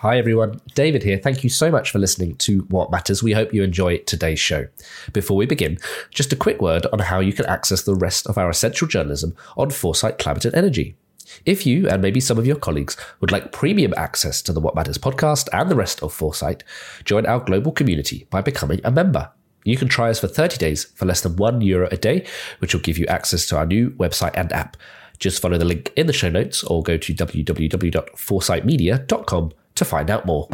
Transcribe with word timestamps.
Hi, 0.00 0.18
everyone. 0.18 0.60
David 0.74 1.02
here. 1.02 1.16
Thank 1.16 1.42
you 1.42 1.48
so 1.48 1.70
much 1.70 1.90
for 1.90 1.98
listening 1.98 2.36
to 2.36 2.66
Watt 2.68 2.90
Matters. 2.90 3.22
We 3.22 3.32
hope 3.32 3.54
you 3.54 3.62
enjoy 3.62 3.96
today's 4.00 4.38
show. 4.38 4.66
Before 5.14 5.38
we 5.38 5.46
begin, 5.46 5.78
just 6.10 6.34
a 6.34 6.36
quick 6.36 6.60
word 6.60 6.84
on 6.92 6.98
how 6.98 7.20
you 7.20 7.32
can 7.32 7.46
access 7.46 7.80
the 7.80 7.94
rest 7.94 8.26
of 8.26 8.36
our 8.36 8.50
essential 8.50 8.86
journalism 8.86 9.34
on 9.56 9.70
Foresight 9.70 10.18
Climate 10.18 10.44
and 10.44 10.54
Energy. 10.54 10.98
If 11.46 11.64
you 11.64 11.88
and 11.88 12.02
maybe 12.02 12.20
some 12.20 12.36
of 12.36 12.46
your 12.46 12.56
colleagues 12.56 12.94
would 13.20 13.32
like 13.32 13.52
premium 13.52 13.94
access 13.96 14.42
to 14.42 14.52
the 14.52 14.60
Watt 14.60 14.74
Matters 14.74 14.98
podcast 14.98 15.48
and 15.54 15.70
the 15.70 15.76
rest 15.76 16.02
of 16.02 16.12
Foresight, 16.12 16.62
join 17.06 17.24
our 17.24 17.40
global 17.40 17.72
community 17.72 18.26
by 18.28 18.42
becoming 18.42 18.82
a 18.84 18.90
member. 18.90 19.30
You 19.64 19.78
can 19.78 19.88
try 19.88 20.10
us 20.10 20.20
for 20.20 20.28
30 20.28 20.58
days 20.58 20.84
for 20.84 21.06
less 21.06 21.22
than 21.22 21.36
one 21.36 21.62
euro 21.62 21.88
a 21.90 21.96
day, 21.96 22.26
which 22.58 22.74
will 22.74 22.82
give 22.82 22.98
you 22.98 23.06
access 23.06 23.46
to 23.46 23.56
our 23.56 23.64
new 23.64 23.92
website 23.92 24.32
and 24.34 24.52
app. 24.52 24.76
Just 25.18 25.40
follow 25.40 25.56
the 25.56 25.64
link 25.64 25.90
in 25.96 26.06
the 26.06 26.12
show 26.12 26.28
notes 26.28 26.62
or 26.64 26.82
go 26.82 26.98
to 26.98 27.14
www.foresightmedia.com 27.14 29.52
to 29.76 29.84
find 29.84 30.10
out 30.10 30.26
more. 30.26 30.48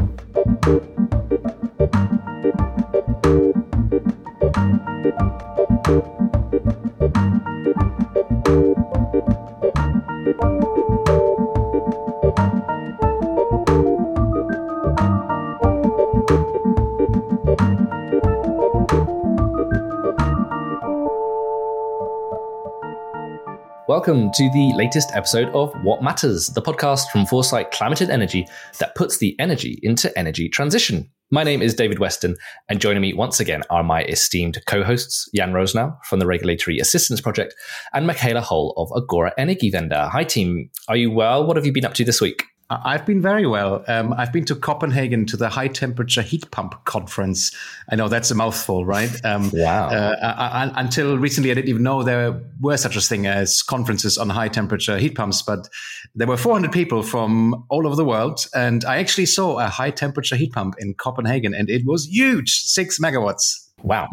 Welcome 23.93 24.33
to 24.33 24.49
the 24.55 24.73
latest 24.75 25.11
episode 25.13 25.49
of 25.51 25.71
Watt 25.85 26.03
Matters, 26.03 26.47
the 26.47 26.63
podcast 26.63 27.11
from 27.11 27.27
Foresight 27.27 27.73
Climate 27.73 28.01
and 28.01 28.11
Energy 28.11 28.49
that 28.79 28.95
puts 28.95 29.19
the 29.19 29.39
energy 29.39 29.79
into 29.83 30.19
energy 30.19 30.49
transition. 30.49 31.11
My 31.31 31.45
name 31.45 31.61
is 31.61 31.75
David 31.75 31.99
Weston, 31.99 32.37
and 32.71 32.81
joining 32.81 33.03
me 33.03 33.13
once 33.13 33.39
again 33.39 33.63
are 33.69 33.83
my 33.83 34.05
esteemed 34.05 34.57
co 34.67 34.83
hosts, 34.83 35.29
Jan 35.37 35.53
Rosenow 35.53 35.95
from 36.07 36.21
the 36.21 36.27
Regulatory 36.27 36.79
Assistance 36.79 37.21
Project 37.21 37.55
and 37.93 38.07
Michaela 38.07 38.41
Holl 38.41 38.73
of 38.79 38.91
Agora 38.97 39.35
Energiewende. 39.39 40.09
Hi, 40.09 40.25
team. 40.25 40.71
Are 40.89 40.97
you 40.97 41.11
well? 41.11 41.47
What 41.47 41.59
have 41.59 41.67
you 41.67 41.73
been 41.73 41.85
up 41.85 41.93
to 41.93 42.05
this 42.07 42.23
week? 42.23 42.45
I've 42.85 43.05
been 43.07 43.21
very 43.21 43.47
well. 43.47 43.85
Um, 43.89 44.13
I've 44.13 44.33
been 44.33 44.45
to 44.47 44.55
Copenhagen 44.55 45.27
to 45.27 45.37
the 45.37 45.49
high 45.49 45.69
temperature 45.69 46.23
heat 46.23 46.51
pump 46.51 46.85
conference. 46.85 47.51
I 47.91 47.97
know 47.97 48.09
that's 48.09 48.31
a 48.31 48.35
mouthful, 48.35 48.85
right? 48.85 49.11
Um, 49.25 49.51
wow. 49.55 49.89
Uh, 49.89 50.17
I, 50.23 50.65
I, 50.65 50.81
until 50.81 51.19
recently, 51.19 51.51
I 51.51 51.55
didn't 51.55 51.69
even 51.69 51.83
know 51.83 52.03
there 52.03 52.41
were 52.61 52.77
such 52.77 52.97
a 52.97 53.01
thing 53.01 53.27
as 53.27 53.63
conferences 53.63 54.19
on 54.19 54.29
high 54.31 54.49
temperature 54.49 54.99
heat 54.99 55.15
pumps, 55.15 55.43
but 55.43 55.69
there 56.15 56.27
were 56.27 56.37
400 56.37 56.71
people 56.73 57.03
from 57.03 57.65
all 57.69 57.87
over 57.87 57.97
the 57.97 58.05
world. 58.05 58.47
And 58.55 58.85
I 58.85 58.99
actually 58.99 59.27
saw 59.27 59.59
a 59.59 59.67
high 59.67 59.91
temperature 59.91 60.37
heat 60.37 60.53
pump 60.53 60.77
in 60.79 60.95
Copenhagen, 60.95 61.55
and 61.55 61.69
it 61.69 61.83
was 61.85 62.07
huge 62.07 62.63
six 62.63 62.99
megawatts. 62.99 63.69
Wow. 63.83 64.09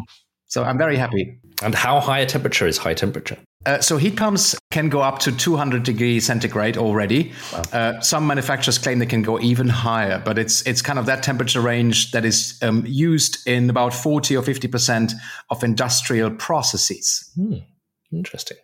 So 0.46 0.64
I'm 0.64 0.78
very 0.78 0.96
happy. 0.96 1.38
And 1.62 1.74
how 1.74 2.00
high 2.00 2.18
a 2.20 2.26
temperature 2.26 2.66
is 2.66 2.78
high 2.78 2.94
temperature? 2.94 3.38
Uh, 3.66 3.78
so 3.78 3.98
heat 3.98 4.16
pumps 4.16 4.56
can 4.70 4.88
go 4.88 5.02
up 5.02 5.18
to 5.18 5.30
200 5.30 5.82
degrees 5.82 6.24
centigrade 6.24 6.78
already. 6.78 7.32
Wow. 7.52 7.62
Uh, 7.72 8.00
some 8.00 8.26
manufacturers 8.26 8.78
claim 8.78 9.00
they 9.00 9.06
can 9.06 9.22
go 9.22 9.38
even 9.38 9.68
higher, 9.68 10.22
but 10.24 10.38
it's 10.38 10.66
it's 10.66 10.80
kind 10.80 10.98
of 10.98 11.04
that 11.06 11.22
temperature 11.22 11.60
range 11.60 12.12
that 12.12 12.24
is 12.24 12.58
um, 12.62 12.84
used 12.86 13.46
in 13.46 13.68
about 13.68 13.92
40 13.92 14.34
or 14.36 14.42
50 14.42 14.66
percent 14.68 15.12
of 15.50 15.62
industrial 15.62 16.30
processes. 16.30 17.30
Hmm. 17.34 17.56
Interesting, 18.10 18.56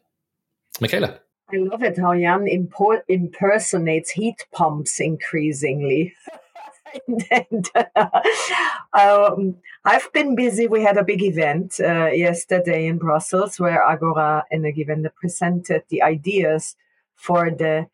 Michaela. 0.81 1.21
I 1.53 1.59
love 1.59 1.83
it 1.83 1.99
how 1.99 2.15
Jan 2.15 2.47
impo- 2.47 3.03
impersonates 3.07 4.11
heat 4.11 4.47
pumps 4.53 4.99
increasingly. 4.99 6.15
and, 7.31 7.71
um, 8.93 9.57
I've 9.85 10.13
been 10.13 10.35
busy. 10.35 10.67
We 10.67 10.83
had 10.83 10.97
a 10.97 11.05
big 11.05 11.23
event 11.23 11.81
uh, 11.81 12.07
yesterday 12.07 12.87
in 12.87 12.99
Brussels 12.99 13.59
where 13.61 13.83
Agora 13.83 14.45
Energiewende 14.53 15.15
presented 15.15 15.85
the 15.89 16.03
ideas 16.03 16.77
for 17.15 17.51
the 17.51 17.87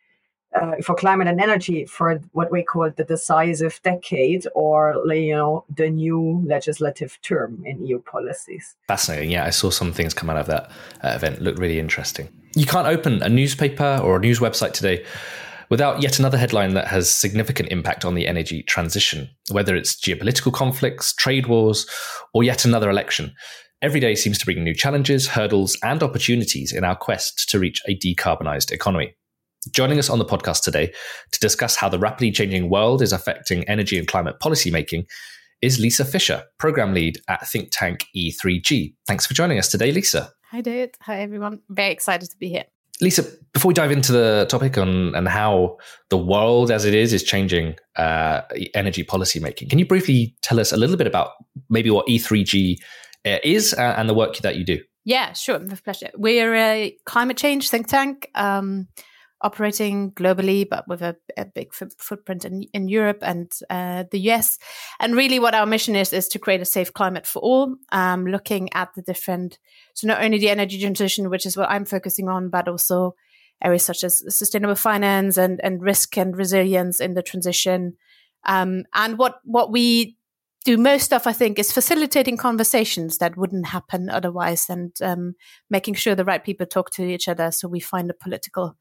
uh, 0.55 0.77
for 0.83 0.95
climate 0.95 1.29
and 1.29 1.41
energy 1.41 1.87
for 1.87 2.21
what 2.33 2.51
we 2.53 2.63
call 2.63 2.91
the 2.91 3.05
decisive 3.05 3.81
decade 3.83 4.47
or 4.55 5.03
you 5.07 5.35
know 5.35 5.65
the 5.75 5.89
new 5.89 6.43
legislative 6.47 7.19
term 7.23 7.63
in 7.65 7.85
EU 7.87 7.99
policies. 8.01 8.77
Fascinating. 8.87 9.31
Yeah, 9.31 9.47
I 9.47 9.51
saw 9.51 9.71
some 9.71 9.93
things 9.93 10.13
come 10.13 10.29
out 10.29 10.37
of 10.37 10.47
that 10.49 10.71
uh, 11.03 11.13
event. 11.15 11.41
Looked 11.41 11.59
really 11.59 11.79
interesting. 11.79 12.29
You 12.55 12.67
can't 12.67 12.87
open 12.87 13.23
a 13.23 13.31
newspaper 13.31 13.99
or 14.05 14.17
a 14.17 14.21
news 14.21 14.41
website 14.41 14.73
today 14.73 15.07
without 15.73 16.03
yet 16.03 16.19
another 16.19 16.37
headline 16.37 16.75
that 16.75 16.87
has 16.87 17.09
significant 17.09 17.71
impact 17.71 18.05
on 18.05 18.15
the 18.15 18.27
energy 18.27 18.63
transition, 18.65 19.27
whether 19.53 19.75
it's 19.75 19.99
geopolitical 19.99 20.53
conflicts, 20.53 21.15
trade 21.15 21.47
wars, 21.47 21.89
or 22.35 22.45
yet 22.45 22.67
another 22.67 22.91
election. 22.91 23.35
Every 23.81 23.99
day 23.99 24.15
seems 24.15 24.37
to 24.37 24.45
bring 24.45 24.63
new 24.63 24.75
challenges, 24.75 25.29
hurdles, 25.29 25.79
and 25.83 26.03
opportunities 26.03 26.75
in 26.75 26.85
our 26.85 26.95
quest 26.95 27.49
to 27.49 27.59
reach 27.59 27.81
a 27.89 27.97
decarbonised 27.97 28.71
economy. 28.71 29.17
Joining 29.71 29.99
us 29.99 30.11
on 30.11 30.19
the 30.19 30.27
podcast 30.27 30.63
today 30.63 30.93
to 31.31 31.41
discuss 31.41 31.75
how 31.75 31.89
the 31.89 31.99
rapidly 31.99 32.33
changing 32.33 32.69
world 32.69 33.01
is 33.01 33.15
affecting 33.15 33.67
energy 33.67 33.97
and 33.97 34.07
climate 34.07 34.37
policymaking 34.43 35.07
is 35.63 35.81
Lisa 35.81 36.05
Fischer, 36.05 36.43
program 36.59 36.93
lead 36.93 37.19
at 37.29 37.49
think 37.49 37.71
tank 37.73 38.05
E3G. 38.15 38.95
Thanks 39.07 39.25
for 39.25 39.33
joining 39.33 39.59
us 39.59 39.71
today, 39.71 39.91
Lisa. 39.91 40.33
Hi, 40.51 40.61
David. 40.61 40.97
Hi, 41.01 41.23
everyone. 41.23 41.61
Very 41.71 41.93
excited 41.93 42.29
to 42.29 42.37
be 42.37 42.51
here. 42.51 42.65
Lisa, 43.03 43.25
before 43.53 43.69
we 43.69 43.75
dive 43.75 43.91
into 43.91 44.13
the 44.13 44.47
topic 44.49 44.79
on 44.79 45.15
and 45.15 45.29
how 45.29 45.77
the 46.09 46.17
world 46.17 46.71
as 46.71 46.85
it 46.85 46.95
is 46.95 47.13
is 47.13 47.23
changing 47.23 47.75
uh, 47.97 48.43
energy 48.75 49.03
policy 49.03 49.41
making, 49.41 49.69
can 49.69 49.79
you 49.79 49.85
briefly 49.85 50.35
tell 50.41 50.61
us 50.61 50.73
a 50.73 50.77
little 50.77 50.97
bit 50.97 51.07
about 51.07 51.33
maybe 51.69 51.91
what 51.91 52.07
E3G 52.07 52.79
uh, 53.27 53.39
is 53.43 53.75
uh, 53.75 53.95
and 53.99 54.09
the 54.09 54.15
work 54.15 54.39
that 54.39 54.57
you 54.57 54.65
do? 54.65 54.79
Yeah, 55.05 55.33
sure, 55.33 55.59
with 55.59 55.83
pleasure. 55.83 56.11
We're 56.17 56.55
a 56.55 56.97
climate 57.05 57.37
change 57.37 57.71
think 57.71 57.89
tank. 57.89 58.31
Um, 58.37 58.87
operating 59.43 60.13
globally, 60.13 60.69
but 60.69 60.87
with 60.89 61.03
a, 61.03 61.17
a 61.37 61.45
big 61.45 61.69
f- 61.79 61.93
footprint 61.99 62.45
in, 62.45 62.63
in 62.73 62.89
Europe 62.89 63.19
and 63.23 63.53
uh, 63.71 64.05
the 64.11 64.21
US. 64.31 64.59
And 65.01 65.15
really, 65.15 65.39
what 65.39 65.55
our 65.55 65.67
mission 65.67 65.97
is 65.97 66.13
is 66.13 66.29
to 66.29 66.39
create 66.39 66.61
a 66.61 66.67
safe 66.67 66.93
climate 66.93 67.27
for 67.27 67.41
all, 67.41 67.77
um, 67.91 68.27
looking 68.27 68.73
at 68.73 68.91
the 68.95 69.03
different, 69.03 69.59
so 69.95 70.07
not 70.07 70.23
only 70.23 70.39
the 70.39 70.51
energy 70.51 70.81
transition, 70.81 71.31
which 71.31 71.47
is 71.47 71.57
what 71.57 71.71
I'm 71.71 71.85
focusing 71.85 72.29
on, 72.29 72.49
but 72.49 72.69
also 72.69 73.15
areas 73.63 73.85
such 73.85 74.05
as 74.05 74.23
sustainable 74.37 74.75
finance 74.75 75.37
and 75.37 75.61
and 75.63 75.83
risk 75.83 76.17
and 76.17 76.37
resilience 76.37 77.01
in 77.01 77.15
the 77.15 77.23
transition. 77.23 77.97
Um, 78.45 78.85
and 78.95 79.19
what 79.19 79.41
what 79.45 79.71
we 79.71 80.17
do 80.65 80.77
most 80.77 81.13
of, 81.13 81.27
I 81.27 81.33
think, 81.33 81.59
is 81.59 81.73
facilitating 81.73 82.37
conversations 82.37 83.19
that 83.19 83.37
wouldn't 83.37 83.67
happen 83.67 84.09
otherwise, 84.09 84.69
and 84.69 84.93
um, 85.03 85.35
making 85.71 85.95
sure 85.95 86.15
the 86.15 86.25
right 86.25 86.45
people 86.45 86.67
talk 86.67 86.91
to 86.93 87.05
each 87.05 87.29
other, 87.29 87.51
so 87.51 87.69
we 87.69 87.81
find 87.81 88.11
a 88.11 88.15
political 88.15 88.77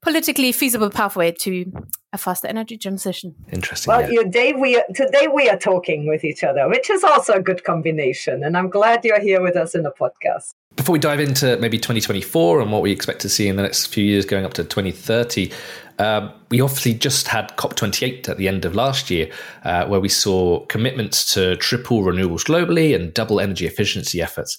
politically 0.00 0.52
feasible 0.52 0.90
pathway 0.90 1.32
to 1.32 1.72
a 2.12 2.18
faster 2.18 2.48
energy 2.48 2.78
transition. 2.78 3.34
Interesting. 3.52 3.92
Well, 3.92 4.10
yeah. 4.10 4.22
today 4.22 4.52
we 4.52 4.76
are, 4.76 4.84
today 4.94 5.28
we 5.28 5.48
are 5.48 5.58
talking 5.58 6.06
with 6.06 6.24
each 6.24 6.42
other, 6.42 6.68
which 6.68 6.88
is 6.88 7.04
also 7.04 7.34
a 7.34 7.42
good 7.42 7.64
combination, 7.64 8.42
and 8.42 8.56
I'm 8.56 8.70
glad 8.70 9.04
you're 9.04 9.20
here 9.20 9.42
with 9.42 9.56
us 9.56 9.74
in 9.74 9.82
the 9.82 9.92
podcast. 10.00 10.54
Before 10.76 10.92
we 10.92 10.98
dive 10.98 11.20
into 11.20 11.56
maybe 11.58 11.76
2024 11.76 12.60
and 12.60 12.70
what 12.70 12.82
we 12.82 12.92
expect 12.92 13.20
to 13.22 13.28
see 13.28 13.48
in 13.48 13.56
the 13.56 13.62
next 13.62 13.86
few 13.86 14.04
years 14.04 14.24
going 14.24 14.44
up 14.44 14.54
to 14.54 14.64
2030, 14.64 15.52
uh, 15.98 16.30
we 16.50 16.60
obviously 16.60 16.94
just 16.94 17.26
had 17.26 17.54
COP28 17.56 18.28
at 18.28 18.36
the 18.38 18.46
end 18.46 18.64
of 18.64 18.74
last 18.74 19.10
year, 19.10 19.30
uh, 19.64 19.86
where 19.86 20.00
we 20.00 20.08
saw 20.08 20.64
commitments 20.66 21.34
to 21.34 21.56
triple 21.56 22.02
renewables 22.02 22.46
globally 22.46 22.94
and 22.94 23.12
double 23.12 23.40
energy 23.40 23.66
efficiency 23.66 24.22
efforts. 24.22 24.56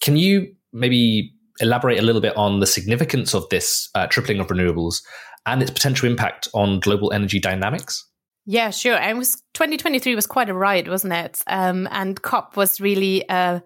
Can 0.00 0.16
you 0.16 0.54
maybe 0.72 1.32
elaborate 1.60 1.98
a 1.98 2.02
little 2.02 2.20
bit 2.20 2.36
on 2.36 2.60
the 2.60 2.66
significance 2.66 3.34
of 3.34 3.48
this 3.48 3.88
uh, 3.94 4.06
tripling 4.06 4.40
of 4.40 4.48
renewables 4.48 5.02
and 5.46 5.62
its 5.62 5.70
potential 5.70 6.08
impact 6.08 6.48
on 6.54 6.80
global 6.80 7.12
energy 7.12 7.40
dynamics? 7.40 8.04
Yeah, 8.46 8.70
sure. 8.70 8.96
And 8.96 9.18
was 9.18 9.34
2023 9.54 10.14
was 10.14 10.26
quite 10.26 10.48
a 10.48 10.54
ride, 10.54 10.88
wasn't 10.88 11.12
it? 11.12 11.42
Um, 11.46 11.86
and 11.90 12.20
COP 12.22 12.56
was 12.56 12.80
really 12.80 13.24
a, 13.28 13.62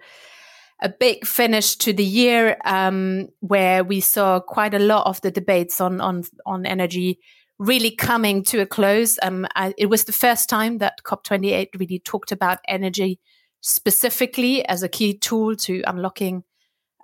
a 0.82 0.88
big 0.88 1.24
finish 1.24 1.76
to 1.76 1.92
the 1.92 2.04
year, 2.04 2.56
um, 2.64 3.28
where 3.40 3.84
we 3.84 4.00
saw 4.00 4.40
quite 4.40 4.74
a 4.74 4.80
lot 4.80 5.06
of 5.06 5.20
the 5.20 5.30
debates 5.30 5.80
on 5.80 6.00
on 6.00 6.24
on 6.46 6.66
energy 6.66 7.20
really 7.60 7.92
coming 7.92 8.42
to 8.42 8.60
a 8.60 8.66
close. 8.66 9.18
Um, 9.22 9.46
I, 9.54 9.72
it 9.78 9.86
was 9.86 10.04
the 10.04 10.12
first 10.12 10.48
time 10.48 10.78
that 10.78 10.98
COP28 11.04 11.68
really 11.78 12.00
talked 12.00 12.32
about 12.32 12.58
energy 12.66 13.20
specifically 13.60 14.66
as 14.66 14.82
a 14.82 14.88
key 14.88 15.16
tool 15.16 15.54
to 15.54 15.82
unlocking 15.86 16.42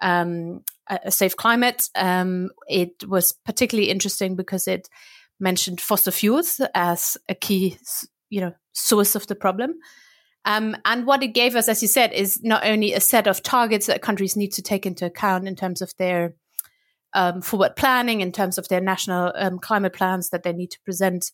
um, 0.03 0.63
a 0.89 1.11
safe 1.11 1.37
climate. 1.37 1.89
Um, 1.95 2.51
it 2.69 3.07
was 3.07 3.33
particularly 3.33 3.91
interesting 3.91 4.37
because 4.37 4.67
it 4.67 4.89
mentioned 5.41 5.81
fossil 5.81 6.13
fuels 6.13 6.61
as 6.75 7.17
a 7.29 7.35
key, 7.35 7.79
you 8.31 8.41
know, 8.41 8.55
source 8.73 9.15
of 9.15 9.27
the 9.27 9.35
problem. 9.35 9.75
Um, 10.45 10.77
and 10.85 11.07
what 11.07 11.23
it 11.23 11.29
gave 11.29 11.57
us, 11.57 11.69
as 11.69 11.83
you 11.83 11.89
said, 11.89 12.13
is 12.13 12.43
not 12.43 12.65
only 12.65 12.95
a 12.95 13.01
set 13.01 13.27
of 13.27 13.43
targets 13.43 13.87
that 13.87 14.03
countries 14.03 14.37
need 14.37 14.53
to 14.53 14.63
take 14.63 14.87
into 14.87 15.05
account 15.05 15.47
in 15.47 15.57
terms 15.57 15.83
of 15.83 15.93
their 15.99 16.35
um, 17.15 17.43
forward 17.43 17.77
planning, 17.77 18.21
in 18.21 18.33
terms 18.33 18.59
of 18.59 18.69
their 18.69 18.81
national 18.81 19.33
um, 19.37 19.59
climate 19.59 19.93
plans 19.93 20.31
that 20.31 20.43
they 20.43 20.53
need 20.53 20.71
to 20.71 20.81
present 20.81 21.33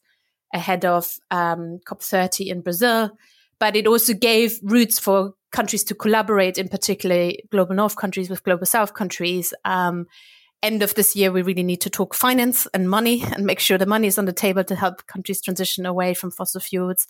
ahead 0.52 0.84
of 0.84 1.16
um, 1.30 1.80
COP30 1.86 2.46
in 2.46 2.60
Brazil. 2.60 3.10
But 3.58 3.76
it 3.76 3.86
also 3.86 4.14
gave 4.14 4.58
routes 4.62 4.98
for 4.98 5.34
countries 5.54 5.84
to 5.84 5.94
collaborate, 5.94 6.58
in 6.58 6.68
particular 6.68 7.32
global 7.50 7.74
North 7.74 7.96
countries 7.96 8.28
with 8.28 8.42
global 8.42 8.66
South 8.66 8.92
countries. 8.92 9.54
Um, 9.64 10.06
end 10.62 10.82
of 10.82 10.94
this 10.94 11.14
year, 11.14 11.30
we 11.30 11.42
really 11.42 11.62
need 11.62 11.80
to 11.82 11.90
talk 11.90 12.12
finance 12.14 12.66
and 12.74 12.90
money 12.90 13.22
and 13.32 13.46
make 13.46 13.60
sure 13.60 13.78
the 13.78 13.86
money 13.86 14.08
is 14.08 14.18
on 14.18 14.24
the 14.24 14.32
table 14.32 14.64
to 14.64 14.74
help 14.74 15.06
countries 15.06 15.40
transition 15.40 15.86
away 15.86 16.12
from 16.12 16.30
fossil 16.30 16.60
fuels. 16.60 17.06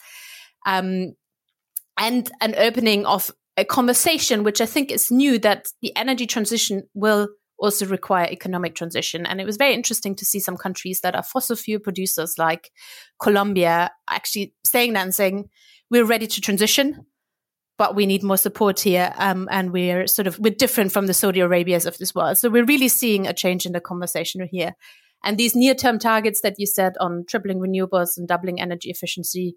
Um, 0.67 1.15
and 1.97 2.31
an 2.41 2.55
opening 2.57 3.07
of 3.07 3.31
a 3.57 3.65
conversation, 3.65 4.45
which 4.45 4.61
I 4.61 4.67
think 4.67 4.91
is 4.91 5.11
new, 5.11 5.39
that 5.39 5.69
the 5.81 5.97
energy 5.97 6.27
transition 6.27 6.89
will 6.93 7.29
also 7.59 7.87
require 7.87 8.27
economic 8.27 8.75
transition. 8.75 9.25
And 9.25 9.41
it 9.41 9.47
was 9.47 9.57
very 9.57 9.75
interesting 9.75 10.15
to 10.17 10.25
see 10.25 10.41
some 10.41 10.57
countries 10.57 11.01
that 11.01 11.15
are 11.15 11.23
fossil 11.23 11.57
fuel 11.57 11.81
producers, 11.81 12.35
like 12.37 12.71
Colombia, 13.23 13.91
actually 14.09 14.55
saying 14.67 14.93
that 14.95 15.05
and 15.05 15.15
saying, 15.15 15.49
we're 15.91 16.05
ready 16.05 16.27
to 16.27 16.41
transition, 16.41 17.07
but 17.77 17.95
we 17.95 18.07
need 18.07 18.23
more 18.23 18.37
support 18.37 18.81
here. 18.81 19.13
Um, 19.17 19.49
and 19.51 19.73
we're 19.73 20.07
sort 20.07 20.27
of, 20.27 20.39
we're 20.39 20.55
different 20.55 20.93
from 20.93 21.07
the 21.07 21.15
Saudi 21.15 21.41
Arabias 21.41 21.87
of 21.87 21.99
this 21.99 22.15
world. 22.15 22.39
So 22.39 22.49
we're 22.49 22.65
really 22.65 22.89
seeing 22.89 23.27
a 23.27 23.33
change 23.33 23.67
in 23.67 23.73
the 23.73 23.81
conversation 23.81 24.47
here. 24.51 24.75
And 25.25 25.39
these 25.39 25.57
near 25.57 25.75
term 25.75 25.99
targets 25.99 26.41
that 26.43 26.55
you 26.59 26.67
said 26.67 26.95
on 27.01 27.25
tripling 27.27 27.59
renewables 27.59 28.17
and 28.17 28.29
doubling 28.29 28.61
energy 28.61 28.91
efficiency 28.91 29.57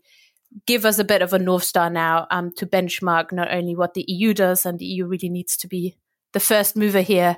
give 0.65 0.85
us 0.85 0.99
a 0.99 1.03
bit 1.03 1.21
of 1.21 1.33
a 1.33 1.39
North 1.39 1.63
Star 1.63 1.89
now 1.89 2.27
um, 2.31 2.51
to 2.55 2.65
benchmark 2.65 3.31
not 3.31 3.53
only 3.53 3.75
what 3.75 3.93
the 3.93 4.05
EU 4.07 4.33
does, 4.33 4.65
and 4.65 4.79
the 4.79 4.85
EU 4.85 5.05
really 5.05 5.29
needs 5.29 5.57
to 5.57 5.67
be 5.67 5.97
the 6.33 6.39
first 6.39 6.75
mover 6.75 7.01
here, 7.01 7.37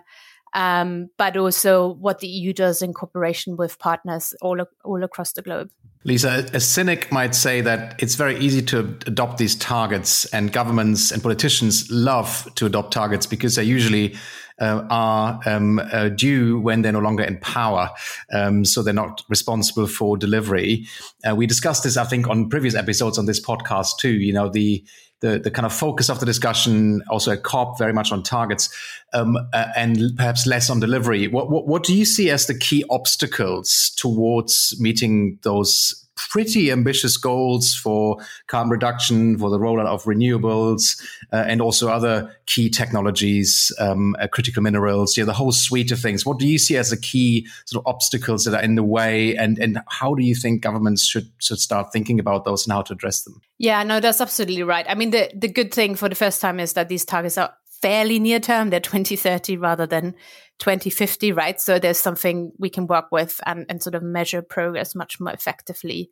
um, 0.53 1.09
but 1.17 1.37
also 1.37 1.93
what 1.93 2.19
the 2.19 2.27
EU 2.27 2.53
does 2.53 2.81
in 2.81 2.93
cooperation 2.93 3.57
with 3.57 3.79
partners 3.79 4.33
all, 4.41 4.61
all 4.83 5.03
across 5.03 5.33
the 5.33 5.41
globe. 5.41 5.69
Lisa, 6.05 6.47
a 6.53 6.61
cynic 6.61 7.11
might 7.11 7.35
say 7.35 7.59
that 7.59 8.01
it's 8.01 8.15
very 8.15 8.37
easy 8.39 8.61
to 8.61 8.79
adopt 9.05 9.37
these 9.37 9.53
targets, 9.55 10.25
and 10.27 10.53
governments 10.53 11.11
and 11.11 11.21
politicians 11.21 11.91
love 11.91 12.47
to 12.55 12.65
adopt 12.65 12.93
targets 12.93 13.25
because 13.25 13.55
they 13.55 13.63
usually 13.63 14.15
uh, 14.61 14.85
are 14.89 15.41
um, 15.45 15.79
uh, 15.91 16.07
due 16.09 16.59
when 16.59 16.81
they're 16.81 16.93
no 16.93 16.99
longer 16.99 17.23
in 17.23 17.37
power. 17.39 17.89
Um, 18.31 18.63
so 18.63 18.81
they're 18.81 18.93
not 18.93 19.23
responsible 19.27 19.87
for 19.87 20.17
delivery. 20.17 20.87
Uh, 21.29 21.35
we 21.35 21.45
discussed 21.45 21.83
this, 21.83 21.97
I 21.97 22.05
think, 22.05 22.29
on 22.29 22.49
previous 22.49 22.75
episodes 22.75 23.17
on 23.17 23.25
this 23.25 23.45
podcast 23.45 23.97
too. 23.99 24.13
You 24.13 24.31
know, 24.31 24.49
the 24.49 24.83
the, 25.21 25.39
the 25.39 25.51
kind 25.51 25.65
of 25.65 25.73
focus 25.73 26.09
of 26.09 26.19
the 26.19 26.25
discussion 26.25 27.01
also 27.09 27.31
at 27.31 27.43
COP 27.43 27.77
very 27.77 27.93
much 27.93 28.11
on 28.11 28.23
targets 28.23 28.69
um, 29.13 29.37
uh, 29.53 29.65
and 29.75 30.15
perhaps 30.15 30.47
less 30.47 30.69
on 30.69 30.79
delivery. 30.79 31.27
What, 31.27 31.49
what, 31.49 31.67
what 31.67 31.83
do 31.83 31.95
you 31.95 32.05
see 32.05 32.29
as 32.29 32.47
the 32.47 32.57
key 32.57 32.85
obstacles 32.89 33.91
towards 33.97 34.75
meeting 34.79 35.39
those 35.43 35.98
pretty 36.29 36.71
ambitious 36.71 37.17
goals 37.17 37.73
for 37.73 38.17
carbon 38.47 38.69
reduction, 38.69 39.37
for 39.37 39.49
the 39.49 39.59
rollout 39.59 39.85
of 39.85 40.03
renewables, 40.03 41.01
uh, 41.31 41.45
and 41.47 41.61
also 41.61 41.89
other 41.89 42.35
key 42.45 42.69
technologies, 42.69 43.71
um, 43.79 44.15
uh, 44.19 44.27
critical 44.27 44.61
minerals, 44.61 45.17
know, 45.17 45.25
the 45.25 45.33
whole 45.33 45.51
suite 45.51 45.91
of 45.91 45.99
things. 45.99 46.25
What 46.25 46.39
do 46.39 46.47
you 46.47 46.57
see 46.57 46.77
as 46.77 46.89
the 46.89 46.97
key 46.97 47.47
sort 47.65 47.83
of 47.83 47.87
obstacles 47.87 48.45
that 48.45 48.53
are 48.53 48.63
in 48.63 48.75
the 48.75 48.83
way, 48.83 49.35
and 49.35 49.57
and 49.59 49.79
how 49.87 50.13
do 50.13 50.23
you 50.23 50.35
think 50.35 50.61
governments 50.61 51.05
should 51.05 51.29
should 51.39 51.59
start 51.59 51.91
thinking 51.93 52.19
about 52.19 52.45
those 52.45 52.65
and 52.65 52.73
how 52.73 52.81
to 52.83 52.93
address 52.93 53.23
them? 53.23 53.41
Yeah, 53.57 53.83
no, 53.83 53.99
that's 53.99 54.21
absolutely 54.21 54.63
right. 54.63 54.85
I 54.89 54.95
mean, 54.95 55.11
the 55.11 55.31
the 55.33 55.47
good 55.47 55.73
thing 55.73 55.95
for 55.95 56.09
the 56.09 56.15
first 56.15 56.41
time 56.41 56.59
is 56.59 56.73
that 56.73 56.89
these 56.89 57.05
targets 57.05 57.37
are 57.37 57.53
fairly 57.81 58.19
near 58.19 58.39
term. 58.39 58.69
They're 58.69 58.79
2030 58.79 59.57
rather 59.57 59.85
than 59.85 60.15
2050, 60.59 61.31
right? 61.31 61.59
So 61.59 61.79
there's 61.79 61.99
something 61.99 62.51
we 62.57 62.69
can 62.69 62.87
work 62.87 63.05
with 63.11 63.39
and, 63.45 63.65
and 63.69 63.81
sort 63.81 63.95
of 63.95 64.03
measure 64.03 64.41
progress 64.41 64.95
much 64.95 65.19
more 65.19 65.33
effectively. 65.33 66.09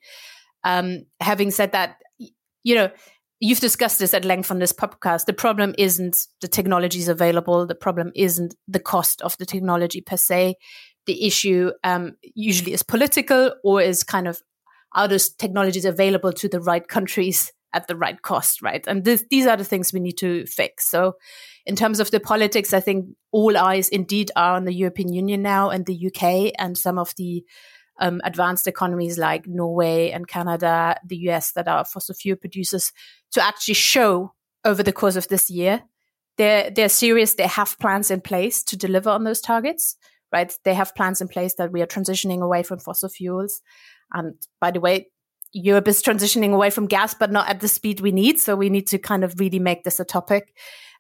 Um, 0.64 1.06
having 1.20 1.52
said 1.52 1.74
that, 1.74 1.98
you 2.64 2.76
know, 2.76 2.90
you've 3.40 3.60
discussed 3.60 4.00
this 4.00 4.14
at 4.14 4.26
length 4.26 4.50
on 4.50 4.60
this 4.60 4.74
podcast. 4.74 5.26
The 5.26 5.34
problem 5.34 5.76
isn't 5.78 6.18
the 6.42 6.48
technologies 6.48 7.08
available. 7.08 7.66
The 7.68 7.76
problem 7.76 8.12
isn't 8.16 8.56
the 8.68 8.80
cost 8.80 9.22
of 9.22 9.38
the 9.38 9.46
technology 9.46 10.02
per 10.02 10.18
se. 10.18 10.56
The 11.06 11.26
issue 11.26 11.72
um, 11.84 12.16
usually 12.36 12.74
is 12.74 12.84
political 12.84 13.54
or 13.64 13.82
is 13.82 14.04
kind 14.04 14.28
of 14.28 14.42
are 14.94 15.08
those 15.08 15.30
technologies 15.30 15.86
available 15.86 16.34
to 16.34 16.50
the 16.50 16.60
right 16.60 16.88
countries 16.88 17.52
at 17.78 17.88
the 17.88 17.96
right 17.96 18.22
cost, 18.22 18.62
right? 18.62 18.84
And 18.88 19.06
this, 19.06 19.24
these 19.30 19.48
are 19.48 19.56
the 19.56 19.64
things 19.64 19.94
we 19.94 20.00
need 20.00 20.18
to 20.18 20.46
fix. 20.46 20.90
So, 20.90 21.14
in 21.66 21.76
terms 21.76 22.00
of 22.00 22.12
the 22.12 22.20
politics, 22.20 22.74
I 22.74 22.80
think 22.80 23.08
all 23.32 23.58
eyes 23.58 23.90
indeed 23.90 24.32
are 24.36 24.56
on 24.56 24.66
the 24.66 24.74
European 24.74 25.14
Union 25.14 25.42
now 25.42 25.70
and 25.70 25.86
the 25.86 26.08
UK 26.08 26.54
and 26.58 26.78
some 26.78 26.98
of 26.98 27.14
the 27.18 27.44
um, 28.00 28.22
advanced 28.24 28.68
economies 28.68 29.18
like 29.18 29.48
Norway 29.48 30.12
and 30.12 30.28
Canada, 30.28 30.98
the 31.06 31.18
US 31.30 31.54
that 31.54 31.68
are 31.68 31.86
fossil 31.86 32.16
fuel 32.16 32.38
producers 32.38 32.92
to 33.32 33.44
actually 33.44 33.74
show 33.74 34.34
over 34.64 34.84
the 34.84 34.94
course 34.94 35.16
of 35.16 35.28
this 35.30 35.50
year 35.50 35.84
they're 36.38 36.70
they're 36.70 36.90
serious. 36.90 37.34
They 37.34 37.48
have 37.48 37.78
plans 37.80 38.10
in 38.10 38.22
place 38.22 38.64
to 38.66 38.78
deliver 38.78 39.10
on 39.10 39.24
those 39.24 39.42
targets, 39.42 39.98
right? 40.32 40.54
They 40.64 40.74
have 40.74 40.96
plans 40.96 41.20
in 41.20 41.28
place 41.28 41.56
that 41.56 41.72
we 41.72 41.82
are 41.82 41.88
transitioning 41.88 42.42
away 42.42 42.64
from 42.64 42.80
fossil 42.80 43.10
fuels. 43.10 43.62
And 44.14 44.36
by 44.62 44.72
the 44.72 44.80
way, 44.80 45.10
Europe 45.54 45.88
is 45.88 46.02
transitioning 46.02 46.54
away 46.54 46.70
from 46.70 46.88
gas, 46.88 47.14
but 47.14 47.32
not 47.32 47.50
at 47.50 47.60
the 47.60 47.68
speed 47.68 48.02
we 48.02 48.12
need. 48.12 48.40
So 48.40 48.56
we 48.56 48.70
need 48.70 48.88
to 48.88 48.98
kind 48.98 49.24
of 49.24 49.40
really 49.40 49.60
make 49.60 49.84
this 49.84 50.00
a 50.00 50.06
topic. 50.06 50.54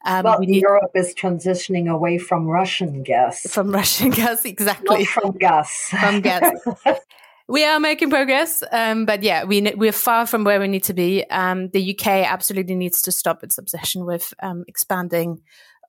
Um, 0.05 0.23
well, 0.23 0.39
need, 0.39 0.61
Europe 0.61 0.91
is 0.95 1.13
transitioning 1.13 1.89
away 1.89 2.17
from 2.17 2.47
Russian 2.47 3.03
gas. 3.03 3.41
From 3.49 3.71
Russian 3.71 4.09
gas, 4.21 4.45
exactly. 4.45 4.99
Not 4.99 5.07
from 5.07 5.31
gas. 5.37 5.89
From 5.89 6.21
gas. 6.21 6.53
we 7.47 7.65
are 7.65 7.79
making 7.79 8.09
progress, 8.09 8.63
um, 8.71 9.05
but 9.05 9.23
yeah, 9.23 9.43
we 9.43 9.73
we're 9.75 9.91
far 9.91 10.25
from 10.25 10.43
where 10.43 10.59
we 10.59 10.67
need 10.67 10.83
to 10.85 10.93
be. 10.93 11.25
Um, 11.29 11.69
the 11.69 11.97
UK 11.97 12.07
absolutely 12.07 12.75
needs 12.75 13.01
to 13.03 13.11
stop 13.11 13.43
its 13.43 13.57
obsession 13.57 14.05
with 14.05 14.33
um, 14.41 14.63
expanding 14.67 15.41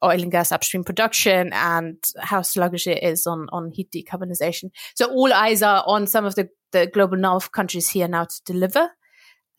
oil 0.02 0.22
and 0.22 0.30
gas 0.30 0.52
upstream 0.52 0.84
production 0.84 1.52
and 1.52 1.96
how 2.18 2.42
sluggish 2.42 2.86
it 2.86 3.02
is 3.02 3.26
on, 3.26 3.48
on 3.50 3.70
heat 3.70 3.90
decarbonization. 3.90 4.70
So 4.94 5.06
all 5.06 5.32
eyes 5.32 5.62
are 5.62 5.82
on 5.86 6.06
some 6.06 6.24
of 6.24 6.34
the, 6.34 6.48
the 6.72 6.86
global 6.86 7.16
north 7.16 7.52
countries 7.52 7.88
here 7.88 8.08
now 8.08 8.24
to 8.24 8.42
deliver. 8.44 8.90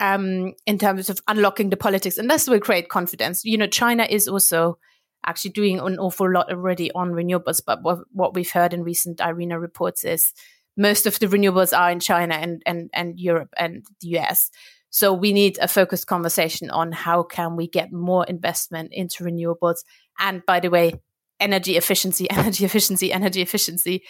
Um, 0.01 0.53
in 0.65 0.77
terms 0.77 1.09
of 1.09 1.19
unlocking 1.27 1.71
the 1.71 1.75
politics, 1.75 2.17
and 2.17 2.29
this 2.29 2.47
will 2.47 2.61
create 2.61 2.87
confidence. 2.87 3.43
You 3.43 3.57
know, 3.57 3.67
China 3.67 4.07
is 4.09 4.29
also 4.29 4.77
actually 5.25 5.51
doing 5.51 5.77
an 5.79 5.99
awful 5.99 6.31
lot 6.31 6.49
already 6.49 6.89
on 6.93 7.11
renewables, 7.11 7.61
but 7.65 7.83
what, 7.83 7.99
what 8.13 8.33
we've 8.33 8.49
heard 8.49 8.73
in 8.73 8.83
recent 8.83 9.19
IRENA 9.19 9.59
reports 9.59 10.05
is 10.05 10.33
most 10.77 11.05
of 11.05 11.19
the 11.19 11.27
renewables 11.27 11.77
are 11.77 11.91
in 11.91 11.99
China 11.99 12.35
and, 12.35 12.63
and, 12.65 12.89
and 12.93 13.19
Europe 13.19 13.49
and 13.57 13.85
the 13.99 14.17
US. 14.19 14.49
So 14.89 15.13
we 15.13 15.33
need 15.33 15.57
a 15.59 15.67
focused 15.67 16.07
conversation 16.07 16.69
on 16.69 16.91
how 16.91 17.23
can 17.23 17.55
we 17.55 17.67
get 17.67 17.91
more 17.91 18.25
investment 18.25 18.93
into 18.93 19.23
renewables. 19.23 19.83
And 20.17 20.45
by 20.45 20.59
the 20.59 20.69
way, 20.69 20.93
energy 21.39 21.77
efficiency, 21.77 22.29
energy 22.31 22.65
efficiency, 22.65 23.11
energy 23.11 23.41
efficiency 23.41 24.03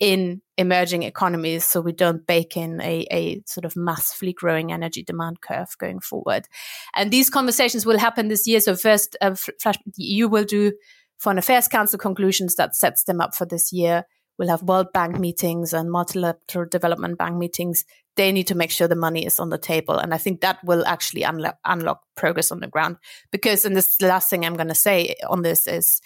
in 0.00 0.40
emerging 0.56 1.02
economies 1.02 1.64
so 1.64 1.80
we 1.80 1.92
don't 1.92 2.26
bake 2.26 2.56
in 2.56 2.80
a, 2.80 3.06
a 3.10 3.42
sort 3.46 3.64
of 3.64 3.76
massively 3.76 4.32
growing 4.32 4.72
energy 4.72 5.02
demand 5.02 5.40
curve 5.40 5.76
going 5.78 6.00
forward. 6.00 6.46
And 6.94 7.10
these 7.10 7.30
conversations 7.30 7.84
will 7.84 7.98
happen 7.98 8.28
this 8.28 8.46
year. 8.46 8.60
So 8.60 8.76
first, 8.76 9.16
uh, 9.20 9.34
Flash, 9.34 9.76
the 9.84 10.04
EU 10.04 10.28
will 10.28 10.44
do 10.44 10.72
Foreign 11.18 11.38
Affairs 11.38 11.66
Council 11.66 11.98
conclusions 11.98 12.54
that 12.56 12.76
sets 12.76 13.04
them 13.04 13.20
up 13.20 13.34
for 13.34 13.44
this 13.44 13.72
year. 13.72 14.04
We'll 14.38 14.50
have 14.50 14.62
World 14.62 14.92
Bank 14.92 15.18
meetings 15.18 15.72
and 15.72 15.90
multilateral 15.90 16.68
development 16.70 17.18
bank 17.18 17.36
meetings 17.36 17.84
they 18.18 18.32
need 18.32 18.48
to 18.48 18.56
make 18.56 18.72
sure 18.72 18.88
the 18.88 18.96
money 18.96 19.24
is 19.24 19.38
on 19.38 19.48
the 19.48 19.58
table. 19.58 19.96
And 19.96 20.12
I 20.12 20.18
think 20.18 20.40
that 20.40 20.58
will 20.64 20.84
actually 20.84 21.22
unlock, 21.22 21.56
unlock 21.64 22.02
progress 22.16 22.50
on 22.50 22.58
the 22.58 22.66
ground. 22.66 22.96
Because, 23.30 23.64
and 23.64 23.76
this 23.76 24.02
last 24.02 24.28
thing 24.28 24.44
I'm 24.44 24.56
going 24.56 24.68
to 24.68 24.74
say 24.74 25.14
on 25.28 25.42
this 25.42 25.68
is 25.68 26.00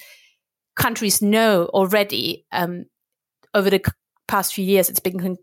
countries 0.77 1.23
know 1.23 1.65
already 1.73 2.45
um, 2.53 2.85
over 3.55 3.71
the 3.71 3.83
past 4.29 4.55
few 4.55 4.65
years, 4.65 4.89
it's 4.89 5.01
been 5.01 5.37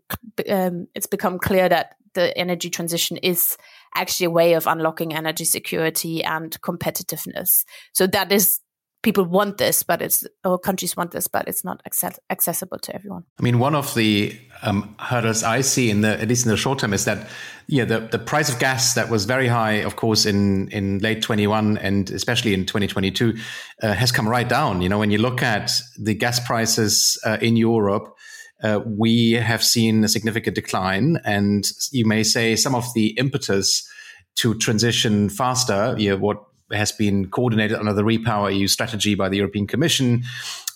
um, 0.48 0.86
it's 0.94 1.06
become 1.06 1.38
clear 1.38 1.68
that 1.68 1.96
the 2.14 2.36
energy 2.36 2.70
transition 2.70 3.16
is 3.18 3.56
actually 3.94 4.26
a 4.26 4.30
way 4.30 4.54
of 4.54 4.66
unlocking 4.66 5.14
energy 5.14 5.44
security 5.44 6.22
and 6.24 6.60
competitiveness. 6.62 7.64
So 7.92 8.06
that 8.08 8.32
is 8.32 8.60
people 9.02 9.24
want 9.24 9.58
this, 9.58 9.82
but 9.82 10.02
it's 10.02 10.26
or 10.44 10.58
countries 10.58 10.96
want 10.96 11.12
this, 11.12 11.26
but 11.26 11.48
it's 11.48 11.64
not 11.64 11.80
access- 11.86 12.18
accessible 12.28 12.78
to 12.78 12.94
everyone. 12.94 13.24
I 13.38 13.42
mean, 13.42 13.58
one 13.58 13.74
of 13.74 13.94
the 13.94 14.38
um, 14.62 14.94
hurdles 14.98 15.42
I 15.42 15.62
see 15.62 15.90
in 15.90 16.02
the 16.02 16.20
at 16.20 16.28
least 16.28 16.44
in 16.44 16.50
the 16.50 16.56
short 16.56 16.80
term 16.80 16.92
is 16.92 17.04
that 17.04 17.28
yeah, 17.66 17.84
the, 17.84 18.00
the 18.00 18.18
price 18.18 18.52
of 18.52 18.58
gas 18.58 18.94
that 18.94 19.08
was 19.08 19.24
very 19.24 19.46
high, 19.46 19.82
of 19.84 19.96
course, 19.96 20.26
in 20.26 20.68
in 20.68 20.98
late 20.98 21.22
21 21.22 21.78
and 21.78 22.10
especially 22.10 22.52
in 22.52 22.66
2022, 22.66 23.36
uh, 23.82 23.92
has 23.94 24.12
come 24.12 24.28
right 24.28 24.48
down. 24.48 24.82
You 24.82 24.88
know, 24.88 24.98
when 24.98 25.10
you 25.10 25.18
look 25.18 25.42
at 25.42 25.72
the 25.98 26.14
gas 26.14 26.40
prices 26.40 27.18
uh, 27.24 27.38
in 27.40 27.56
Europe. 27.56 28.14
Uh, 28.62 28.78
we 28.84 29.32
have 29.32 29.64
seen 29.64 30.04
a 30.04 30.08
significant 30.08 30.54
decline, 30.54 31.18
and 31.24 31.66
you 31.92 32.04
may 32.04 32.22
say 32.22 32.54
some 32.54 32.74
of 32.74 32.84
the 32.92 33.06
impetus 33.16 33.88
to 34.34 34.54
transition 34.58 35.30
faster, 35.30 35.94
you 35.98 36.10
know, 36.10 36.18
what 36.18 36.44
has 36.72 36.92
been 36.92 37.28
coordinated 37.30 37.76
under 37.76 37.92
the 37.92 38.02
Repower 38.02 38.56
EU 38.56 38.66
strategy 38.66 39.14
by 39.14 39.28
the 39.28 39.36
European 39.36 39.66
Commission 39.66 40.22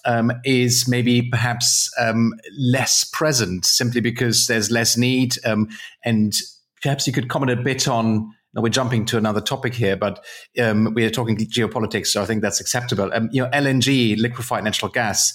um, 0.04 0.32
is 0.44 0.86
maybe 0.88 1.22
perhaps 1.22 1.90
um, 1.98 2.32
less 2.58 3.04
present 3.04 3.64
simply 3.64 4.00
because 4.00 4.46
there's 4.46 4.70
less 4.70 4.96
need 4.96 5.36
um, 5.44 5.68
and 6.04 6.34
perhaps 6.82 7.06
you 7.06 7.12
could 7.12 7.28
comment 7.28 7.50
a 7.50 7.62
bit 7.62 7.88
on. 7.88 8.30
Now 8.54 8.62
we're 8.62 8.68
jumping 8.68 9.04
to 9.06 9.18
another 9.18 9.40
topic 9.40 9.74
here, 9.74 9.96
but 9.96 10.24
um, 10.60 10.94
we 10.94 11.04
are 11.04 11.10
talking 11.10 11.36
geopolitics, 11.36 12.08
so 12.08 12.22
I 12.22 12.26
think 12.26 12.40
that's 12.40 12.60
acceptable. 12.60 13.10
Um, 13.12 13.28
you 13.32 13.42
know, 13.42 13.50
LNG, 13.50 14.16
liquefied 14.16 14.62
natural 14.62 14.92
gas 14.92 15.34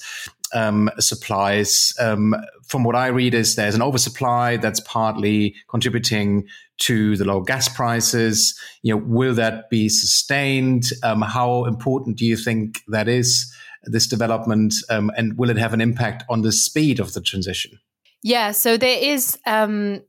um, 0.54 0.90
supplies. 1.00 1.94
Um, 2.00 2.36
from 2.66 2.84
what 2.84 2.96
I 2.96 3.08
read, 3.08 3.34
is 3.34 3.56
there's 3.56 3.76
an 3.76 3.82
oversupply 3.82 4.58
that's 4.58 4.80
partly 4.82 5.56
contributing 5.70 6.48
to 6.80 7.18
the 7.18 7.26
low 7.26 7.42
gas 7.42 7.68
prices. 7.70 8.60
You 8.82 8.96
know, 8.96 9.04
will 9.06 9.34
that 9.36 9.70
be 9.70 9.90
sustained? 9.90 10.86
Um, 11.04 11.22
how 11.22 11.66
important 11.66 12.18
do 12.18 12.26
you 12.26 12.38
think 12.38 12.82
that 12.88 13.08
is? 13.08 13.54
This 13.84 14.08
development, 14.08 14.76
um, 14.90 15.12
and 15.18 15.38
will 15.38 15.50
it 15.50 15.58
have 15.58 15.74
an 15.74 15.82
impact 15.82 16.24
on 16.30 16.42
the 16.42 16.52
speed 16.52 17.00
of 17.00 17.14
the 17.14 17.22
transition? 17.22 17.80
Yeah, 18.22 18.52
so 18.52 18.76
there 18.76 19.02
is 19.02 19.38
um, 19.46 20.02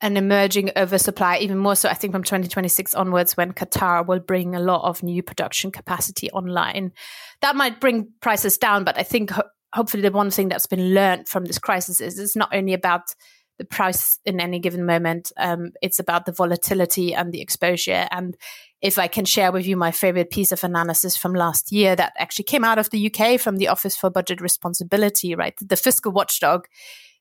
an 0.00 0.16
emerging 0.16 0.70
oversupply, 0.76 1.38
even 1.38 1.58
more 1.58 1.74
so, 1.74 1.88
I 1.88 1.94
think, 1.94 2.12
from 2.12 2.22
2026 2.22 2.94
onwards, 2.94 3.36
when 3.36 3.52
Qatar 3.52 4.06
will 4.06 4.20
bring 4.20 4.54
a 4.54 4.60
lot 4.60 4.88
of 4.88 5.02
new 5.02 5.22
production 5.22 5.72
capacity 5.72 6.30
online. 6.30 6.92
That 7.40 7.56
might 7.56 7.80
bring 7.80 8.08
prices 8.20 8.58
down, 8.58 8.84
but 8.84 8.98
I 8.98 9.02
think 9.02 9.32
hopefully 9.74 10.02
the 10.02 10.10
one 10.10 10.30
thing 10.30 10.48
that's 10.48 10.66
been 10.66 10.94
learned 10.94 11.28
from 11.28 11.44
this 11.44 11.58
crisis 11.58 12.00
is 12.00 12.18
it's 12.18 12.36
not 12.36 12.54
only 12.54 12.72
about 12.72 13.14
the 13.58 13.64
price 13.64 14.18
in 14.24 14.38
any 14.38 14.58
given 14.58 14.84
moment, 14.84 15.32
um, 15.38 15.72
it's 15.80 15.98
about 15.98 16.26
the 16.26 16.32
volatility 16.32 17.14
and 17.14 17.32
the 17.32 17.40
exposure. 17.40 18.06
And 18.10 18.36
if 18.82 18.98
I 18.98 19.08
can 19.08 19.24
share 19.24 19.50
with 19.50 19.66
you 19.66 19.76
my 19.76 19.92
favorite 19.92 20.30
piece 20.30 20.52
of 20.52 20.62
analysis 20.62 21.16
from 21.16 21.32
last 21.32 21.72
year 21.72 21.96
that 21.96 22.12
actually 22.18 22.44
came 22.44 22.64
out 22.64 22.78
of 22.78 22.90
the 22.90 23.10
UK 23.10 23.40
from 23.40 23.56
the 23.56 23.68
Office 23.68 23.96
for 23.96 24.10
Budget 24.10 24.42
Responsibility, 24.42 25.34
right? 25.34 25.54
The 25.60 25.76
fiscal 25.76 26.12
watchdog. 26.12 26.66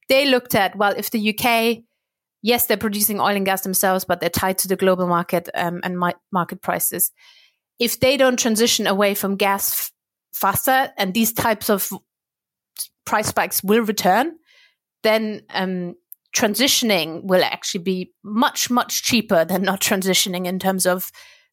They 0.09 0.25
looked 0.25 0.55
at, 0.55 0.75
well, 0.75 0.93
if 0.95 1.09
the 1.11 1.33
UK 1.33 1.83
yes, 2.45 2.67
they're 2.67 2.77
producing 2.77 3.19
oil 3.19 3.35
and 3.35 3.45
gas 3.45 3.61
themselves, 3.61 4.05
but 4.05 4.19
they're 4.19 4.29
tied 4.29 4.59
to 4.59 4.67
the 4.67 4.75
global 4.75 5.07
market 5.07 5.49
um, 5.55 5.79
and 5.83 5.97
my- 5.97 6.13
market 6.31 6.61
prices. 6.61 7.11
If 7.79 7.99
they 7.99 8.17
don't 8.17 8.37
transition 8.37 8.85
away 8.85 9.15
from 9.15 9.35
gas 9.35 9.73
f- 9.73 9.91
faster, 10.31 10.93
and 10.95 11.11
these 11.11 11.33
types 11.33 11.71
of 11.71 11.89
price 13.05 13.27
spikes 13.27 13.63
will 13.63 13.83
return, 13.83 14.33
then 15.03 15.41
um, 15.51 15.95
transitioning 16.35 17.23
will 17.23 17.43
actually 17.43 17.83
be 17.83 18.11
much 18.23 18.69
much 18.69 19.03
cheaper 19.03 19.45
than 19.45 19.61
not 19.61 19.79
transitioning 19.79 20.45
in 20.45 20.59
terms 20.59 20.85
of 20.85 21.11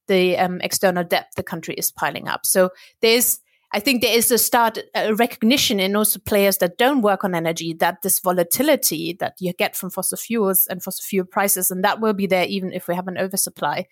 the 0.09 0.37
um, 0.37 0.61
external 0.61 1.05
debt 1.05 1.29
the 1.37 1.43
country 1.43 1.75
is 1.75 1.93
piling 1.93 2.29
up. 2.29 2.45
So 2.45 2.71
there's 3.01 3.41
I 3.75 3.81
think 3.81 4.03
there 4.03 4.17
is 4.17 4.31
a 4.31 4.39
start 4.39 4.79
a 4.95 5.15
recognition 5.15 5.81
in 5.81 5.97
also 5.97 6.19
players 6.19 6.59
that 6.59 6.77
don't 6.77 7.01
work 7.01 7.25
on 7.25 7.35
energy 7.35 7.73
that 7.75 8.03
this 8.03 8.19
volatility 8.19 9.17
that 9.21 9.35
you 9.41 9.53
get 9.55 9.77
from 9.77 9.91
fossil 9.91 10.19
fuels 10.19 10.67
and 10.67 10.83
fossil 10.83 11.05
fuel 11.05 11.27
prices, 11.27 11.71
and 11.71 11.85
that 11.85 12.01
will 12.01 12.13
be 12.13 12.27
there 12.27 12.45
even 12.45 12.73
if 12.73 12.89
we 12.89 12.95
have 12.95 13.09
an 13.09 13.17
oversupply, 13.17 13.87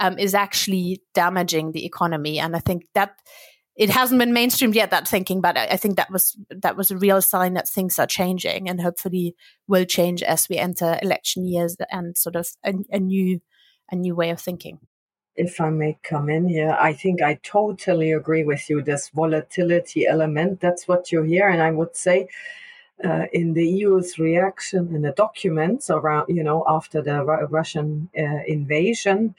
um, 0.00 0.18
is 0.18 0.34
actually 0.34 1.00
damaging 1.14 1.72
the 1.72 1.86
economy. 1.86 2.38
And 2.38 2.54
I 2.54 2.58
think 2.58 2.86
that 2.94 3.16
it 3.76 3.90
hasn't 3.90 4.18
been 4.18 4.32
mainstreamed 4.32 4.74
yet 4.74 4.90
that 4.90 5.08
thinking, 5.08 5.40
but 5.40 5.56
I, 5.56 5.66
I 5.66 5.76
think 5.76 5.96
that 5.96 6.10
was 6.10 6.36
that 6.50 6.76
was 6.76 6.90
a 6.90 6.96
real 6.96 7.22
sign 7.22 7.54
that 7.54 7.68
things 7.68 7.98
are 7.98 8.06
changing 8.06 8.68
and 8.68 8.80
hopefully 8.80 9.34
will 9.66 9.84
change 9.84 10.22
as 10.22 10.48
we 10.48 10.58
enter 10.58 10.98
election 11.02 11.46
years 11.46 11.76
and 11.90 12.16
sort 12.16 12.36
of 12.36 12.48
a, 12.64 12.74
a 12.90 12.98
new 12.98 13.40
a 13.90 13.96
new 13.96 14.14
way 14.14 14.30
of 14.30 14.40
thinking 14.40 14.78
if 15.34 15.60
I 15.60 15.70
may 15.70 15.98
come 16.02 16.28
in 16.28 16.48
here, 16.48 16.76
I 16.78 16.92
think 16.92 17.22
I 17.22 17.40
totally 17.42 18.12
agree 18.12 18.44
with 18.44 18.68
you. 18.68 18.82
This 18.82 19.08
volatility 19.08 20.06
element, 20.06 20.60
that's 20.60 20.86
what 20.86 21.10
you 21.10 21.22
hear. 21.22 21.48
And 21.48 21.62
I 21.62 21.70
would 21.70 21.96
say 21.96 22.28
uh, 23.02 23.26
in 23.32 23.54
the 23.54 23.66
EU's 23.66 24.18
reaction 24.18 24.94
in 24.94 25.02
the 25.02 25.12
documents 25.12 25.90
around, 25.90 26.28
you 26.28 26.44
know, 26.44 26.64
after 26.68 27.00
the 27.00 27.24
Russian 27.24 28.10
uh, 28.16 28.44
invasion, 28.46 29.34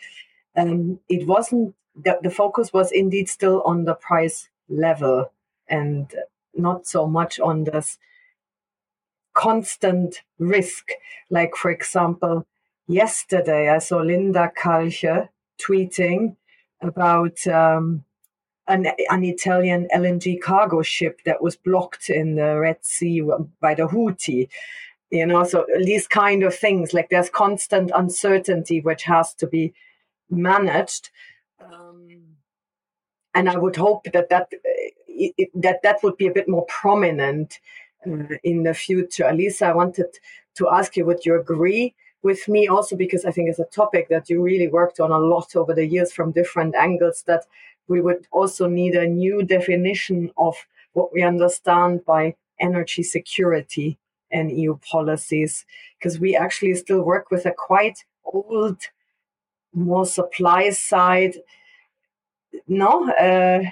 um, 0.56 1.00
it 1.10 1.28
wasn't, 1.28 1.76
the, 1.96 2.20
the 2.22 2.30
focus 2.30 2.74
was 2.74 2.92
indeed 2.92 3.30
still 3.30 3.62
on 3.64 3.86
the 3.86 3.94
price 3.94 4.50
level 4.70 5.32
and 5.68 6.14
not 6.56 6.88
so 6.88 7.08
much 7.08 7.40
on 7.40 7.64
this 7.64 7.98
constant 9.34 10.22
risk. 10.40 10.92
Like, 11.30 11.56
for 11.56 11.72
example, 11.72 12.46
yesterday 12.88 13.70
I 13.70 13.80
saw 13.80 13.98
Linda 13.98 14.52
Kalcher 14.58 15.30
tweeting 15.60 16.36
about 16.82 17.46
um, 17.48 18.04
an, 18.68 18.88
an 19.10 19.24
Italian 19.24 19.88
LNG 19.94 20.42
cargo 20.42 20.82
ship 20.82 21.22
that 21.26 21.42
was 21.42 21.56
blocked 21.56 22.10
in 22.10 22.36
the 22.36 22.60
Red 22.60 22.78
Sea 22.82 23.22
by 23.60 23.74
the 23.74 23.88
Houthi. 23.88 24.50
You 25.10 25.26
know, 25.26 25.44
so 25.44 25.66
these 25.84 26.08
kind 26.08 26.44
of 26.44 26.56
things, 26.56 26.94
like 26.94 27.10
there's 27.10 27.30
constant 27.30 27.92
uncertainty 27.94 28.82
which 28.82 29.04
has 29.04 29.34
to 29.36 29.48
be 29.48 29.74
managed. 30.30 31.10
And 33.36 33.50
I 33.50 33.58
would 33.58 33.76
hope 33.76 34.06
that 34.14 34.30
that, 34.30 34.52
it, 35.08 35.50
that 35.56 35.82
that 35.84 36.04
would 36.04 36.18
be 36.18 36.28
a 36.28 36.34
bit 36.34 36.48
more 36.48 36.66
prominent 36.66 37.60
uh, 38.06 38.36
in 38.44 38.64
the 38.64 38.74
future. 38.74 39.32
Lisa, 39.34 39.68
I 39.68 39.74
wanted 39.74 40.08
to 40.56 40.70
ask 40.70 40.96
you, 40.96 41.06
would 41.06 41.26
you 41.26 41.40
agree 41.40 41.96
with 42.22 42.48
me 42.48 42.68
also 42.68 42.96
because 42.96 43.26
I 43.26 43.32
think 43.32 43.50
it's 43.50 43.60
a 43.60 43.66
topic 43.66 44.08
that 44.10 44.30
you 44.30 44.42
really 44.42 44.68
worked 44.68 45.00
on 45.00 45.12
a 45.12 45.20
lot 45.20 45.56
over 45.56 45.74
the 45.74 45.86
years 45.86 46.12
from 46.12 46.32
different 46.32 46.76
angles 46.76 47.24
that 47.28 47.46
we 47.88 48.02
would 48.02 48.28
also 48.32 48.68
need 48.68 48.96
a 48.96 49.08
new 49.08 49.44
definition 49.44 50.32
of 50.38 50.56
what 50.94 51.14
we 51.14 51.22
understand 51.22 52.06
by 52.06 52.36
energy 52.60 53.04
security 53.04 53.98
and 54.32 54.52
EU 54.52 54.78
policies 54.90 55.66
because 56.00 56.20
we 56.20 56.36
actually 56.36 56.74
still 56.76 57.02
work 57.02 57.30
with 57.30 57.46
a 57.46 57.52
quite 57.52 58.06
old 58.26 58.80
more 59.74 60.06
supply 60.06 60.70
side 60.70 61.36
no 62.68 63.10
uh, 63.12 63.64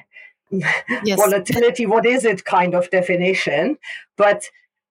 yes. 1.03 1.19
volatility 1.19 1.85
what 1.85 2.05
is 2.05 2.25
it 2.25 2.45
kind 2.45 2.75
of 2.75 2.89
definition? 2.89 3.77
But 4.17 4.43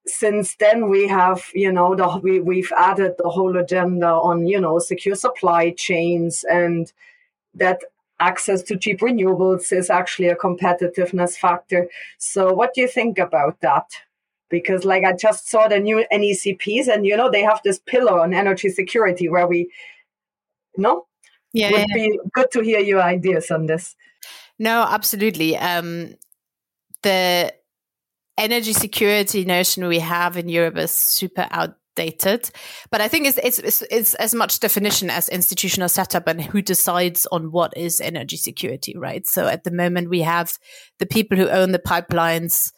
since 0.06 0.56
then 0.56 0.88
we 0.88 1.06
have 1.06 1.44
you 1.54 1.70
know 1.70 1.94
the, 1.94 2.18
we, 2.22 2.40
we've 2.40 2.72
added 2.76 3.14
the 3.18 3.28
whole 3.28 3.56
agenda 3.56 4.08
on 4.08 4.46
you 4.46 4.60
know 4.60 4.78
secure 4.78 5.14
supply 5.14 5.70
chains 5.70 6.44
and 6.50 6.92
that 7.54 7.80
access 8.18 8.62
to 8.62 8.76
cheap 8.76 9.00
renewables 9.00 9.72
is 9.72 9.90
actually 9.90 10.28
a 10.28 10.36
competitiveness 10.36 11.36
factor. 11.36 11.88
So 12.18 12.52
what 12.52 12.74
do 12.74 12.82
you 12.82 12.88
think 12.88 13.18
about 13.18 13.60
that? 13.62 13.86
Because 14.50 14.84
like 14.84 15.04
i 15.04 15.12
just 15.12 15.48
saw 15.48 15.68
the 15.68 15.78
new 15.78 16.04
necps 16.12 16.88
and 16.88 17.06
you 17.06 17.16
know 17.16 17.30
they 17.30 17.42
have 17.42 17.60
this 17.62 17.78
pillar 17.78 18.18
on 18.20 18.34
energy 18.34 18.68
security 18.68 19.28
where 19.28 19.46
we 19.46 19.70
no 20.76 21.06
yeah 21.52 21.68
It 21.68 21.72
would 21.72 21.86
yeah. 21.88 21.94
be 21.94 22.20
good 22.32 22.50
to 22.52 22.60
hear 22.60 22.80
your 22.80 23.02
ideas 23.02 23.50
on 23.50 23.66
this 23.66 23.96
no 24.58 24.86
absolutely 24.88 25.56
um 25.56 26.14
the 27.02 27.52
energy 28.40 28.72
security 28.72 29.44
notion 29.44 29.86
we 29.86 29.98
have 29.98 30.36
in 30.38 30.48
Europe 30.48 30.78
is 30.78 30.90
super 30.90 31.46
outdated. 31.50 32.50
But 32.90 33.02
I 33.02 33.08
think 33.08 33.26
it's, 33.26 33.38
it's, 33.42 33.58
it's, 33.58 33.82
it's, 33.90 34.14
as 34.14 34.34
much 34.34 34.60
definition 34.60 35.10
as 35.10 35.28
institutional 35.28 35.90
setup 35.90 36.26
and 36.26 36.40
who 36.40 36.62
decides 36.62 37.26
on 37.26 37.52
what 37.52 37.76
is 37.76 38.00
energy 38.00 38.38
security, 38.38 38.96
right? 38.96 39.26
So 39.26 39.46
at 39.46 39.64
the 39.64 39.70
moment, 39.70 40.08
we 40.08 40.22
have 40.22 40.58
the 40.98 41.06
people 41.06 41.36
who 41.36 41.48
own 41.48 41.72
the 41.72 41.78
pipelines 41.78 42.72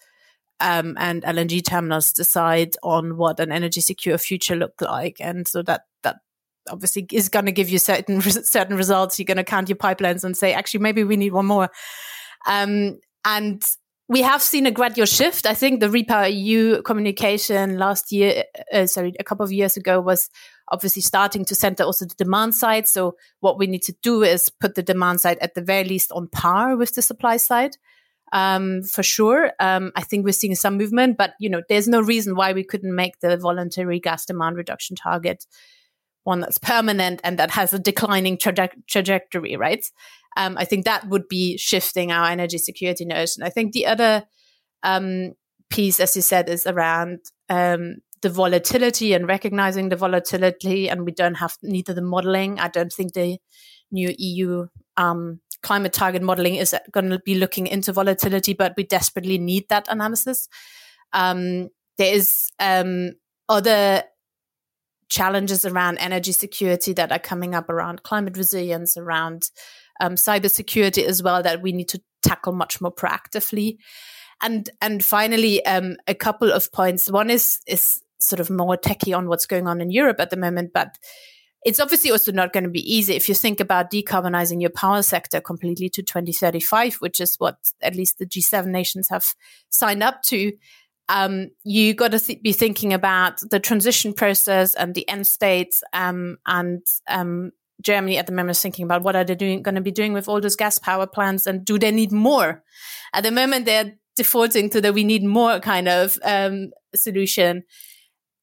um, 0.59 0.97
and 0.99 1.23
LNG 1.23 1.65
terminals 1.65 2.13
decide 2.13 2.77
on 2.83 3.17
what 3.17 3.39
an 3.39 3.53
energy 3.53 3.81
secure 3.81 4.19
future 4.19 4.57
look 4.57 4.81
like. 4.81 5.19
And 5.21 5.47
so 5.47 5.63
that 5.63 5.83
obviously 6.71 7.07
is 7.13 7.29
going 7.29 7.47
to 7.47 7.53
give 7.53 7.69
you 7.69 7.79
certain, 7.79 8.21
certain 8.21 8.77
results. 8.77 9.19
You're 9.19 9.27
going 9.27 9.37
to 9.37 9.45
count 9.45 9.69
your 9.69 9.77
pipelines 9.77 10.25
and 10.25 10.37
say, 10.37 10.53
actually, 10.53 10.81
maybe 10.81 11.05
we 11.05 11.17
need 11.17 11.33
one 11.33 11.47
more. 11.47 11.71
Um, 12.47 12.99
and 13.25 13.63
we 14.09 14.23
have 14.23 14.43
seen 14.43 14.67
a 14.67 14.71
gradual 14.71 15.07
shift. 15.07 15.47
I 15.47 15.55
think 15.55 15.81
the 15.81 15.87
Repower 15.87 16.31
EU 16.31 16.83
communication 16.83 17.79
last 17.79 18.13
year, 18.13 18.45
uh, 18.73 18.87
sorry, 18.87 19.15
a 19.19 19.25
couple 19.25 19.45
of 19.45 19.53
years 19.53 19.77
ago 19.77 20.01
was 20.01 20.29
obviously 20.69 21.03
starting 21.03 21.45
to 21.47 21.55
center 21.55 21.85
also 21.85 22.05
the 22.05 22.15
demand 22.17 22.55
side. 22.55 22.89
So 22.89 23.17
what 23.41 23.59
we 23.59 23.67
need 23.67 23.83
to 23.83 23.95
do 24.03 24.23
is 24.23 24.49
put 24.49 24.75
the 24.75 24.83
demand 24.83 25.21
side 25.21 25.39
at 25.41 25.55
the 25.55 25.63
very 25.63 25.85
least 25.85 26.13
on 26.13 26.29
par 26.29 26.77
with 26.77 26.95
the 26.95 27.03
supply 27.03 27.37
side. 27.37 27.77
Um, 28.33 28.83
for 28.83 29.03
sure. 29.03 29.53
Um, 29.61 29.93
I 29.95 30.03
think 30.03 30.25
we're 30.25 30.33
seeing 30.33 30.55
some 30.55 30.79
movement, 30.79 31.19
but 31.19 31.35
you 31.39 31.51
know, 31.51 31.63
there's 31.69 31.87
no 31.87 32.01
reason 32.01 32.35
why 32.35 32.55
we 32.55 32.65
couldn't 32.65 32.95
make 32.95 33.21
the 33.21 33.37
voluntary 33.37 34.01
gas 34.01 34.25
demand 34.25 34.57
reduction 34.57 34.97
target 34.97 35.45
one 36.25 36.41
that's 36.41 36.59
permanent 36.59 37.21
and 37.25 37.39
that 37.39 37.51
has 37.51 37.73
a 37.73 37.79
declining 37.79 38.37
traje- 38.37 38.87
trajectory, 38.87 39.57
right? 39.57 39.85
Um, 40.37 40.57
I 40.57 40.65
think 40.65 40.85
that 40.85 41.09
would 41.09 41.29
be 41.29 41.57
shifting 41.59 42.13
our 42.13 42.29
energy 42.29 42.59
security 42.59 43.05
notion. 43.05 43.43
I 43.43 43.51
think 43.51 43.73
the 43.73 43.87
other 43.87 44.25
um, 44.83 45.33
piece, 45.71 46.01
as 46.01 46.17
you 46.17 46.23
said, 46.23 46.49
is 46.49 46.67
around 46.67 47.21
um, 47.49 47.97
the 48.23 48.31
volatility 48.31 49.13
and 49.13 49.29
recognizing 49.29 49.89
the 49.89 49.97
volatility. 49.97 50.89
And 50.89 51.05
we 51.05 51.13
don't 51.13 51.35
have 51.35 51.57
neither 51.63 51.93
the 51.93 52.03
modeling. 52.03 52.59
I 52.61 52.69
don't 52.69 52.93
think 52.93 53.13
the 53.13 53.39
new 53.91 54.15
EU 54.17 54.67
um, 54.97 55.41
climate 55.63 55.93
target 55.93 56.23
modeling 56.23 56.57
is 56.57 56.75
going 56.91 57.11
to 57.11 57.21
be 57.25 57.35
looking 57.35 57.67
into 57.67 57.93
volatility, 57.93 58.55
but 58.55 58.75
we 58.77 58.85
desperately 58.85 59.39
need 59.39 59.69
that 59.69 59.87
analysis. 59.89 60.49
Um, 61.13 61.69
there 61.99 62.15
is 62.15 62.51
um, 62.59 63.13
other 63.49 64.05
challenges 65.13 65.67
around 65.67 65.99
energy 65.99 66.33
security 66.33 66.95
that 66.95 67.13
are 67.13 67.19
coming 67.19 67.55
up 67.55 67.69
around 67.69 68.03
climate 68.03 68.37
resilience, 68.37 68.97
around 68.97 69.51
um, 70.01 70.15
cybersecurity 70.15 71.05
as 71.05 71.23
well 71.23 71.43
that 71.43 71.61
we 71.61 71.71
need 71.73 71.89
to 71.89 72.01
tackle 72.23 72.55
much 72.55 72.81
more 72.81 72.93
proactively. 72.93 73.77
And 74.41 74.71
and 74.81 75.05
finally, 75.05 75.65
um, 75.67 75.97
a 76.09 76.15
couple 76.15 76.51
of 76.51 76.73
points. 76.73 77.11
One 77.11 77.29
is 77.29 77.61
is 77.67 78.03
sort 78.19 78.41
of 78.41 78.49
more 78.49 78.77
techy 78.77 79.13
on 79.13 79.29
what's 79.29 79.47
going 79.47 79.69
on 79.69 79.83
in 79.83 79.91
Europe 79.91 80.19
at 80.19 80.31
the 80.31 80.37
moment, 80.37 80.71
but 80.73 80.97
it's 81.65 81.79
obviously 81.79 82.11
also 82.11 82.33
not 82.33 82.53
going 82.53 82.65
to 82.65 82.71
be 82.71 82.93
easy 82.93 83.15
if 83.15 83.29
you 83.29 83.35
think 83.35 83.61
about 83.61 83.91
decarbonizing 83.91 84.61
your 84.61 84.71
power 84.71 85.03
sector 85.03 85.41
completely 85.41 85.89
to 85.91 86.03
2035, 86.03 86.95
which 86.97 87.21
is 87.21 87.37
what 87.39 87.57
at 87.83 87.95
least 87.95 88.19
the 88.19 88.27
G7 88.27 88.67
nations 88.67 89.09
have 89.11 89.27
signed 89.69 90.03
up 90.03 90.23
to. 90.25 90.53
Um, 91.13 91.51
you 91.63 91.93
got 91.93 92.13
to 92.13 92.19
th- 92.19 92.43
be 92.43 92.53
thinking 92.53 92.95
about 92.95 93.41
the 93.51 93.61
transition 93.61 94.15
process 94.15 94.75
and 94.75 94.95
the 94.95 95.07
end 95.09 95.27
states. 95.27 95.83
Um, 95.93 96.39
and 96.47 96.83
um, 97.07 97.53
Germany 97.83 98.17
at 98.17 98.27
the 98.27 98.33
moment 98.33 98.57
is 98.57 98.63
thinking 98.63 98.87
about 98.87 99.03
what 99.03 99.15
are 99.15 99.25
they 99.25 99.35
doing, 99.35 99.63
going 99.63 99.75
to 99.75 99.83
be 99.83 99.91
doing 99.91 100.15
with 100.15 100.27
all 100.27 100.41
those 100.41 100.57
gas 100.57 100.79
power 100.79 101.07
plants, 101.07 101.47
and 101.47 101.65
do 101.65 101.79
they 101.79 101.91
need 101.91 102.13
more? 102.13 102.63
At 103.13 103.25
the 103.25 103.31
moment, 103.31 103.67
they're 103.67 103.93
defaulting 104.17 104.71
to 104.71 104.81
the 104.81 104.93
we 104.93 105.05
need 105.05 105.25
more 105.25 105.61
kind 105.61 105.89
of 105.89 106.19
um, 106.25 106.71
solution 106.95 107.65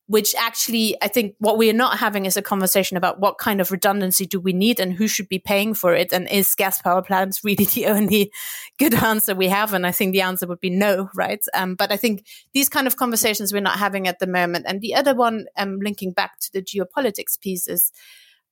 which 0.09 0.33
actually 0.33 0.97
I 1.03 1.07
think 1.07 1.35
what 1.37 1.59
we 1.59 1.69
are 1.69 1.73
not 1.73 1.99
having 1.99 2.25
is 2.25 2.35
a 2.35 2.41
conversation 2.41 2.97
about 2.97 3.19
what 3.19 3.37
kind 3.37 3.61
of 3.61 3.71
redundancy 3.71 4.25
do 4.25 4.39
we 4.39 4.53
need 4.53 4.79
and 4.79 4.91
who 4.91 5.07
should 5.07 5.29
be 5.29 5.37
paying 5.37 5.75
for 5.75 5.93
it 5.93 6.11
and 6.11 6.27
is 6.31 6.55
gas 6.55 6.81
power 6.81 7.03
plants 7.03 7.43
really 7.43 7.65
the 7.65 7.85
only 7.85 8.31
good 8.79 8.95
answer 8.95 9.35
we 9.35 9.49
have? 9.49 9.71
And 9.71 9.85
I 9.85 9.91
think 9.91 10.13
the 10.13 10.21
answer 10.21 10.47
would 10.47 10.59
be 10.59 10.71
no 10.71 11.11
right? 11.13 11.45
Um, 11.53 11.75
but 11.75 11.91
I 11.91 11.95
think 11.95 12.25
these 12.55 12.69
kind 12.69 12.87
of 12.87 12.97
conversations 12.97 13.53
we're 13.53 13.61
not 13.61 13.77
having 13.77 14.07
at 14.07 14.17
the 14.17 14.25
moment. 14.25 14.65
And 14.67 14.81
the 14.81 14.95
other 14.95 15.13
one 15.13 15.45
um, 15.55 15.77
linking 15.79 16.11
back 16.11 16.39
to 16.39 16.51
the 16.53 16.63
geopolitics 16.63 17.39
piece 17.39 17.67
is 17.67 17.91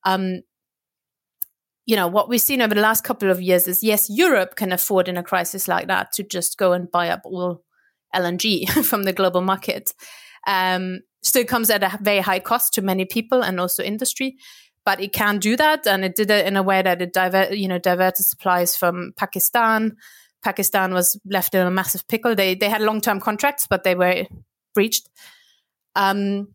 um, 0.03 0.41
you 1.87 1.95
know 1.95 2.07
what 2.07 2.29
we've 2.29 2.39
seen 2.39 2.61
over 2.61 2.75
the 2.75 2.81
last 2.81 3.03
couple 3.03 3.31
of 3.31 3.41
years 3.41 3.67
is 3.67 3.81
yes 3.81 4.11
Europe 4.11 4.55
can 4.55 4.71
afford 4.71 5.07
in 5.07 5.17
a 5.17 5.23
crisis 5.23 5.67
like 5.67 5.87
that 5.87 6.11
to 6.11 6.23
just 6.23 6.59
go 6.59 6.73
and 6.73 6.91
buy 6.91 7.09
up 7.09 7.21
all 7.23 7.63
LNG 8.13 8.69
from 8.85 9.03
the 9.03 9.13
global 9.13 9.41
market. 9.41 9.91
Um, 10.45 10.99
still 11.27 11.45
comes 11.45 11.69
at 11.69 11.83
a 11.83 11.97
very 12.01 12.19
high 12.19 12.39
cost 12.39 12.73
to 12.73 12.81
many 12.81 13.05
people 13.05 13.41
and 13.43 13.59
also 13.59 13.83
industry 13.83 14.37
but 14.87 15.01
it 15.01 15.11
can 15.11 15.37
do 15.37 15.57
that. 15.57 15.85
And 15.85 16.05
it 16.05 16.15
did 16.15 16.31
it 16.31 16.47
in 16.47 16.55
a 16.55 16.63
way 16.63 16.81
that 16.81 17.01
it 17.01 17.11
divert 17.11 17.51
you 17.57 17.67
know 17.67 17.77
diverted 17.77 18.23
supplies 18.23 18.75
from 18.77 19.11
pakistan. 19.17 19.97
Pakistan 20.41 20.93
was 20.93 21.19
left 21.25 21.53
in 21.53 21.67
a 21.67 21.69
massive 21.69 22.07
pickle. 22.07 22.35
They 22.35 22.55
they 22.55 22.69
had 22.69 22.81
long-term 22.81 23.19
contracts 23.19 23.67
but 23.69 23.83
they 23.83 23.95
were 23.95 24.25
breached. 24.73 25.09
Um, 25.95 26.53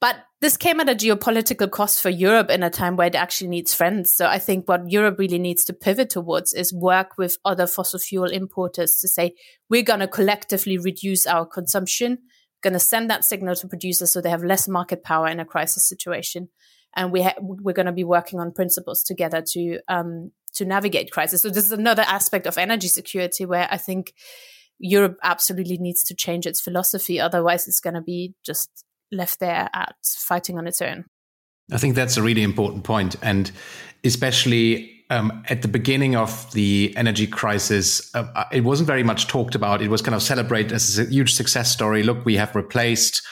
but 0.00 0.16
this 0.40 0.56
came 0.56 0.80
at 0.80 0.88
a 0.88 0.94
geopolitical 0.94 1.70
cost 1.70 2.00
for 2.02 2.10
Europe 2.10 2.50
in 2.50 2.64
a 2.64 2.70
time 2.70 2.96
where 2.96 3.06
it 3.06 3.14
actually 3.14 3.48
needs 3.48 3.74
friends. 3.74 4.12
So 4.12 4.26
I 4.26 4.40
think 4.40 4.68
what 4.68 4.90
Europe 4.90 5.18
really 5.18 5.38
needs 5.38 5.64
to 5.66 5.72
pivot 5.72 6.10
towards 6.10 6.54
is 6.54 6.72
work 6.72 7.16
with 7.16 7.36
other 7.44 7.66
fossil 7.66 7.98
fuel 7.98 8.30
importers 8.30 8.96
to 9.00 9.08
say, 9.08 9.34
we're 9.68 9.82
going 9.82 10.00
to 10.00 10.08
collectively 10.08 10.78
reduce 10.78 11.26
our 11.26 11.44
consumption 11.46 12.18
going 12.62 12.72
to 12.72 12.80
send 12.80 13.10
that 13.10 13.24
signal 13.24 13.54
to 13.56 13.68
producers 13.68 14.12
so 14.12 14.20
they 14.20 14.30
have 14.30 14.44
less 14.44 14.68
market 14.68 15.02
power 15.02 15.28
in 15.28 15.40
a 15.40 15.44
crisis 15.44 15.88
situation. 15.88 16.48
And 16.96 17.12
we 17.12 17.22
ha- 17.22 17.34
we're 17.40 17.74
going 17.74 17.86
to 17.86 17.92
be 17.92 18.04
working 18.04 18.40
on 18.40 18.52
principles 18.52 19.02
together 19.02 19.42
to 19.52 19.80
um, 19.88 20.32
to 20.54 20.64
navigate 20.64 21.10
crisis. 21.10 21.42
So 21.42 21.50
this 21.50 21.64
is 21.64 21.72
another 21.72 22.04
aspect 22.06 22.46
of 22.46 22.58
energy 22.58 22.88
security 22.88 23.44
where 23.44 23.68
I 23.70 23.76
think 23.76 24.14
Europe 24.78 25.18
absolutely 25.22 25.78
needs 25.78 26.02
to 26.04 26.14
change 26.14 26.46
its 26.46 26.60
philosophy. 26.60 27.20
Otherwise, 27.20 27.68
it's 27.68 27.80
going 27.80 27.94
to 27.94 28.00
be 28.00 28.34
just 28.44 28.70
left 29.12 29.40
there 29.40 29.68
at 29.72 29.94
fighting 30.02 30.58
on 30.58 30.66
its 30.66 30.80
own. 30.80 31.04
I 31.70 31.78
think 31.78 31.94
that's 31.94 32.16
a 32.16 32.22
really 32.22 32.42
important 32.42 32.84
point, 32.84 33.16
and 33.22 33.50
especially 34.02 34.97
um, 35.10 35.42
at 35.48 35.62
the 35.62 35.68
beginning 35.68 36.16
of 36.16 36.50
the 36.52 36.92
energy 36.96 37.26
crisis, 37.26 38.14
uh, 38.14 38.26
uh, 38.34 38.44
it 38.52 38.62
wasn't 38.62 38.86
very 38.86 39.02
much 39.02 39.26
talked 39.26 39.54
about. 39.54 39.80
It 39.80 39.88
was 39.88 40.02
kind 40.02 40.14
of 40.14 40.22
celebrated 40.22 40.72
as 40.72 40.98
a 40.98 41.04
huge 41.04 41.34
success 41.34 41.72
story. 41.72 42.02
Look, 42.02 42.24
we 42.24 42.36
have 42.36 42.54
replaced 42.54 43.22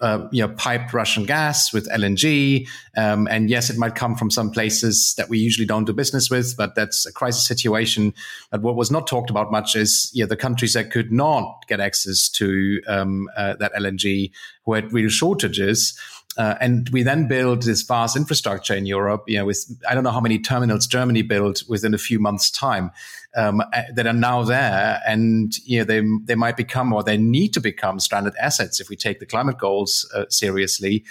uh, 0.00 0.28
you 0.32 0.46
know, 0.46 0.52
piped 0.54 0.92
Russian 0.92 1.24
gas 1.24 1.72
with 1.72 1.88
LNG. 1.88 2.68
Um, 2.96 3.28
and 3.30 3.48
yes, 3.48 3.70
it 3.70 3.78
might 3.78 3.94
come 3.94 4.16
from 4.16 4.30
some 4.30 4.50
places 4.50 5.14
that 5.16 5.28
we 5.28 5.38
usually 5.38 5.66
don't 5.66 5.84
do 5.84 5.92
business 5.92 6.30
with, 6.30 6.56
but 6.56 6.74
that's 6.74 7.06
a 7.06 7.12
crisis 7.12 7.46
situation. 7.46 8.12
But 8.50 8.62
what 8.62 8.76
was 8.76 8.90
not 8.90 9.06
talked 9.06 9.30
about 9.30 9.52
much 9.52 9.76
is 9.76 10.10
the 10.12 10.36
countries 10.36 10.72
that 10.72 10.90
could 10.90 11.12
not 11.12 11.64
get 11.68 11.80
access 11.80 12.28
to 12.30 12.80
um, 12.88 13.28
uh, 13.36 13.54
that 13.54 13.72
LNG, 13.74 14.32
who 14.64 14.74
had 14.74 14.92
real 14.92 15.08
shortages. 15.08 15.98
Uh, 16.36 16.56
and 16.60 16.88
we 16.90 17.02
then 17.02 17.28
build 17.28 17.62
this 17.62 17.82
vast 17.82 18.16
infrastructure 18.16 18.74
in 18.74 18.86
Europe, 18.86 19.24
you 19.26 19.38
know, 19.38 19.44
with 19.44 19.64
I 19.88 19.94
don't 19.94 20.04
know 20.04 20.10
how 20.10 20.20
many 20.20 20.38
terminals 20.38 20.86
Germany 20.86 21.22
built 21.22 21.62
within 21.68 21.94
a 21.94 21.98
few 21.98 22.18
months' 22.18 22.50
time 22.50 22.90
um, 23.36 23.62
that 23.94 24.06
are 24.06 24.12
now 24.12 24.42
there, 24.42 25.00
and 25.06 25.56
you 25.64 25.78
know 25.78 25.84
they 25.84 26.02
they 26.24 26.34
might 26.34 26.56
become 26.56 26.92
or 26.92 27.02
they 27.02 27.16
need 27.16 27.52
to 27.54 27.60
become 27.60 28.00
stranded 28.00 28.34
assets 28.36 28.80
if 28.80 28.88
we 28.88 28.96
take 28.96 29.20
the 29.20 29.26
climate 29.26 29.58
goals 29.58 30.10
uh, 30.14 30.24
seriously. 30.28 31.04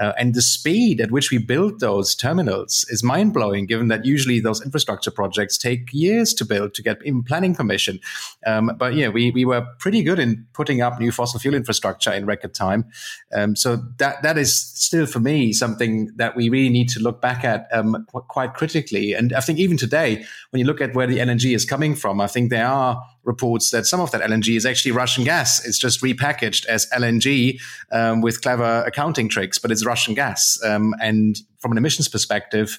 Uh, 0.00 0.12
and 0.18 0.34
the 0.34 0.42
speed 0.42 1.00
at 1.00 1.10
which 1.10 1.30
we 1.30 1.38
build 1.38 1.80
those 1.80 2.14
terminals 2.14 2.86
is 2.88 3.02
mind 3.02 3.34
blowing, 3.34 3.66
given 3.66 3.88
that 3.88 4.04
usually 4.04 4.40
those 4.40 4.62
infrastructure 4.64 5.10
projects 5.10 5.58
take 5.58 5.92
years 5.92 6.32
to 6.32 6.44
build 6.44 6.74
to 6.74 6.82
get 6.82 7.00
in 7.02 7.22
planning 7.22 7.54
permission. 7.54 8.00
Um, 8.46 8.72
but 8.78 8.94
yeah, 8.94 9.08
we, 9.08 9.30
we 9.30 9.44
were 9.44 9.66
pretty 9.78 10.02
good 10.02 10.18
in 10.18 10.46
putting 10.54 10.80
up 10.80 10.98
new 10.98 11.12
fossil 11.12 11.38
fuel 11.38 11.54
infrastructure 11.54 12.12
in 12.12 12.24
record 12.24 12.54
time. 12.54 12.86
Um, 13.32 13.54
so 13.54 13.76
that 13.98 14.22
that 14.22 14.38
is 14.38 14.58
still 14.58 15.06
for 15.06 15.20
me 15.20 15.52
something 15.52 16.10
that 16.16 16.34
we 16.34 16.48
really 16.48 16.70
need 16.70 16.88
to 16.90 17.00
look 17.00 17.20
back 17.20 17.44
at 17.44 17.68
um, 17.72 18.06
quite 18.10 18.54
critically. 18.54 19.12
And 19.12 19.32
I 19.34 19.40
think 19.40 19.58
even 19.58 19.76
today, 19.76 20.24
when 20.50 20.60
you 20.60 20.66
look 20.66 20.80
at 20.80 20.94
where 20.94 21.06
the 21.06 21.18
LNG 21.18 21.54
is 21.54 21.64
coming 21.64 21.94
from, 21.94 22.20
I 22.20 22.26
think 22.26 22.50
there 22.50 22.66
are 22.66 23.02
reports 23.24 23.70
that 23.70 23.86
some 23.86 24.00
of 24.00 24.10
that 24.12 24.22
LNG 24.22 24.56
is 24.56 24.64
actually 24.64 24.92
Russian 24.92 25.24
gas. 25.24 25.64
It's 25.64 25.78
just 25.78 26.02
repackaged 26.02 26.66
as 26.66 26.88
LNG 26.90 27.60
um, 27.92 28.20
with 28.20 28.40
clever 28.42 28.82
accounting 28.86 29.28
tricks, 29.28 29.58
but 29.58 29.70
it's 29.70 29.84
Russian 29.90 30.14
gas. 30.14 30.58
Um, 30.64 30.94
and 31.00 31.36
from 31.58 31.72
an 31.72 31.78
emissions 31.78 32.08
perspective, 32.08 32.78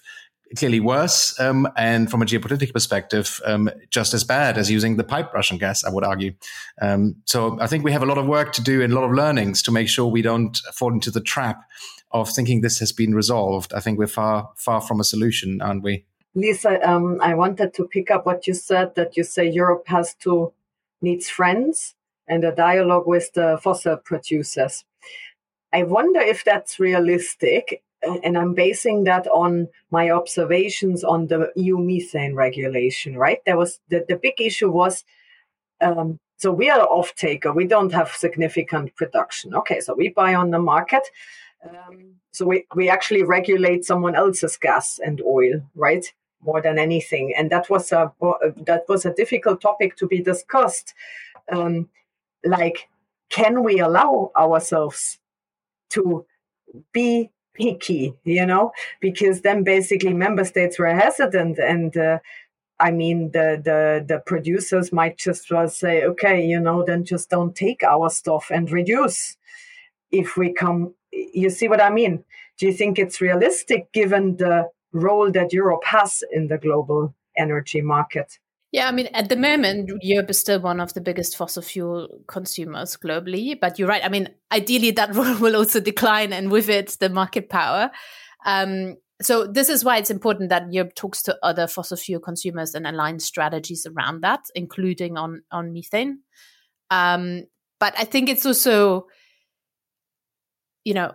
clearly 0.58 0.80
worse. 0.80 1.40
Um, 1.40 1.68
and 1.76 2.10
from 2.10 2.22
a 2.22 2.26
geopolitical 2.26 2.74
perspective, 2.74 3.40
um, 3.46 3.70
just 3.90 4.14
as 4.14 4.24
bad 4.24 4.58
as 4.58 4.70
using 4.70 4.98
the 4.98 5.04
pipe 5.04 5.34
Russian 5.34 5.58
gas, 5.58 5.84
I 5.84 5.90
would 5.90 6.04
argue. 6.04 6.34
Um, 6.82 7.16
so 7.26 7.58
I 7.60 7.68
think 7.68 7.84
we 7.84 7.92
have 7.92 8.04
a 8.04 8.06
lot 8.06 8.18
of 8.18 8.26
work 8.28 8.54
to 8.54 8.64
do 8.64 8.82
and 8.82 8.92
a 8.94 8.96
lot 8.96 9.06
of 9.10 9.14
learnings 9.24 9.62
to 9.64 9.72
make 9.72 9.90
sure 9.90 10.06
we 10.06 10.22
don't 10.22 10.58
fall 10.74 10.94
into 10.94 11.12
the 11.12 11.22
trap 11.22 11.60
of 12.12 12.30
thinking 12.30 12.62
this 12.62 12.80
has 12.80 12.92
been 12.92 13.14
resolved. 13.16 13.74
I 13.74 13.80
think 13.80 13.98
we're 13.98 14.08
far, 14.08 14.50
far 14.58 14.82
from 14.82 15.00
a 15.00 15.04
solution, 15.04 15.62
aren't 15.62 15.84
we? 15.84 16.06
Lisa, 16.36 16.74
um, 16.90 17.20
I 17.22 17.34
wanted 17.34 17.74
to 17.74 17.84
pick 17.86 18.12
up 18.12 18.26
what 18.26 18.48
you 18.48 18.54
said 18.54 18.96
that 18.96 19.18
you 19.18 19.24
say 19.24 19.50
Europe 19.50 19.84
has 19.88 20.16
to 20.24 20.54
needs 21.02 21.30
friends 21.30 21.96
and 22.28 22.44
a 22.44 22.56
dialogue 22.56 23.08
with 23.08 23.34
the 23.34 23.60
fossil 23.62 23.98
producers. 23.98 24.86
I 25.74 25.84
wonder 25.84 26.20
if 26.20 26.44
that's 26.44 26.80
realistic. 26.80 27.84
And 28.04 28.36
I'm 28.36 28.56
basing 28.56 29.04
that 29.04 29.28
on 29.28 29.68
my 29.92 30.10
observations 30.10 31.04
on 31.04 31.28
the 31.28 31.52
EU 31.56 31.78
methane 31.78 32.34
regulation, 32.34 33.16
right? 33.16 33.38
There 33.46 33.58
was 33.58 33.80
the, 33.90 34.04
the 34.10 34.16
big 34.16 34.42
issue 34.42 34.72
was 34.72 35.04
um, 35.82 36.20
so 36.38 36.52
we 36.52 36.72
are 36.72 36.82
off 36.82 37.14
taker. 37.14 37.54
We 37.54 37.68
don't 37.68 37.94
have 37.94 38.10
significant 38.10 38.96
production. 38.96 39.54
Okay, 39.54 39.80
so 39.80 39.94
we 39.94 40.10
buy 40.10 40.34
on 40.34 40.50
the 40.50 40.58
market. 40.58 41.04
Um, 41.64 42.16
so 42.32 42.46
we, 42.46 42.66
we 42.76 42.90
actually 42.90 43.22
regulate 43.22 43.86
someone 43.86 44.16
else's 44.16 44.58
gas 44.58 45.00
and 45.04 45.22
oil, 45.22 45.62
right? 45.76 46.12
more 46.44 46.62
than 46.62 46.80
anything. 46.80 47.34
And 47.38 47.50
that 47.52 47.70
was 47.70 47.92
a 47.92 48.12
that 48.66 48.84
was 48.88 49.06
a 49.06 49.14
difficult 49.14 49.62
topic 49.62 49.96
to 49.98 50.08
be 50.08 50.22
discussed. 50.22 50.94
Um, 51.52 51.90
like, 52.44 52.90
can 53.30 53.64
we 53.64 53.80
allow 53.80 54.32
ourselves 54.36 55.20
to 55.92 56.26
be 56.92 57.32
picky? 57.54 58.14
You 58.24 58.46
know, 58.46 58.72
because 59.00 59.42
then 59.42 59.64
basically 59.64 60.14
member 60.14 60.46
states 60.46 60.80
were 60.80 60.94
hesitant 60.94 61.60
and. 61.60 61.96
Uh, 61.96 62.20
I 62.80 62.90
mean, 62.90 63.30
the, 63.30 63.62
the 63.64 64.04
the 64.08 64.24
producers 64.26 64.92
might 64.92 65.16
just 65.16 65.48
say, 65.68 66.04
okay, 66.04 66.44
you 66.44 66.60
know, 66.60 66.84
then 66.84 67.06
just 67.06 67.30
don't 67.30 67.56
take 67.56 67.84
our 67.84 68.10
stuff 68.10 68.50
and 68.50 68.72
reduce. 68.72 69.38
If 70.10 70.36
we 70.36 70.52
come, 70.52 70.96
you 71.12 71.52
see 71.52 71.68
what 71.68 71.80
I 71.80 71.92
mean? 71.92 72.24
Do 72.58 72.66
you 72.66 72.74
think 72.74 72.98
it's 72.98 73.22
realistic 73.22 73.92
given 73.92 74.38
the 74.38 74.72
role 74.94 75.32
that 75.32 75.54
Europe 75.54 75.84
has 75.86 76.24
in 76.32 76.48
the 76.48 76.58
global 76.58 77.14
energy 77.38 77.82
market. 77.82 78.40
Yeah, 78.72 78.88
I 78.88 78.94
mean, 78.94 79.08
at 79.08 79.28
the 79.28 79.36
moment, 79.36 79.92
Europe 80.02 80.30
is 80.30 80.40
still 80.40 80.62
one 80.62 80.80
of 80.80 80.94
the 80.94 81.02
biggest 81.02 81.36
fossil 81.36 81.62
fuel 81.62 82.08
consumers 82.28 82.96
globally. 82.96 83.60
But 83.60 83.78
you're 83.78 83.90
right. 83.90 84.04
I 84.04 84.08
mean, 84.08 84.30
ideally, 84.52 84.92
that 84.92 85.14
role 85.16 85.38
will 85.40 85.58
also 85.58 85.82
decline, 85.82 86.32
and 86.32 86.50
with 86.50 86.70
it, 86.70 86.96
the 87.00 87.10
market 87.10 87.50
power. 87.50 87.92
Um, 88.46 88.96
so 89.22 89.46
this 89.46 89.70
is 89.70 89.84
why 89.84 89.98
it's 89.98 90.10
important 90.10 90.50
that 90.50 90.72
Europe 90.74 90.96
talks 90.96 91.22
to 91.24 91.38
other 91.44 91.68
fossil 91.68 91.98
fuel 91.98 92.22
consumers 92.22 92.74
and 92.74 92.86
aligns 92.86 93.22
strategies 93.22 93.86
around 93.86 94.22
that, 94.22 94.46
including 94.56 95.18
on 95.18 95.44
on 95.52 95.74
methane. 95.74 96.20
Um, 96.90 97.44
but 97.80 97.94
I 97.98 98.06
think 98.06 98.30
it's 98.30 98.46
also, 98.46 99.08
you 100.86 100.94
know, 100.94 101.14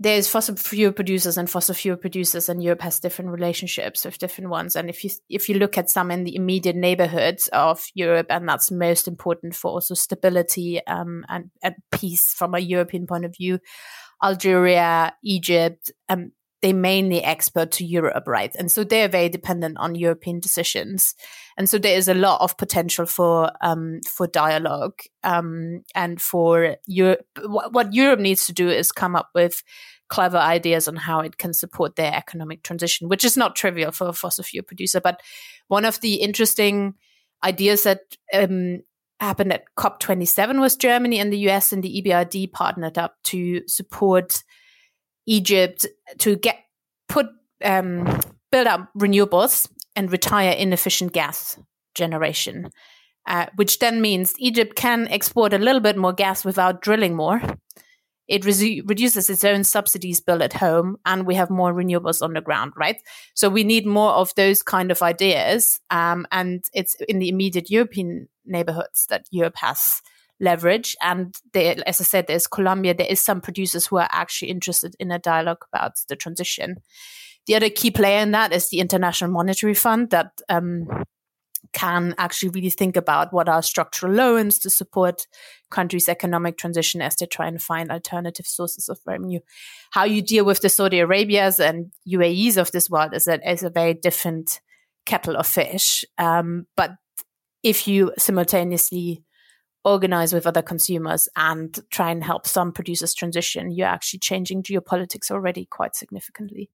there's 0.00 0.28
fossil 0.28 0.56
fuel 0.56 0.92
producers 0.92 1.38
and 1.38 1.48
fossil 1.48 1.74
fuel 1.74 1.96
producers, 1.96 2.48
and 2.48 2.62
Europe 2.62 2.82
has 2.82 2.98
different 2.98 3.30
relationships 3.30 4.04
with 4.04 4.18
different 4.18 4.50
ones. 4.50 4.74
And 4.74 4.90
if 4.90 5.04
you 5.04 5.10
if 5.28 5.48
you 5.48 5.56
look 5.56 5.78
at 5.78 5.90
some 5.90 6.10
in 6.10 6.24
the 6.24 6.34
immediate 6.34 6.76
neighborhoods 6.76 7.48
of 7.52 7.84
Europe, 7.94 8.26
and 8.30 8.48
that's 8.48 8.70
most 8.70 9.06
important 9.06 9.54
for 9.54 9.70
also 9.70 9.94
stability 9.94 10.84
um, 10.86 11.24
and, 11.28 11.50
and 11.62 11.76
peace 11.92 12.34
from 12.34 12.54
a 12.54 12.58
European 12.58 13.06
point 13.06 13.24
of 13.24 13.36
view, 13.36 13.60
Algeria, 14.22 15.14
Egypt, 15.22 15.92
um, 16.08 16.32
they 16.64 16.72
mainly 16.72 17.22
export 17.22 17.70
to 17.72 17.84
Europe, 17.84 18.24
right? 18.26 18.56
And 18.58 18.72
so 18.72 18.84
they're 18.84 19.06
very 19.06 19.28
dependent 19.28 19.76
on 19.76 19.94
European 19.94 20.40
decisions. 20.40 21.14
And 21.58 21.68
so 21.68 21.76
there 21.76 21.94
is 21.94 22.08
a 22.08 22.14
lot 22.14 22.40
of 22.40 22.56
potential 22.56 23.04
for 23.04 23.52
um, 23.60 24.00
for 24.08 24.26
dialogue 24.26 24.98
um, 25.22 25.82
and 25.94 26.22
for 26.22 26.78
Europe. 26.86 27.20
What 27.44 27.92
Europe 27.92 28.18
needs 28.18 28.46
to 28.46 28.54
do 28.54 28.70
is 28.70 28.92
come 28.92 29.14
up 29.14 29.28
with 29.34 29.62
clever 30.08 30.38
ideas 30.38 30.88
on 30.88 30.96
how 30.96 31.20
it 31.20 31.36
can 31.36 31.52
support 31.52 31.96
their 31.96 32.14
economic 32.14 32.62
transition, 32.62 33.10
which 33.10 33.24
is 33.24 33.36
not 33.36 33.56
trivial 33.56 33.92
for 33.92 34.08
a 34.08 34.14
fossil 34.14 34.42
fuel 34.42 34.64
producer. 34.64 35.02
But 35.02 35.20
one 35.68 35.84
of 35.84 36.00
the 36.00 36.14
interesting 36.14 36.94
ideas 37.44 37.82
that 37.82 38.00
um, 38.32 38.80
happened 39.20 39.52
at 39.52 39.64
COP27 39.78 40.60
was 40.60 40.76
Germany 40.76 41.18
and 41.18 41.30
the 41.30 41.50
US 41.50 41.74
and 41.74 41.82
the 41.82 42.02
EBRD 42.02 42.52
partnered 42.52 42.96
up 42.96 43.16
to 43.24 43.60
support 43.68 44.42
Egypt 45.26 45.86
to 46.18 46.36
get 46.36 46.58
put 47.08 47.26
um, 47.64 48.20
build 48.50 48.66
up 48.66 48.90
renewables 48.96 49.68
and 49.96 50.12
retire 50.12 50.52
inefficient 50.52 51.12
gas 51.12 51.58
generation, 51.94 52.70
uh, 53.26 53.46
which 53.56 53.78
then 53.78 54.00
means 54.00 54.34
Egypt 54.38 54.76
can 54.76 55.08
export 55.08 55.52
a 55.52 55.58
little 55.58 55.80
bit 55.80 55.96
more 55.96 56.12
gas 56.12 56.44
without 56.44 56.82
drilling 56.82 57.14
more. 57.14 57.40
It 58.26 58.42
resu- 58.42 58.88
reduces 58.88 59.28
its 59.28 59.44
own 59.44 59.64
subsidies 59.64 60.20
bill 60.20 60.42
at 60.42 60.54
home, 60.54 60.96
and 61.04 61.26
we 61.26 61.34
have 61.34 61.50
more 61.50 61.74
renewables 61.74 62.22
on 62.22 62.32
the 62.32 62.40
ground, 62.40 62.72
right? 62.76 62.96
So 63.34 63.48
we 63.48 63.64
need 63.64 63.86
more 63.86 64.12
of 64.12 64.34
those 64.34 64.62
kind 64.62 64.90
of 64.90 65.02
ideas, 65.02 65.80
um, 65.90 66.26
and 66.32 66.64
it's 66.72 66.94
in 67.08 67.18
the 67.18 67.28
immediate 67.28 67.70
European 67.70 68.28
neighborhoods 68.46 69.06
that 69.10 69.26
Europe 69.30 69.56
has 69.56 70.00
leverage. 70.40 70.96
And 71.02 71.34
as 71.54 72.00
I 72.00 72.04
said, 72.04 72.26
there's 72.26 72.46
Colombia. 72.46 72.94
There 72.94 73.06
is 73.06 73.20
some 73.20 73.40
producers 73.40 73.86
who 73.86 73.96
are 73.96 74.08
actually 74.10 74.50
interested 74.50 74.94
in 74.98 75.10
a 75.10 75.18
dialogue 75.18 75.64
about 75.72 75.92
the 76.08 76.16
transition. 76.16 76.76
The 77.46 77.56
other 77.56 77.70
key 77.70 77.90
player 77.90 78.20
in 78.20 78.30
that 78.32 78.52
is 78.52 78.70
the 78.70 78.80
International 78.80 79.30
Monetary 79.30 79.74
Fund 79.74 80.10
that 80.10 80.40
um, 80.48 80.88
can 81.72 82.14
actually 82.18 82.48
really 82.50 82.70
think 82.70 82.96
about 82.96 83.32
what 83.32 83.48
are 83.48 83.62
structural 83.62 84.12
loans 84.12 84.58
to 84.60 84.70
support 84.70 85.26
countries' 85.70 86.08
economic 86.08 86.56
transition 86.56 87.02
as 87.02 87.16
they 87.16 87.26
try 87.26 87.46
and 87.46 87.60
find 87.60 87.90
alternative 87.90 88.46
sources 88.46 88.88
of 88.88 88.98
revenue. 89.06 89.40
How 89.90 90.04
you 90.04 90.22
deal 90.22 90.44
with 90.44 90.60
the 90.60 90.68
Saudi 90.68 91.00
Arabias 91.00 91.58
and 91.60 91.92
UAEs 92.08 92.56
of 92.56 92.70
this 92.70 92.88
world 92.88 93.12
is 93.12 93.28
a, 93.28 93.50
is 93.50 93.62
a 93.62 93.70
very 93.70 93.92
different 93.92 94.60
kettle 95.04 95.36
of 95.36 95.46
fish. 95.46 96.04
Um, 96.16 96.66
but 96.76 96.92
if 97.62 97.88
you 97.88 98.12
simultaneously 98.18 99.22
organize 99.84 100.32
with 100.32 100.46
other 100.46 100.62
consumers 100.62 101.28
and 101.36 101.78
try 101.90 102.10
and 102.10 102.24
help 102.24 102.46
some 102.46 102.72
producers 102.72 103.14
transition, 103.14 103.70
you're 103.70 103.86
actually 103.86 104.18
changing 104.18 104.62
geopolitics 104.62 105.30
already 105.30 105.66
quite 105.66 105.94
significantly. 105.94 106.70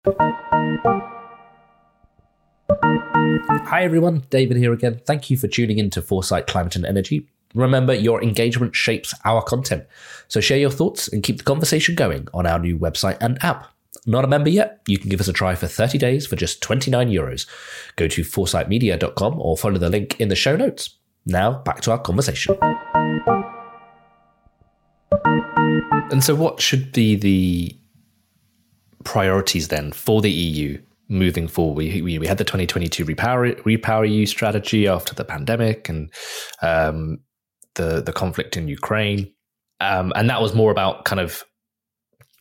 Hi 2.69 3.85
everyone, 3.85 4.25
David 4.31 4.57
here 4.57 4.73
again. 4.73 5.01
Thank 5.07 5.31
you 5.31 5.37
for 5.37 5.49
tuning 5.49 5.79
in 5.79 5.91
to 5.91 6.03
Foresight 6.03 6.47
Climate 6.47 6.77
and 6.77 6.87
Energy. 6.87 7.29
Remember, 7.55 7.95
your 7.95 8.23
engagement 8.23 8.77
shapes 8.77 9.15
our 9.25 9.43
content. 9.43 9.85
So 10.29 10.41
share 10.41 10.59
your 10.59 10.71
thoughts 10.71 11.09
and 11.09 11.23
keep 11.23 11.39
the 11.39 11.45
conversation 11.45 11.95
going 11.95 12.29
on 12.35 12.47
our 12.47 12.59
new 12.59 12.79
website 12.79 13.17
and 13.21 13.43
app. 13.43 13.69
Not 14.05 14.25
a 14.25 14.29
member 14.29 14.51
yet? 14.51 14.83
You 14.87 14.99
can 14.99 15.09
give 15.09 15.21
us 15.21 15.29
a 15.29 15.33
try 15.33 15.55
for 15.55 15.67
30 15.67 15.99
days 15.99 16.27
for 16.27 16.37
just 16.37 16.61
29 16.63 17.09
euros. 17.09 17.47
Go 17.97 18.09
to 18.09 18.23
foresightmedia.com 18.23 19.41
or 19.41 19.57
follow 19.57 19.79
the 19.79 19.89
link 19.91 20.21
in 20.21 20.29
the 20.29 20.37
show 20.37 20.57
notes. 20.57 20.91
Now, 21.25 21.59
back 21.65 21.81
to 21.83 21.91
our 21.91 21.99
conversation. 21.99 22.57
And 26.11 26.23
so, 26.23 26.37
what 26.37 26.61
should 26.61 26.93
be 26.93 27.17
the 27.17 27.77
priorities 29.03 29.69
then 29.69 29.91
for 29.91 30.21
the 30.21 30.31
EU 30.31 30.81
moving 31.09 31.49
forward? 31.49 31.77
We, 31.77 32.01
we, 32.01 32.27
had 32.27 32.39
the 32.39 32.45
2022 32.45 33.05
Repower, 33.05 33.61
Repower 33.63 34.09
EU 34.09 34.25
strategy 34.25 34.87
after 34.87 35.15
the 35.15 35.25
pandemic 35.25 35.89
and 35.89 36.13
um, 36.63 37.19
the, 37.75 38.03
the 38.03 38.13
conflict 38.13 38.57
in 38.57 38.69
Ukraine. 38.69 39.33
Um, 39.81 40.13
and 40.15 40.31
that 40.31 40.41
was 40.41 40.55
more 40.55 40.71
about 40.71 41.05
kind 41.05 41.21
of 41.21 41.43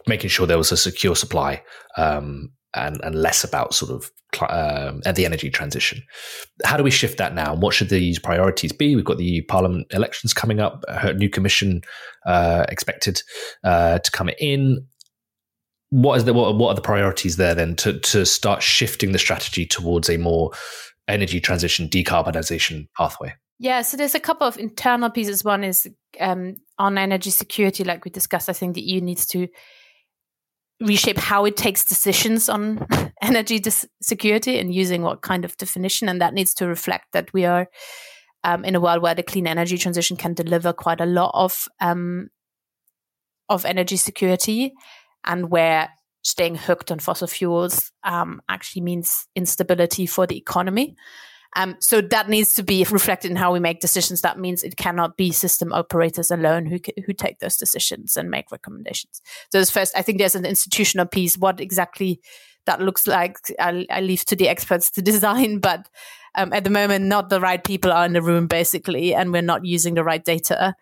making 0.08 0.30
sure 0.30 0.46
there 0.46 0.60
was 0.60 0.72
a 0.72 0.78
secure 0.78 1.16
supply 1.16 1.64
um, 1.98 2.52
and, 2.76 3.02
and 3.04 3.16
less 3.16 3.44
about 3.44 3.74
sort 3.74 3.92
of 3.92 4.12
um, 4.42 5.02
the 5.02 5.26
energy 5.26 5.50
transition. 5.50 6.02
How 6.64 6.78
do 6.78 6.84
we 6.84 6.92
shift 6.92 7.18
that 7.18 7.34
now? 7.34 7.56
what 7.56 7.74
should 7.74 7.90
these 7.90 8.20
priorities 8.20 8.72
be? 8.72 8.96
We've 8.96 9.06
got 9.06 9.18
the 9.18 9.42
Parliament 9.42 9.88
elections 9.92 10.34
coming 10.34 10.60
up, 10.60 10.84
a 10.88 11.14
new 11.14 11.30
commission 11.30 11.82
uh, 12.26 12.66
expected 12.70 13.22
uh, 13.64 14.00
to 14.00 14.12
come 14.12 14.30
in. 14.40 14.86
What 15.90 16.18
is 16.18 16.26
the 16.26 16.34
what, 16.34 16.58
what 16.58 16.70
are 16.70 16.76
the 16.76 16.82
priorities 16.82 17.38
there 17.38 17.56
then 17.56 17.76
to 17.78 18.00
to 18.00 18.26
start 18.26 18.62
shifting 18.62 19.12
the 19.12 19.20
strategy 19.20 19.66
towards 19.66 20.10
a 20.10 20.18
more 20.18 20.52
energy 21.08 21.40
transition 21.40 21.88
decarbonization 21.88 22.88
pathway? 22.98 23.34
Yeah, 23.58 23.84
so 23.84 23.96
there's 23.96 24.16
a 24.16 24.20
couple 24.20 24.48
of 24.48 24.58
internal 24.58 25.10
pieces. 25.10 25.44
One 25.44 25.64
is 25.64 25.88
um, 26.20 26.58
on 26.78 26.98
energy 26.98 27.30
security, 27.30 27.84
like 27.84 28.04
we 28.04 28.12
discussed. 28.12 28.50
I 28.50 28.54
think 28.54 28.76
the 28.76 28.82
EU 28.82 29.00
needs 29.00 29.26
to 29.28 29.48
reshape 30.82 31.18
how 31.18 31.46
it 31.46 31.58
takes 31.58 31.86
decisions 31.86 32.50
on 32.50 32.86
energy 33.22 33.60
dis- 33.60 33.88
security 34.02 34.60
and 34.60 34.74
using 34.74 35.02
what 35.02 35.22
kind 35.22 35.46
of 35.46 35.56
definition. 35.58 36.10
And 36.10 36.22
that 36.22 36.34
needs 36.34 36.54
to 36.56 36.68
reflect 36.68 37.14
that 37.14 37.32
we 37.34 37.46
are 37.46 37.68
um, 38.44 38.64
in 38.64 38.76
a 38.76 38.80
world 38.80 39.02
where 39.02 39.16
the 39.16 39.24
clean 39.24 39.48
energy 39.48 39.78
transition 39.78 40.18
can 40.18 40.34
deliver 40.34 40.74
quite 40.74 41.02
a 41.02 41.06
lot 41.06 41.32
of 41.34 41.68
um, 41.82 42.30
of 43.48 43.66
energy 43.66 43.98
security, 43.98 44.74
and 45.24 45.50
where 45.50 45.90
staying 46.24 46.56
hooked 46.56 46.92
on 46.92 47.00
fossil 47.00 47.28
fuels 47.28 47.92
um, 48.04 48.42
actually 48.50 48.82
means 48.82 49.28
instability 49.36 50.06
for 50.06 50.26
the 50.26 50.38
economy. 50.38 50.96
Um, 51.56 51.78
so 51.80 52.02
that 52.02 52.28
needs 52.28 52.54
to 52.56 52.64
be 52.64 52.84
reflected 52.84 53.32
in 53.32 53.38
how 53.38 53.54
we 53.54 53.60
make 53.60 53.80
decisions. 53.80 54.22
That 54.22 54.38
means 54.38 54.64
it 54.64 54.76
cannot 54.76 55.16
be 55.16 55.32
system 55.32 55.72
operators 55.72 56.30
alone 56.32 56.66
who 56.66 56.80
who 57.06 57.14
take 57.14 57.40
those 57.40 57.58
decisions 57.58 58.18
and 58.18 58.30
make 58.30 58.52
recommendations. 58.52 59.22
So 59.52 59.64
first, 59.66 59.98
I 59.98 60.02
think 60.02 60.18
there's 60.18 60.36
an 60.36 60.46
institutional 60.46 61.06
piece. 61.06 61.38
What 61.38 61.62
exactly 61.62 62.20
that 62.66 62.82
looks 62.82 63.08
like, 63.08 63.38
I, 63.60 63.86
I 63.90 64.02
leave 64.02 64.26
to 64.26 64.36
the 64.36 64.50
experts 64.50 64.92
to 64.92 65.02
design. 65.02 65.60
But 65.60 65.88
um, 66.36 66.52
at 66.54 66.64
the 66.64 66.70
moment, 66.70 67.06
not 67.06 67.30
the 67.30 67.40
right 67.40 67.64
people 67.64 67.92
are 67.92 68.06
in 68.06 68.14
the 68.14 68.22
room, 68.22 68.48
basically, 68.48 69.14
and 69.14 69.32
we're 69.32 69.42
not 69.42 69.66
using 69.66 69.94
the 69.94 70.04
right 70.04 70.24
data. 70.24 70.76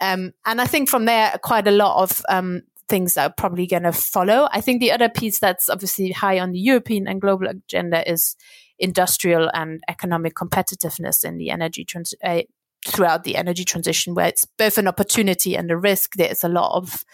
Um, 0.00 0.32
and 0.44 0.60
I 0.60 0.66
think 0.66 0.88
from 0.88 1.04
there, 1.04 1.38
quite 1.42 1.66
a 1.66 1.72
lot 1.72 2.02
of 2.02 2.22
um, 2.28 2.62
things 2.88 3.16
are 3.16 3.32
probably 3.36 3.66
going 3.66 3.82
to 3.82 3.92
follow. 3.92 4.48
I 4.52 4.60
think 4.60 4.80
the 4.80 4.92
other 4.92 5.08
piece 5.08 5.38
that's 5.38 5.68
obviously 5.68 6.12
high 6.12 6.38
on 6.38 6.52
the 6.52 6.58
European 6.58 7.06
and 7.06 7.20
global 7.20 7.48
agenda 7.48 8.08
is 8.10 8.36
industrial 8.78 9.50
and 9.54 9.80
economic 9.88 10.34
competitiveness 10.34 11.24
in 11.24 11.38
the 11.38 11.50
energy 11.50 11.84
trans- 11.84 12.14
uh, 12.24 12.42
throughout 12.86 13.24
the 13.24 13.36
energy 13.36 13.64
transition, 13.64 14.14
where 14.14 14.28
it's 14.28 14.46
both 14.58 14.78
an 14.78 14.86
opportunity 14.86 15.56
and 15.56 15.70
a 15.70 15.76
risk. 15.76 16.14
There's 16.14 16.44
a 16.44 16.48
lot 16.48 16.76
of 16.76 17.04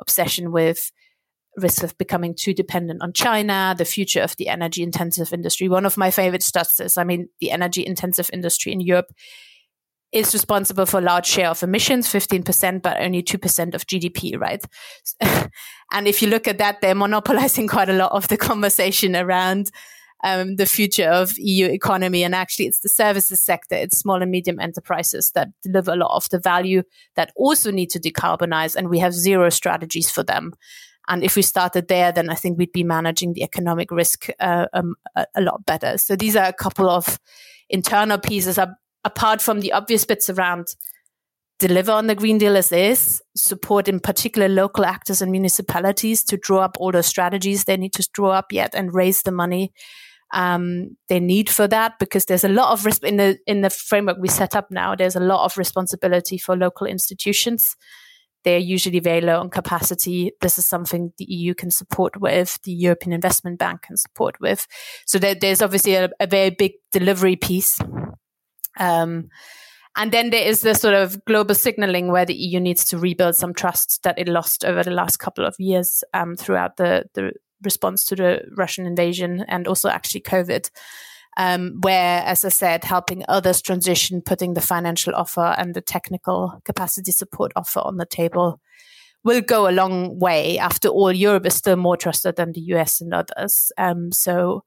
obsession 0.00 0.52
with 0.52 0.90
risk 1.56 1.82
of 1.82 1.96
becoming 1.98 2.34
too 2.34 2.54
dependent 2.54 3.02
on 3.02 3.12
China, 3.12 3.74
the 3.76 3.84
future 3.84 4.22
of 4.22 4.36
the 4.36 4.48
energy 4.48 4.82
intensive 4.82 5.32
industry. 5.32 5.68
One 5.68 5.86
of 5.86 5.96
my 5.96 6.10
favorite 6.10 6.42
stats 6.42 6.80
is, 6.80 6.96
I 6.96 7.04
mean, 7.04 7.28
the 7.40 7.50
energy 7.50 7.84
intensive 7.84 8.30
industry 8.32 8.72
in 8.72 8.80
Europe 8.80 9.12
is 10.12 10.32
responsible 10.32 10.86
for 10.86 10.98
a 10.98 11.02
large 11.02 11.26
share 11.26 11.50
of 11.50 11.62
emissions, 11.62 12.08
15%, 12.08 12.80
but 12.80 13.00
only 13.00 13.22
2% 13.22 13.74
of 13.74 13.86
GDP, 13.86 14.38
right? 14.40 14.64
and 15.92 16.08
if 16.08 16.22
you 16.22 16.28
look 16.28 16.48
at 16.48 16.58
that, 16.58 16.80
they're 16.80 16.94
monopolizing 16.94 17.68
quite 17.68 17.90
a 17.90 17.94
lot 17.94 18.12
of 18.12 18.28
the 18.28 18.36
conversation 18.36 19.14
around 19.14 19.70
um, 20.24 20.56
the 20.56 20.66
future 20.66 21.08
of 21.08 21.38
EU 21.38 21.66
economy. 21.66 22.24
And 22.24 22.34
actually, 22.34 22.66
it's 22.66 22.80
the 22.80 22.88
services 22.88 23.40
sector, 23.40 23.76
it's 23.76 23.98
small 23.98 24.22
and 24.22 24.30
medium 24.30 24.58
enterprises 24.60 25.30
that 25.34 25.48
deliver 25.62 25.92
a 25.92 25.96
lot 25.96 26.14
of 26.16 26.28
the 26.30 26.38
value 26.38 26.82
that 27.16 27.32
also 27.36 27.70
need 27.70 27.90
to 27.90 28.00
decarbonize. 28.00 28.74
And 28.74 28.88
we 28.88 28.98
have 28.98 29.14
zero 29.14 29.48
strategies 29.50 30.10
for 30.10 30.22
them. 30.22 30.52
And 31.08 31.24
if 31.24 31.36
we 31.36 31.42
started 31.42 31.88
there, 31.88 32.12
then 32.12 32.28
I 32.28 32.34
think 32.34 32.58
we'd 32.58 32.72
be 32.72 32.84
managing 32.84 33.32
the 33.32 33.42
economic 33.42 33.90
risk 33.90 34.28
uh, 34.40 34.66
um, 34.74 34.94
a, 35.16 35.26
a, 35.36 35.40
lot 35.40 35.64
better. 35.64 35.96
So 35.96 36.16
these 36.16 36.36
are 36.36 36.46
a 36.46 36.52
couple 36.52 36.90
of 36.90 37.18
internal 37.70 38.18
pieces 38.18 38.58
apart 39.04 39.40
from 39.40 39.60
the 39.60 39.72
obvious 39.72 40.04
bits 40.04 40.28
around 40.28 40.74
deliver 41.58 41.92
on 41.92 42.06
the 42.06 42.14
Green 42.14 42.38
Deal 42.38 42.56
as 42.56 42.70
is, 42.72 43.22
support 43.34 43.88
in 43.88 44.00
particular 44.00 44.48
local 44.48 44.84
actors 44.84 45.20
and 45.20 45.32
municipalities 45.32 46.22
to 46.24 46.36
draw 46.36 46.60
up 46.60 46.76
all 46.78 46.92
the 46.92 47.02
strategies 47.02 47.64
they 47.64 47.76
need 47.76 47.94
to 47.94 48.08
draw 48.12 48.30
up 48.30 48.52
yet 48.52 48.74
and 48.74 48.94
raise 48.94 49.22
the 49.22 49.32
money 49.32 49.72
um, 50.32 50.96
they 51.08 51.20
need 51.20 51.48
for 51.48 51.66
that 51.68 51.98
because 51.98 52.26
there's 52.26 52.44
a 52.44 52.48
lot 52.48 52.72
of 52.72 52.84
risk 52.84 53.02
in 53.02 53.16
the 53.16 53.38
in 53.46 53.62
the 53.62 53.70
framework 53.70 54.18
we 54.20 54.28
set 54.28 54.54
up 54.54 54.70
now. 54.70 54.94
There's 54.94 55.16
a 55.16 55.20
lot 55.20 55.44
of 55.44 55.56
responsibility 55.56 56.38
for 56.38 56.56
local 56.56 56.86
institutions. 56.86 57.76
they're 58.44 58.58
usually 58.58 59.00
very 59.00 59.20
low 59.20 59.40
on 59.40 59.50
capacity. 59.50 60.30
This 60.40 60.58
is 60.58 60.66
something 60.66 61.12
the 61.18 61.24
EU 61.24 61.54
can 61.54 61.70
support 61.70 62.20
with, 62.20 62.58
the 62.62 62.72
European 62.72 63.12
Investment 63.12 63.58
Bank 63.58 63.82
can 63.82 63.96
support 63.96 64.40
with. 64.40 64.66
So 65.06 65.18
there, 65.18 65.34
there's 65.34 65.60
obviously 65.60 65.94
a, 65.94 66.08
a, 66.20 66.26
very 66.26 66.50
big 66.50 66.72
delivery 66.92 67.34
piece. 67.34 67.78
Um, 68.78 69.28
and 69.96 70.12
then 70.12 70.30
there 70.30 70.46
is 70.46 70.60
the 70.60 70.74
sort 70.74 70.94
of 70.94 71.24
global 71.24 71.56
signaling 71.56 72.12
where 72.12 72.24
the 72.24 72.34
EU 72.34 72.60
needs 72.60 72.84
to 72.86 72.98
rebuild 72.98 73.34
some 73.34 73.52
trust 73.52 74.04
that 74.04 74.18
it 74.18 74.28
lost 74.28 74.64
over 74.64 74.84
the 74.84 74.92
last 74.92 75.16
couple 75.16 75.44
of 75.44 75.56
years 75.58 76.04
um, 76.14 76.36
throughout 76.36 76.76
the, 76.76 77.04
the 77.14 77.32
response 77.62 78.04
to 78.06 78.16
the 78.16 78.42
Russian 78.56 78.86
invasion 78.86 79.44
and 79.48 79.66
also 79.66 79.88
actually 79.88 80.22
COVID. 80.22 80.70
Um, 81.36 81.78
where, 81.82 82.24
as 82.24 82.44
I 82.44 82.48
said, 82.48 82.82
helping 82.82 83.24
others 83.28 83.62
transition, 83.62 84.22
putting 84.22 84.54
the 84.54 84.60
financial 84.60 85.14
offer 85.14 85.54
and 85.56 85.72
the 85.72 85.80
technical 85.80 86.60
capacity 86.64 87.12
support 87.12 87.52
offer 87.54 87.78
on 87.78 87.96
the 87.96 88.06
table 88.06 88.60
will 89.22 89.40
go 89.40 89.68
a 89.68 89.70
long 89.70 90.18
way. 90.18 90.58
After 90.58 90.88
all, 90.88 91.12
Europe 91.12 91.46
is 91.46 91.54
still 91.54 91.76
more 91.76 91.96
trusted 91.96 92.34
than 92.34 92.52
the 92.52 92.60
US 92.72 93.00
and 93.00 93.14
others. 93.14 93.70
Um, 93.78 94.10
so 94.10 94.64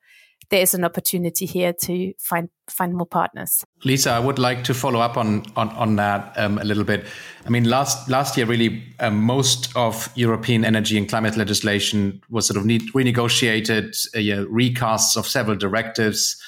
there 0.52 0.62
is 0.62 0.74
an 0.74 0.84
opportunity 0.84 1.46
here 1.46 1.74
to 1.74 2.14
find 2.20 2.50
find 2.70 2.94
more 2.94 3.06
partners. 3.06 3.64
Lisa, 3.84 4.12
I 4.12 4.20
would 4.20 4.38
like 4.38 4.64
to 4.66 4.74
follow 4.74 5.00
up 5.00 5.18
on 5.18 5.44
on, 5.56 5.70
on 5.70 5.96
that 5.96 6.38
um, 6.38 6.58
a 6.60 6.64
little 6.64 6.84
bit. 6.84 7.06
I 7.46 7.50
mean, 7.50 7.64
last 7.64 8.10
last 8.10 8.38
year, 8.38 8.46
really, 8.46 8.84
um, 9.00 9.22
most 9.22 9.76
of 9.76 10.10
European 10.16 10.64
energy 10.64 10.98
and 10.98 11.10
climate 11.10 11.38
legislation 11.38 12.22
was 12.30 12.46
sort 12.46 12.58
of 12.58 12.64
renegotiated, 12.64 13.96
uh, 14.16 14.20
yeah, 14.20 14.44
recasts 14.44 15.18
of 15.18 15.26
several 15.26 15.58
directives. 15.58 16.40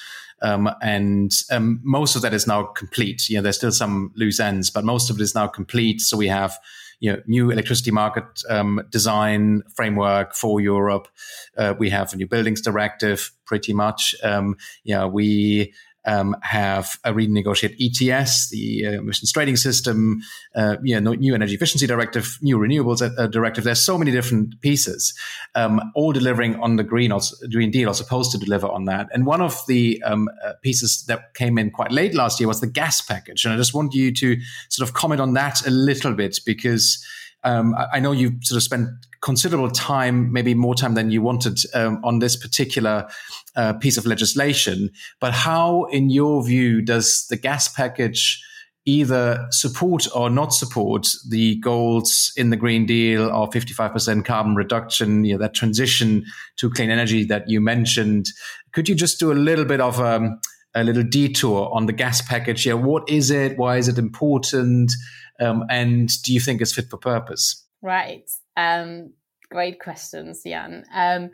Um, 0.42 0.68
and 0.82 1.32
um, 1.50 1.80
most 1.82 2.16
of 2.16 2.22
that 2.22 2.34
is 2.34 2.46
now 2.46 2.64
complete. 2.64 3.30
You 3.30 3.36
know, 3.36 3.42
there's 3.42 3.56
still 3.56 3.72
some 3.72 4.12
loose 4.14 4.38
ends, 4.38 4.68
but 4.68 4.84
most 4.84 5.08
of 5.08 5.16
it 5.16 5.22
is 5.22 5.34
now 5.34 5.46
complete. 5.46 6.02
So 6.02 6.18
we 6.18 6.28
have 6.28 6.58
you 7.04 7.12
know, 7.12 7.20
new 7.26 7.50
electricity 7.50 7.90
market 7.90 8.24
um, 8.48 8.80
design 8.88 9.62
framework 9.76 10.34
for 10.34 10.58
Europe. 10.58 11.06
Uh, 11.54 11.74
we 11.78 11.90
have 11.90 12.14
a 12.14 12.16
new 12.16 12.26
buildings 12.26 12.62
directive, 12.62 13.30
pretty 13.44 13.74
much. 13.74 14.14
Um, 14.22 14.56
yeah, 14.84 15.04
we 15.04 15.74
um, 16.06 16.36
have 16.42 16.98
a 17.04 17.12
renegotiated 17.12 17.76
ETS, 17.80 18.50
the 18.50 18.86
uh, 18.86 18.90
emissions 18.92 19.32
trading 19.32 19.56
system, 19.56 20.20
uh, 20.54 20.76
you 20.82 21.00
know, 21.00 21.14
new 21.14 21.34
energy 21.34 21.54
efficiency 21.54 21.86
directive, 21.86 22.38
new 22.42 22.58
renewables 22.58 23.02
uh, 23.02 23.26
directive. 23.26 23.64
There's 23.64 23.80
so 23.80 23.96
many 23.96 24.10
different 24.10 24.60
pieces, 24.60 25.14
um, 25.54 25.80
all 25.94 26.12
delivering 26.12 26.56
on 26.56 26.76
the 26.76 26.84
green, 26.84 27.12
also, 27.12 27.36
green 27.48 27.70
deal, 27.70 27.88
or 27.88 27.94
supposed 27.94 28.32
to 28.32 28.38
deliver 28.38 28.68
on 28.68 28.84
that. 28.86 29.08
And 29.12 29.26
one 29.26 29.40
of 29.40 29.60
the 29.66 30.02
um, 30.04 30.28
uh, 30.44 30.52
pieces 30.62 31.04
that 31.06 31.34
came 31.34 31.58
in 31.58 31.70
quite 31.70 31.92
late 31.92 32.14
last 32.14 32.40
year 32.40 32.48
was 32.48 32.60
the 32.60 32.66
gas 32.66 33.00
package. 33.00 33.44
And 33.44 33.54
I 33.54 33.56
just 33.56 33.74
want 33.74 33.94
you 33.94 34.12
to 34.12 34.40
sort 34.68 34.88
of 34.88 34.94
comment 34.94 35.20
on 35.20 35.34
that 35.34 35.66
a 35.66 35.70
little 35.70 36.12
bit 36.12 36.38
because 36.44 37.04
um, 37.44 37.76
I 37.92 38.00
know 38.00 38.12
you've 38.12 38.42
sort 38.42 38.56
of 38.56 38.62
spent 38.62 38.88
considerable 39.20 39.70
time, 39.70 40.32
maybe 40.32 40.54
more 40.54 40.74
time 40.74 40.94
than 40.94 41.10
you 41.10 41.22
wanted, 41.22 41.58
um, 41.74 42.00
on 42.02 42.18
this 42.18 42.36
particular 42.36 43.08
uh, 43.56 43.72
piece 43.74 43.96
of 43.96 44.06
legislation. 44.06 44.90
But 45.20 45.32
how, 45.32 45.84
in 45.84 46.10
your 46.10 46.44
view, 46.44 46.82
does 46.82 47.26
the 47.28 47.36
gas 47.36 47.68
package 47.68 48.42
either 48.86 49.46
support 49.50 50.06
or 50.14 50.28
not 50.28 50.52
support 50.52 51.08
the 51.28 51.56
goals 51.56 52.32
in 52.36 52.50
the 52.50 52.56
Green 52.56 52.84
Deal 52.84 53.30
of 53.30 53.50
55% 53.50 54.24
carbon 54.24 54.54
reduction, 54.54 55.24
you 55.24 55.32
know, 55.32 55.38
that 55.38 55.54
transition 55.54 56.24
to 56.56 56.70
clean 56.70 56.90
energy 56.90 57.24
that 57.24 57.48
you 57.48 57.60
mentioned? 57.60 58.26
Could 58.72 58.88
you 58.88 58.94
just 58.94 59.18
do 59.18 59.32
a 59.32 59.34
little 59.34 59.64
bit 59.64 59.80
of 59.80 60.00
um, 60.00 60.38
a 60.74 60.84
little 60.84 61.02
detour 61.02 61.70
on 61.72 61.86
the 61.86 61.92
gas 61.92 62.20
package? 62.20 62.66
Yeah, 62.66 62.74
what 62.74 63.08
is 63.08 63.30
it? 63.30 63.56
Why 63.56 63.78
is 63.78 63.88
it 63.88 63.98
important? 63.98 64.92
Um, 65.40 65.64
and 65.70 66.10
do 66.22 66.32
you 66.32 66.40
think 66.40 66.60
it's 66.60 66.74
fit 66.74 66.90
for 66.90 66.98
purpose? 66.98 67.64
Right. 67.80 68.30
Um, 68.56 69.14
great 69.50 69.80
questions, 69.80 70.42
Jan. 70.44 70.84
Um, 70.94 71.30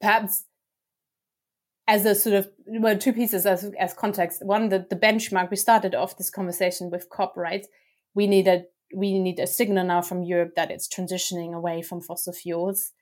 perhaps 0.00 0.44
as 1.88 2.04
a 2.06 2.14
sort 2.14 2.36
of 2.36 2.48
well, 2.66 2.98
two 2.98 3.12
pieces 3.12 3.46
as 3.46 3.70
as 3.78 3.94
context. 3.94 4.44
One, 4.44 4.68
the, 4.68 4.86
the 4.88 4.96
benchmark. 4.96 5.50
We 5.50 5.56
started 5.56 5.94
off 5.94 6.16
this 6.16 6.30
conversation 6.30 6.90
with 6.90 7.10
COP, 7.10 7.36
right? 7.36 7.66
We 8.14 8.26
need 8.26 8.48
a 8.48 8.64
we 8.94 9.18
need 9.18 9.38
a 9.38 9.46
signal 9.46 9.86
now 9.86 10.02
from 10.02 10.22
Europe 10.22 10.52
that 10.56 10.70
it's 10.70 10.88
transitioning 10.88 11.54
away 11.54 11.82
from 11.82 12.00
fossil 12.00 12.32
fuels. 12.32 12.92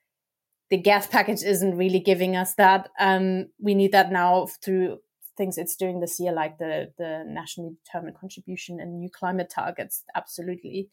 The 0.70 0.76
gas 0.76 1.06
package 1.06 1.42
isn't 1.42 1.76
really 1.76 1.98
giving 1.98 2.36
us 2.36 2.54
that. 2.54 2.90
Um, 2.98 3.46
we 3.58 3.74
need 3.74 3.92
that 3.92 4.12
now 4.12 4.46
through 4.64 4.98
things 5.36 5.58
it's 5.58 5.76
doing 5.76 6.00
this 6.00 6.18
year, 6.20 6.32
like 6.32 6.58
the 6.58 6.92
the 6.96 7.24
nationally 7.26 7.76
determined 7.84 8.16
contribution 8.18 8.80
and 8.80 8.98
new 8.98 9.10
climate 9.10 9.50
targets. 9.50 10.04
Absolutely. 10.14 10.88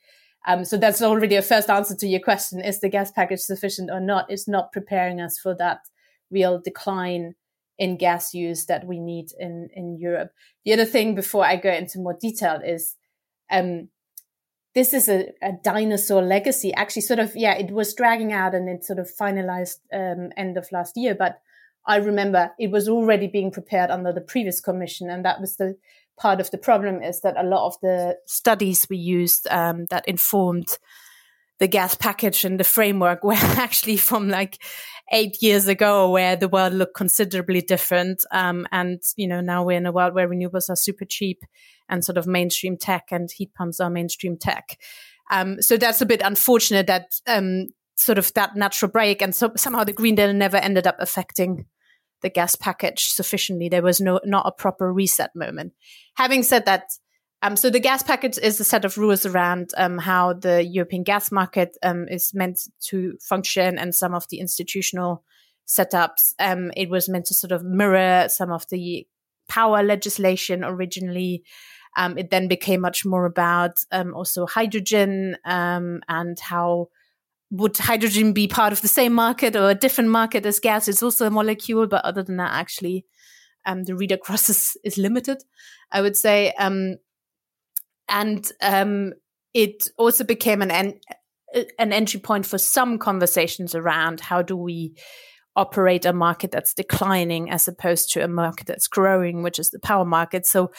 Um, 0.45 0.63
so 0.63 0.78
that's 0.78 1.02
already 1.02 1.36
a 1.36 1.41
first 1.41 1.69
answer 1.69 1.95
to 1.95 2.08
your 2.08 2.19
question: 2.19 2.60
Is 2.60 2.80
the 2.80 2.89
gas 2.89 3.12
package 3.12 3.41
sufficient 3.41 3.89
or 3.91 4.00
not? 4.00 4.30
It's 4.30 4.47
not 4.47 4.71
preparing 4.71 5.21
us 5.21 5.38
for 5.38 5.56
that 5.56 5.80
real 6.30 6.60
decline 6.60 7.36
in 7.78 7.98
gas 7.98 8.34
use 8.34 8.66
that 8.66 8.86
we 8.86 9.00
need 9.00 9.32
in 9.40 9.70
in 9.74 9.98
Europe. 9.98 10.32
The 10.66 10.74
other 10.74 10.86
thing, 10.86 11.16
before 11.16 11.46
I 11.46 11.56
go 11.56 11.72
into 11.72 12.00
more 12.00 12.18
detail, 12.20 12.60
is 12.63 12.96
um, 13.52 13.90
this 14.78 14.94
is 14.94 15.10
a, 15.10 15.34
a, 15.42 15.54
dinosaur 15.63 16.22
legacy. 16.22 16.74
Actually, 16.74 17.02
sort 17.02 17.20
of, 17.20 17.36
yeah, 17.36 17.54
it 17.54 17.72
was 17.72 17.96
dragging 17.96 18.32
out 18.32 18.54
and 18.54 18.70
it 18.70 18.86
sort 18.86 19.00
of 19.00 19.10
finalized 19.20 19.80
um, 19.92 20.32
end 20.38 20.56
of 20.56 20.72
last 20.72 20.96
year, 20.96 21.16
but 21.16 21.42
I 21.88 21.96
remember 21.96 22.52
it 22.60 22.70
was 22.70 22.88
already 22.88 23.28
being 23.28 23.50
prepared 23.50 23.90
under 23.90 24.12
the 24.12 24.22
previous 24.22 24.62
commission. 24.62 25.10
And 25.10 25.26
that 25.26 25.40
was 25.42 25.56
the 25.56 25.78
part 26.18 26.40
of 26.40 26.52
the 26.52 26.58
problem 26.58 27.02
is 27.02 27.22
that 27.22 27.38
a 27.38 27.48
lot 27.48 27.66
of 27.66 27.80
the 27.82 28.18
studies 28.26 28.86
we 28.90 28.98
used 28.98 29.48
um, 29.50 29.86
that 29.90 30.08
informed 30.08 30.78
the 31.60 31.67
gas 31.67 31.96
package 31.96 32.46
and 32.46 32.60
the 32.60 32.63
framework 32.63 33.24
were 33.24 33.34
actually 33.36 33.98
from 33.98 34.30
like 34.30 34.62
eight 35.12 35.41
years 35.41 35.67
ago 35.67 36.10
where 36.12 36.36
the 36.36 36.50
world 36.50 36.74
looked 36.74 36.96
considerably 36.96 37.62
different. 37.62 38.24
Um, 38.32 38.67
and, 38.72 39.02
you 39.15 39.28
know, 39.28 39.41
now 39.41 39.63
we're 39.63 39.78
in 39.78 39.86
a 39.86 39.91
world 39.91 40.13
where 40.13 40.28
renewables 40.28 40.70
are 40.70 40.76
super 40.76 41.06
cheap 41.06 41.43
and 41.89 42.04
sort 42.04 42.17
of 42.17 42.28
mainstream 42.28 42.78
tech 42.78 43.06
and 43.12 43.30
heat 43.32 43.54
pumps 43.54 43.80
are 43.80 43.89
mainstream 43.89 44.38
tech. 44.38 44.80
Um, 45.32 45.62
so 45.62 45.78
that's 45.78 46.02
a 46.02 46.06
bit 46.06 46.22
unfortunate 46.24 46.88
that, 46.88 47.20
um, 47.28 47.67
sort 47.96 48.17
of 48.17 48.32
that 48.34 48.56
natural 48.56 48.91
break 48.91 49.24
and 49.24 49.34
so 49.34 49.52
somehow 49.58 49.84
the 49.84 49.91
Green 49.91 50.13
Deal 50.13 50.32
never 50.32 50.58
ended 50.58 50.86
up 50.86 50.98
affecting 51.00 51.65
the 52.22 52.30
gas 52.30 52.56
package 52.56 53.06
sufficiently. 53.08 53.70
There 53.70 53.82
was 53.82 54.00
no 54.00 54.20
not 54.24 54.48
a 54.48 54.52
proper 54.52 54.91
reset 54.91 55.36
moment. 55.36 55.74
Having 56.15 56.43
said 56.43 56.65
that, 56.65 56.91
um, 57.41 57.56
so 57.56 57.69
the 57.69 57.80
gas 57.80 58.02
package 58.02 58.38
is 58.39 58.60
a 58.60 58.63
set 58.63 58.84
of 58.84 58.97
rules 58.97 59.26
around 59.26 59.71
um, 59.78 60.00
how 60.00 60.34
the 60.34 60.63
European 60.63 61.04
gas 61.04 61.32
market 61.32 61.78
um, 61.84 62.08
is 62.10 62.34
meant 62.34 62.60
to 62.86 63.17
function 63.21 63.78
and 63.78 63.93
some 63.93 64.15
of 64.15 64.28
the 64.30 64.39
institutional 64.39 65.23
setups. 65.67 66.34
Um, 66.39 66.71
it 66.76 66.89
was 66.89 67.08
meant 67.08 67.26
to 67.26 67.36
sort 67.36 67.52
of 67.52 67.63
mirror 67.63 68.28
some 68.30 68.52
of 68.52 68.67
the 68.69 69.06
power 69.47 69.84
legislation 69.84 70.63
originally. 70.63 71.43
Um, 71.95 72.17
it 72.17 72.32
then 72.32 72.47
became 72.47 72.82
much 72.82 73.06
more 73.06 73.26
about 73.26 73.84
um, 73.91 74.15
also 74.15 74.45
hydrogen 74.45 75.38
and 75.45 76.39
how 76.39 76.89
would 77.50 77.78
hydrogen 77.78 78.34
be 78.34 78.47
part 78.47 78.73
of 78.73 78.82
the 78.82 78.88
same 78.88 79.13
market 79.13 79.56
or 79.56 79.69
a 79.69 79.76
different 79.76 80.10
market 80.10 80.45
as 80.45 80.60
gas? 80.60 80.88
It's 80.88 81.04
also 81.04 81.28
a 81.28 81.32
molecule, 81.32 81.88
but 81.88 82.04
other 82.04 82.23
than 82.23 82.38
that, 82.38 82.52
actually, 82.54 83.06
um, 83.65 83.84
the 83.84 83.95
read 83.95 84.12
across 84.12 84.50
is, 84.54 84.76
is 84.84 84.97
limited, 84.97 85.43
I 85.91 86.02
would 86.02 86.17
say. 86.17 86.54
And 88.10 88.50
um, 88.62 89.13
it 89.54 89.89
also 89.98 90.24
became 90.24 90.62
an, 90.62 90.72
en- 90.72 91.00
an 91.80 91.93
entry 91.93 92.20
point 92.20 92.46
for 92.46 92.58
some 92.58 92.98
conversations 92.98 93.76
around 93.76 94.20
how 94.20 94.41
do 94.41 94.56
we 94.56 94.96
operate 95.56 96.06
a 96.06 96.13
market 96.13 96.52
that's 96.52 96.74
declining 96.74 97.50
as 97.50 97.67
opposed 97.67 98.12
to 98.13 98.24
a 98.24 98.28
market 98.28 98.67
that's 98.67 98.88
growing, 98.88 99.41
which 99.41 99.60
is 99.60 99.72
the 99.72 99.80
power 99.80 100.06
market. 100.06 100.46
So 100.46 100.72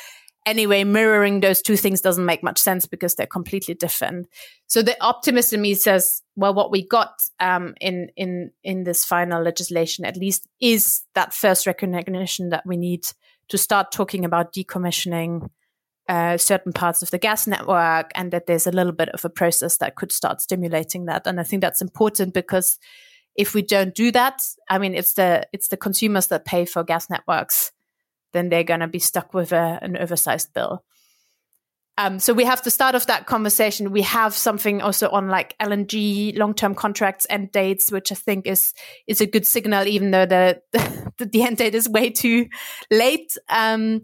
anyway, 0.47 0.85
mirroring 0.85 1.41
those 1.41 1.61
two 1.61 1.77
things 1.77 2.01
doesn't 2.01 2.25
make 2.25 2.43
much 2.43 2.59
sense 2.59 2.87
because 2.87 3.15
they're 3.15 3.27
completely 3.27 3.75
different. 3.75 4.29
So 4.67 4.81
the 4.81 4.97
optimist 5.03 5.53
in 5.53 5.61
me 5.61 5.75
says, 5.75 6.23
well, 6.37 6.55
what 6.55 6.71
we 6.71 6.87
got 6.87 7.21
um, 7.41 7.75
in 7.81 8.09
in 8.17 8.53
in 8.63 8.85
this 8.85 9.05
final 9.05 9.43
legislation, 9.43 10.05
at 10.05 10.17
least, 10.17 10.47
is 10.61 11.03
that 11.15 11.35
first 11.35 11.67
recognition 11.67 12.51
that 12.51 12.65
we 12.65 12.77
need 12.77 13.05
to 13.49 13.59
start 13.59 13.93
talking 13.93 14.25
about 14.25 14.53
decommissioning 14.55 15.49
uh, 16.09 16.37
certain 16.37 16.73
parts 16.73 17.03
of 17.03 17.11
the 17.11 17.19
gas 17.19 17.47
network, 17.47 18.11
and 18.15 18.33
that 18.33 18.47
there's 18.47 18.67
a 18.67 18.73
little 18.73 18.93
bit 18.93 19.11
of 19.11 19.25
a 19.25 19.31
process 19.31 19.77
that 19.79 19.97
could 19.97 20.13
start 20.13 20.41
stimulating 20.41 21.05
that. 21.07 21.27
And 21.27 21.39
I 21.39 21.43
think 21.43 21.63
that's 21.63 21.83
important 21.83 22.35
because 22.35 22.79
if 23.37 23.55
we 23.55 23.63
don't 23.63 23.95
do 23.95 24.11
that, 24.13 24.41
I 24.69 24.79
mean, 24.79 24.95
it's 24.95 25.15
the 25.15 25.47
it's 25.53 25.69
the 25.69 25.77
consumers 25.77 26.29
that 26.29 26.45
pay 26.45 26.65
for 26.65 26.83
gas 26.83 27.09
networks 27.09 27.73
then 28.33 28.49
they're 28.49 28.65
going 28.65 28.81
to 28.81 28.89
be 28.89 28.99
stuck 28.99 29.35
with 29.35 29.53
a, 29.53 29.79
an 29.83 29.97
oversized 29.97 30.53
bill. 30.55 30.85
Um, 31.97 32.21
so 32.21 32.33
we 32.33 32.45
have 32.45 32.63
to 32.63 32.71
start 32.71 32.95
off 32.95 33.07
that 33.07 33.27
conversation. 33.27 33.91
We 33.91 34.03
have 34.03 34.33
something 34.33 34.81
also 34.81 35.09
on 35.09 35.29
like 35.29 35.59
LNG 35.59 36.39
long-term 36.39 36.77
contracts 36.77 37.27
end 37.29 37.51
dates, 37.51 37.91
which 37.91 38.13
I 38.13 38.15
think 38.15 38.47
is 38.47 38.73
is 39.09 39.21
a 39.21 39.27
good 39.27 39.45
signal, 39.45 39.89
even 39.89 40.13
though 40.13 40.27
the 40.27 40.63
the, 40.73 41.27
the 41.33 41.43
end 41.43 41.57
date 41.57 41.75
is 41.75 41.89
way 41.89 42.11
too 42.11 42.47
late. 42.89 43.37
Um, 43.49 44.03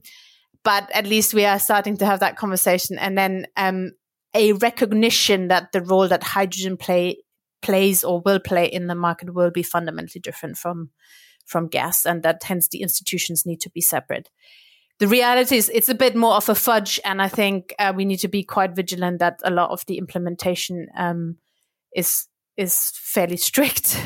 but 0.65 0.91
at 0.93 1.07
least 1.07 1.35
we 1.35 1.45
are 1.45 1.59
starting 1.59 1.97
to 1.99 2.07
have 2.07 2.21
that 2.21 2.37
conversation. 2.37 2.99
And 2.99 3.17
then 3.17 3.47
um, 3.57 3.93
a 4.35 4.55
recognition 4.55 5.49
that 5.49 5.73
the 5.73 5.83
role 5.83 6.09
that 6.09 6.23
hydrogen 6.23 6.77
play 6.77 7.19
plays 7.63 8.05
or 8.05 8.21
will 8.21 8.41
play 8.41 8.67
in 8.67 8.89
the 8.89 8.95
market 8.95 9.33
will 9.35 9.51
be 9.51 9.63
fundamentally 9.63 10.21
different 10.21 10.57
from 10.57 10.91
from 11.47 11.69
gas, 11.69 12.07
and 12.07 12.23
that 12.23 12.43
hence 12.43 12.69
the 12.69 12.81
institutions 12.81 13.45
need 13.45 13.61
to 13.61 13.71
be 13.71 13.81
separate. 13.81 14.31
The 14.99 15.09
reality 15.09 15.57
is 15.57 15.71
it's 15.75 15.91
a 15.91 15.95
bit 15.95 16.17
more 16.17 16.35
of 16.35 16.49
a 16.49 16.55
fudge, 16.55 16.99
and 17.05 17.21
I 17.21 17.29
think 17.29 17.75
uh, 17.79 17.93
we 17.95 18.07
need 18.07 18.21
to 18.21 18.29
be 18.29 18.43
quite 18.43 18.75
vigilant 18.75 19.19
that 19.19 19.41
a 19.45 19.51
lot 19.51 19.71
of 19.71 19.85
the 19.87 19.99
implementation 19.99 20.89
um, 20.97 21.37
is 21.95 22.27
is 22.57 22.93
fairly 22.95 23.37
strict. 23.49 24.01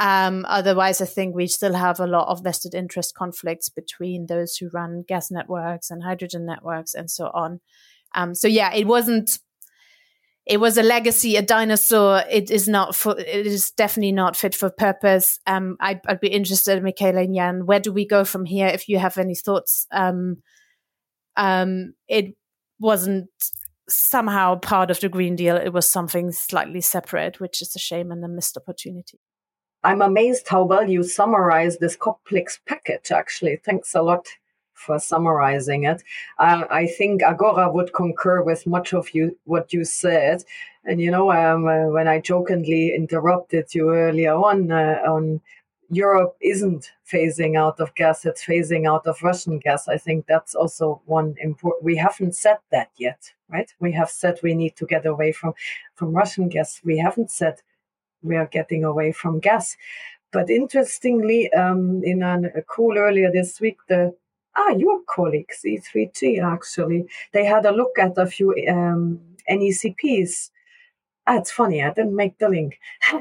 Um, 0.00 0.46
otherwise, 0.48 1.02
I 1.02 1.04
think 1.04 1.36
we 1.36 1.46
still 1.46 1.74
have 1.74 2.00
a 2.00 2.06
lot 2.06 2.28
of 2.28 2.42
vested 2.42 2.74
interest 2.74 3.14
conflicts 3.14 3.68
between 3.68 4.26
those 4.26 4.56
who 4.56 4.70
run 4.72 5.04
gas 5.06 5.30
networks 5.30 5.90
and 5.90 6.02
hydrogen 6.02 6.46
networks 6.46 6.94
and 6.94 7.10
so 7.10 7.26
on. 7.34 7.60
Um, 8.14 8.34
so 8.34 8.48
yeah, 8.48 8.72
it 8.74 8.86
wasn't. 8.86 9.38
It 10.46 10.58
was 10.58 10.78
a 10.78 10.82
legacy, 10.82 11.36
a 11.36 11.42
dinosaur. 11.42 12.22
It 12.30 12.50
is 12.50 12.66
not. 12.66 12.96
For, 12.96 13.16
it 13.18 13.46
is 13.46 13.72
definitely 13.72 14.12
not 14.12 14.38
fit 14.38 14.54
for 14.54 14.70
purpose. 14.70 15.38
Um, 15.46 15.76
I'd, 15.80 16.00
I'd, 16.08 16.18
be 16.18 16.28
interested, 16.28 16.82
Michaela 16.82 17.20
and 17.20 17.34
Jan. 17.34 17.66
Where 17.66 17.78
do 17.78 17.92
we 17.92 18.06
go 18.06 18.24
from 18.24 18.46
here? 18.46 18.68
If 18.68 18.88
you 18.88 18.98
have 18.98 19.18
any 19.18 19.34
thoughts, 19.34 19.86
um, 19.92 20.38
um, 21.36 21.92
it 22.08 22.34
wasn't 22.78 23.28
somehow 23.86 24.56
part 24.56 24.90
of 24.90 24.98
the 25.00 25.10
Green 25.10 25.36
Deal. 25.36 25.56
It 25.56 25.74
was 25.74 25.90
something 25.90 26.32
slightly 26.32 26.80
separate, 26.80 27.38
which 27.38 27.60
is 27.60 27.76
a 27.76 27.78
shame 27.78 28.10
and 28.10 28.24
a 28.24 28.28
missed 28.28 28.56
opportunity. 28.56 29.18
I'm 29.82 30.02
amazed 30.02 30.46
how 30.48 30.64
well 30.64 30.88
you 30.88 31.02
summarize 31.02 31.78
this 31.78 31.96
complex 31.96 32.60
package, 32.66 33.10
actually. 33.10 33.56
Thanks 33.56 33.94
a 33.94 34.02
lot 34.02 34.26
for 34.74 34.98
summarizing 34.98 35.84
it. 35.84 36.02
Uh, 36.38 36.64
I 36.70 36.86
think 36.86 37.22
Agora 37.22 37.70
would 37.70 37.92
concur 37.92 38.42
with 38.42 38.66
much 38.66 38.92
of 38.92 39.14
you 39.14 39.38
what 39.44 39.72
you 39.72 39.84
said. 39.84 40.44
And 40.84 41.00
you 41.00 41.10
know, 41.10 41.30
um, 41.32 41.66
uh, 41.66 41.86
when 41.88 42.08
I 42.08 42.20
jokingly 42.20 42.94
interrupted 42.94 43.74
you 43.74 43.90
earlier 43.90 44.34
on, 44.34 44.70
uh, 44.70 45.00
on 45.06 45.40
Europe 45.90 46.36
isn't 46.40 46.92
phasing 47.10 47.58
out 47.58 47.80
of 47.80 47.94
gas; 47.94 48.24
it's 48.24 48.44
phasing 48.44 48.88
out 48.88 49.06
of 49.06 49.22
Russian 49.22 49.58
gas. 49.58 49.88
I 49.88 49.98
think 49.98 50.26
that's 50.26 50.54
also 50.54 51.02
one 51.06 51.34
important. 51.40 51.84
We 51.84 51.96
haven't 51.96 52.34
said 52.36 52.58
that 52.70 52.90
yet, 52.96 53.32
right? 53.48 53.72
We 53.80 53.92
have 53.92 54.08
said 54.08 54.38
we 54.42 54.54
need 54.54 54.76
to 54.76 54.86
get 54.86 55.04
away 55.04 55.32
from 55.32 55.52
from 55.96 56.12
Russian 56.12 56.48
gas. 56.48 56.80
We 56.84 56.96
haven't 56.96 57.30
said 57.30 57.60
we 58.22 58.36
are 58.36 58.46
getting 58.46 58.84
away 58.84 59.12
from 59.12 59.40
gas. 59.40 59.76
But 60.32 60.48
interestingly, 60.50 61.52
um, 61.52 62.02
in 62.04 62.22
an, 62.22 62.52
a 62.54 62.62
call 62.62 62.96
earlier 62.96 63.30
this 63.32 63.60
week, 63.60 63.78
the 63.88 64.14
ah, 64.56 64.70
your 64.70 65.00
colleagues, 65.08 65.60
E3G 65.64 66.42
actually, 66.42 67.06
they 67.32 67.44
had 67.44 67.66
a 67.66 67.72
look 67.72 67.98
at 67.98 68.18
a 68.18 68.26
few 68.26 68.54
um, 68.68 69.20
NECPs. 69.50 70.50
Ah, 71.26 71.38
it's 71.38 71.50
funny, 71.50 71.82
I 71.82 71.92
didn't 71.92 72.16
make 72.16 72.38
the 72.38 72.48
link. 72.48 72.78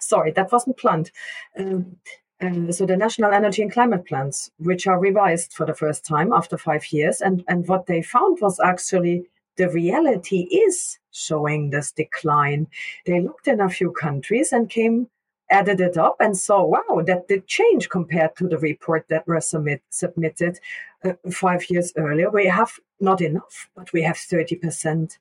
Sorry, 0.00 0.30
that 0.32 0.52
wasn't 0.52 0.78
planned. 0.78 1.10
Um, 1.58 1.96
uh, 2.40 2.72
so 2.72 2.86
the 2.86 2.96
national 2.96 3.32
energy 3.32 3.60
and 3.62 3.72
climate 3.72 4.06
plans, 4.06 4.50
which 4.58 4.86
are 4.86 4.98
revised 4.98 5.52
for 5.52 5.66
the 5.66 5.74
first 5.74 6.06
time 6.06 6.32
after 6.32 6.56
five 6.56 6.90
years, 6.92 7.20
and 7.20 7.44
and 7.48 7.68
what 7.68 7.86
they 7.86 8.02
found 8.02 8.38
was 8.40 8.58
actually 8.60 9.28
the 9.56 9.68
reality 9.68 10.42
is 10.50 10.98
showing 11.10 11.70
this 11.70 11.92
decline. 11.92 12.66
They 13.06 13.20
looked 13.20 13.48
in 13.48 13.60
a 13.60 13.68
few 13.68 13.92
countries 13.92 14.52
and 14.52 14.68
came, 14.68 15.08
added 15.50 15.80
it 15.80 15.96
up 15.96 16.16
and 16.20 16.36
saw, 16.36 16.64
wow, 16.64 17.02
that 17.06 17.28
did 17.28 17.46
change 17.46 17.88
compared 17.88 18.36
to 18.36 18.48
the 18.48 18.58
report 18.58 19.06
that 19.08 19.26
was 19.26 19.48
submit, 19.48 19.82
submitted 19.90 20.60
uh, 21.04 21.12
five 21.30 21.68
years 21.68 21.92
earlier. 21.96 22.30
We 22.30 22.46
have 22.46 22.72
not 23.00 23.20
enough, 23.20 23.68
but 23.74 23.92
we 23.92 24.02
have 24.02 24.16
30% 24.16 25.18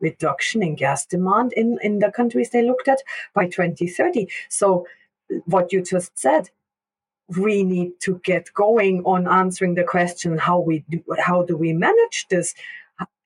reduction 0.00 0.62
in 0.62 0.74
gas 0.74 1.06
demand 1.06 1.52
in, 1.54 1.78
in 1.82 2.00
the 2.00 2.10
countries 2.10 2.50
they 2.50 2.62
looked 2.62 2.88
at 2.88 2.98
by 3.34 3.46
2030. 3.46 4.28
So 4.48 4.86
what 5.46 5.72
you 5.72 5.82
just 5.82 6.18
said, 6.18 6.50
we 7.38 7.62
need 7.62 7.92
to 8.00 8.20
get 8.24 8.52
going 8.52 9.02
on 9.04 9.26
answering 9.26 9.74
the 9.74 9.84
question 9.84 10.36
how 10.36 10.58
we 10.58 10.84
do, 10.90 11.02
how 11.18 11.42
do 11.44 11.56
we 11.56 11.72
manage 11.72 12.26
this 12.28 12.54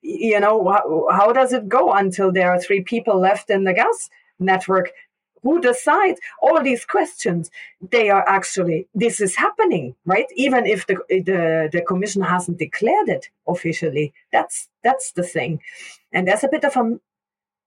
you 0.06 0.38
know, 0.38 0.68
how, 0.68 1.06
how 1.10 1.32
does 1.32 1.52
it 1.52 1.68
go 1.68 1.92
until 1.92 2.30
there 2.30 2.52
are 2.52 2.60
three 2.60 2.82
people 2.82 3.18
left 3.18 3.50
in 3.50 3.64
the 3.64 3.74
gas 3.74 4.08
network? 4.38 4.90
Who 5.42 5.60
decides 5.60 6.20
all 6.40 6.62
these 6.62 6.84
questions? 6.84 7.50
They 7.90 8.10
are 8.10 8.26
actually 8.28 8.88
this 8.94 9.20
is 9.20 9.36
happening, 9.36 9.94
right? 10.04 10.26
Even 10.34 10.66
if 10.66 10.86
the 10.86 10.96
the, 11.08 11.68
the 11.72 11.82
commission 11.82 12.22
hasn't 12.22 12.58
declared 12.58 13.08
it 13.08 13.28
officially, 13.46 14.12
that's 14.32 14.68
that's 14.82 15.12
the 15.12 15.22
thing. 15.22 15.60
And 16.12 16.26
there's 16.26 16.44
a 16.44 16.48
bit 16.48 16.64
of 16.64 16.76
a 16.76 16.98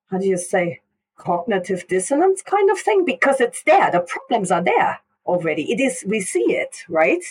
how 0.10 0.17
do 0.17 0.28
you 0.28 0.38
say 0.38 0.82
cognitive 1.17 1.88
dissonance 1.88 2.41
kind 2.41 2.69
of 2.69 2.80
thing 2.80 3.06
because 3.06 3.39
it's 3.39 3.63
there. 3.63 3.91
The 3.91 3.99
problems 3.99 4.52
are 4.52 4.63
there 4.63 4.99
already. 5.30 5.72
It 5.72 5.80
is, 5.80 6.04
we 6.08 6.22
see 6.22 6.54
it, 6.54 6.84
right? 6.89 7.24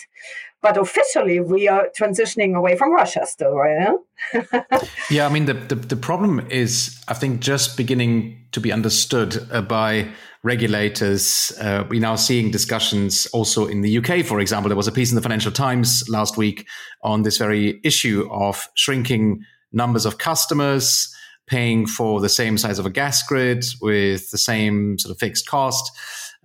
But 0.61 0.77
officially, 0.77 1.39
we 1.39 1.69
are 1.69 1.87
transitioning 1.97 2.55
away 2.55 2.75
from 2.75 2.91
Russia 2.91 3.25
still, 3.25 3.55
right? 3.55 3.95
yeah, 5.09 5.25
I 5.25 5.29
mean, 5.29 5.45
the, 5.45 5.53
the, 5.53 5.75
the, 5.75 5.95
problem 5.95 6.45
is, 6.49 7.01
I 7.07 7.13
think, 7.13 7.39
just 7.39 7.77
beginning 7.77 8.45
to 8.51 8.59
be 8.59 8.71
understood 8.71 9.47
uh, 9.51 9.61
by 9.61 10.09
regulators. 10.43 11.53
Uh, 11.61 11.85
we're 11.89 12.01
now 12.01 12.15
seeing 12.15 12.51
discussions 12.51 13.25
also 13.27 13.67
in 13.67 13.81
the 13.81 13.97
UK, 13.99 14.25
for 14.25 14.41
example. 14.41 14.67
There 14.67 14.75
was 14.75 14.87
a 14.87 14.91
piece 14.91 15.11
in 15.11 15.15
the 15.15 15.21
Financial 15.21 15.51
Times 15.51 16.03
last 16.09 16.35
week 16.35 16.67
on 17.03 17.23
this 17.23 17.37
very 17.37 17.79
issue 17.85 18.27
of 18.29 18.67
shrinking 18.75 19.45
numbers 19.71 20.05
of 20.05 20.17
customers 20.17 21.13
paying 21.47 21.87
for 21.87 22.19
the 22.21 22.29
same 22.29 22.57
size 22.57 22.79
of 22.79 22.85
a 22.85 22.89
gas 22.89 23.23
grid 23.23 23.65
with 23.81 24.29
the 24.31 24.37
same 24.37 24.97
sort 24.99 25.11
of 25.11 25.19
fixed 25.19 25.47
cost. 25.47 25.91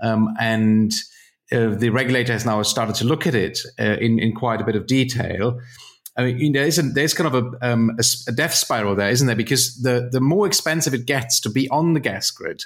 Um, 0.01 0.29
and 0.41 0.93
uh, 1.55 1.75
the 1.75 1.91
regulator 1.91 2.33
has 2.33 2.45
now 2.45 2.61
started 2.63 2.97
to 2.97 3.05
look 3.05 3.27
at 3.27 3.35
it 3.35 3.59
uh, 3.79 3.97
in, 4.01 4.19
in 4.19 4.35
quite 4.35 4.61
a 4.61 4.65
bit 4.65 4.77
of 4.77 4.87
detail. 4.87 5.61
I 6.17 6.33
mean, 6.33 6.53
there 6.53 6.65
is 6.65 6.77
there's 6.95 7.15
kind 7.15 7.35
of 7.35 7.45
a, 7.45 7.73
um, 7.73 7.97
a, 7.99 8.05
a, 8.29 8.33
death 8.33 8.55
spiral 8.55 8.95
there, 8.95 9.11
isn't 9.11 9.27
there? 9.27 9.35
Because 9.35 9.83
the, 9.83 10.09
the 10.13 10.21
more 10.21 10.47
expensive 10.47 10.95
it 10.95 11.07
gets 11.07 11.41
to 11.41 11.51
be 11.51 11.69
on 11.71 11.95
the 11.95 12.01
gas 12.01 12.31
grid, 12.31 12.63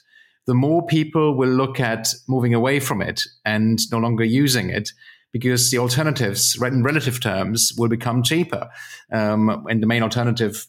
the 0.47 0.55
more 0.55 0.87
people 0.87 1.35
will 1.35 1.49
look 1.49 1.81
at 1.81 2.09
moving 2.27 2.53
away 2.53 2.81
from 2.81 3.01
it 3.01 3.23
and 3.45 3.79
no 3.91 3.99
longer 3.99 4.25
using 4.25 4.71
it 4.71 4.91
because 5.33 5.71
the 5.71 5.79
alternatives, 5.79 6.61
in 6.63 6.83
relative 6.83 7.21
terms, 7.21 7.73
will 7.77 7.89
become 7.89 8.23
cheaper. 8.23 8.69
Um, 9.13 9.67
and 9.69 9.83
the 9.83 9.87
main 9.87 10.03
alternative, 10.03 10.67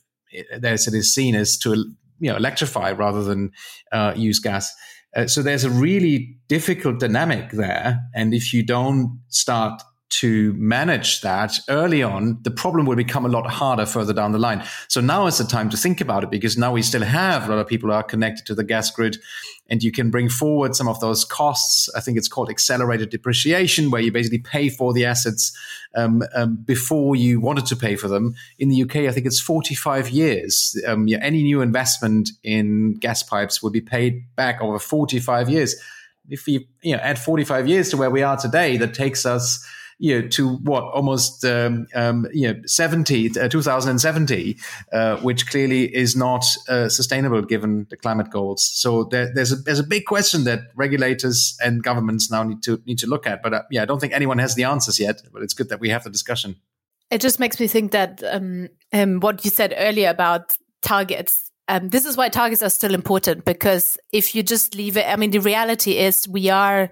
as 0.63 0.88
it 0.88 0.93
is 0.93 1.13
seen, 1.13 1.36
is 1.36 1.58
to 1.60 1.71
you 2.19 2.29
know 2.29 2.36
electrify 2.36 2.91
rather 2.91 3.23
than 3.23 3.51
uh, 3.91 4.13
use 4.15 4.39
gas. 4.39 4.73
Uh, 5.15 5.28
so 5.28 5.41
there's 5.41 5.63
a 5.63 5.69
really 5.69 6.38
difficult 6.48 7.00
dynamic 7.00 7.52
there. 7.52 8.00
And 8.13 8.34
if 8.34 8.54
you 8.54 8.63
don't 8.63 9.19
start 9.30 9.82
to 10.10 10.54
manage 10.54 11.22
that 11.22 11.60
early 11.69 12.02
on, 12.02 12.39
the 12.41 12.52
problem 12.52 12.86
will 12.86 12.95
become 12.95 13.26
a 13.26 13.30
lot 13.30 13.48
harder 13.50 13.86
further 13.86 14.13
down 14.13 14.32
the 14.32 14.39
line. 14.39 14.63
So 14.88 15.02
now 15.02 15.28
is 15.28 15.38
the 15.38 15.43
time 15.43 15.69
to 15.69 15.78
think 15.78 16.02
about 16.02 16.24
it 16.24 16.32
because 16.32 16.58
now 16.58 16.72
we 16.72 16.82
still 16.82 17.04
have 17.04 17.45
a 17.45 17.50
lot 17.50 17.60
of 17.60 17.67
people 17.67 17.89
who 17.89 17.95
are 17.95 18.04
connected 18.04 18.45
to 18.48 18.56
the 18.56 18.63
gas 18.63 18.89
grid 18.89 19.17
and 19.69 19.84
you 19.84 19.91
can 19.91 20.10
bring 20.10 20.28
forward 20.28 20.76
some 20.76 20.88
of 20.88 21.00
those 21.00 21.24
costs. 21.24 21.89
I 21.95 22.00
think 22.00 22.17
it's 22.17 22.28
called 22.28 22.50
accelerated 22.50 23.12
depreciation, 23.12 23.91
where 23.91 24.02
you 24.02 24.12
basically 24.12 24.39
pay 24.39 24.69
for 24.69 24.93
the 24.93 25.06
assets 25.06 25.56
um, 25.95 26.24
um, 26.34 26.56
before 26.56 27.15
you 27.15 27.39
wanted 27.39 27.67
to 27.67 27.76
pay 27.76 27.95
for 27.95 28.08
them. 28.08 28.36
In 28.58 28.69
the 28.69 28.82
UK, 28.82 28.95
I 28.98 29.12
think 29.12 29.28
it's 29.28 29.39
45 29.39 30.10
years. 30.10 30.76
Um, 30.88 31.08
yeah, 31.08 31.19
any 31.22 31.43
new 31.43 31.62
investment 31.62 32.32
in 32.43 32.95
gas 32.95 33.22
pipes 33.22 33.62
will 33.62 33.69
be 33.69 33.82
paid 33.82 34.24
back 34.36 34.60
over 34.62 34.80
45 34.80 35.50
years. 35.50 35.76
If 36.30 36.48
you, 36.48 36.65
you 36.82 36.95
know, 36.95 37.02
add 37.02 37.19
45 37.19 37.67
years 37.67 37.89
to 37.89 37.98
where 37.98 38.10
we 38.10 38.24
are 38.24 38.38
today, 38.38 38.78
that 38.78 38.93
takes 38.93 39.26
us 39.26 39.65
you 39.99 40.21
know, 40.21 40.27
to 40.29 40.55
what 40.57 40.83
almost 40.85 41.43
um, 41.45 41.85
um, 41.93 42.25
you 42.33 42.47
know 42.47 42.59
70 42.65 43.39
uh, 43.39 43.49
2070 43.49 44.57
uh, 44.93 45.17
which 45.17 45.47
clearly 45.49 45.93
is 45.93 46.15
not 46.15 46.45
uh, 46.69 46.88
sustainable 46.88 47.41
given 47.41 47.85
the 47.89 47.97
climate 47.97 48.29
goals. 48.31 48.63
So 48.63 49.03
there, 49.03 49.31
there's 49.33 49.51
a 49.51 49.57
there's 49.57 49.80
a 49.80 49.84
big 49.84 50.05
question 50.05 50.45
that 50.45 50.61
regulators 50.76 51.57
and 51.61 51.84
governments 51.84 52.32
now 52.32 52.43
need 52.43 52.63
to 52.63 52.82
need 52.86 52.97
to 52.99 53.07
look 53.07 53.28
at 53.28 53.43
but 53.43 53.53
uh, 53.53 53.61
yeah 53.69 53.84
I 53.84 53.86
don't 53.86 53.99
think 53.99 54.13
anyone 54.13 54.39
has 54.39 54.55
the 54.55 54.63
answers 54.63 54.99
yet 54.99 55.21
but 55.32 55.43
it's 55.43 55.53
good 55.53 55.69
that 55.69 55.80
we 55.80 55.89
have 55.89 56.03
the 56.03 56.09
discussion. 56.09 56.55
It 57.11 57.21
just 57.21 57.39
makes 57.39 57.59
me 57.59 57.67
think 57.67 57.91
that 57.91 58.24
um, 58.24 58.69
um, 58.93 59.19
what 59.19 59.43
you 59.43 59.51
said 59.51 59.74
earlier 59.78 60.09
about 60.09 60.53
targets 60.82 61.49
um, 61.67 61.89
this 61.89 62.05
is 62.05 62.17
why 62.17 62.30
targets 62.30 62.63
are 62.63 62.69
still 62.69 62.95
important 62.95 63.45
because 63.45 63.95
if 64.11 64.34
you 64.34 64.41
just 64.41 64.74
leave 64.74 64.97
it, 64.97 65.05
I 65.07 65.15
mean, 65.17 65.30
the 65.30 65.39
reality 65.39 65.97
is 65.97 66.28
we 66.28 66.49
are 66.49 66.91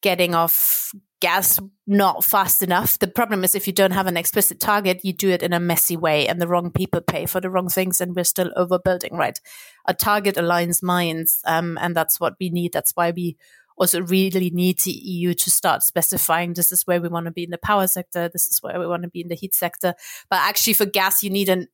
getting 0.00 0.34
off 0.34 0.92
gas 1.20 1.58
not 1.86 2.24
fast 2.24 2.62
enough. 2.62 2.98
The 2.98 3.06
problem 3.06 3.44
is 3.44 3.54
if 3.54 3.66
you 3.66 3.72
don't 3.72 3.92
have 3.92 4.06
an 4.06 4.16
explicit 4.16 4.60
target, 4.60 5.04
you 5.04 5.12
do 5.12 5.30
it 5.30 5.42
in 5.42 5.52
a 5.52 5.60
messy 5.60 5.96
way 5.96 6.26
and 6.26 6.40
the 6.40 6.48
wrong 6.48 6.70
people 6.70 7.00
pay 7.00 7.26
for 7.26 7.40
the 7.40 7.50
wrong 7.50 7.68
things 7.68 8.00
and 8.00 8.14
we're 8.14 8.24
still 8.24 8.52
overbuilding, 8.56 9.12
right? 9.12 9.40
A 9.86 9.94
target 9.94 10.36
aligns 10.36 10.82
minds. 10.82 11.40
Um, 11.44 11.78
and 11.80 11.96
that's 11.96 12.20
what 12.20 12.34
we 12.40 12.50
need. 12.50 12.72
That's 12.72 12.92
why 12.94 13.10
we 13.10 13.36
also 13.76 14.02
really 14.02 14.50
need 14.50 14.80
the 14.80 14.92
EU 14.92 15.34
to 15.34 15.50
start 15.50 15.82
specifying 15.82 16.54
this 16.54 16.70
is 16.70 16.86
where 16.86 17.00
we 17.00 17.08
want 17.08 17.26
to 17.26 17.32
be 17.32 17.44
in 17.44 17.50
the 17.50 17.58
power 17.58 17.86
sector. 17.86 18.28
This 18.28 18.46
is 18.46 18.62
where 18.62 18.78
we 18.78 18.86
want 18.86 19.02
to 19.02 19.08
be 19.08 19.20
in 19.20 19.28
the 19.28 19.34
heat 19.34 19.54
sector. 19.54 19.94
But 20.30 20.40
actually 20.40 20.74
for 20.74 20.86
gas, 20.86 21.22
you 21.22 21.30
need 21.30 21.48
an, 21.48 21.68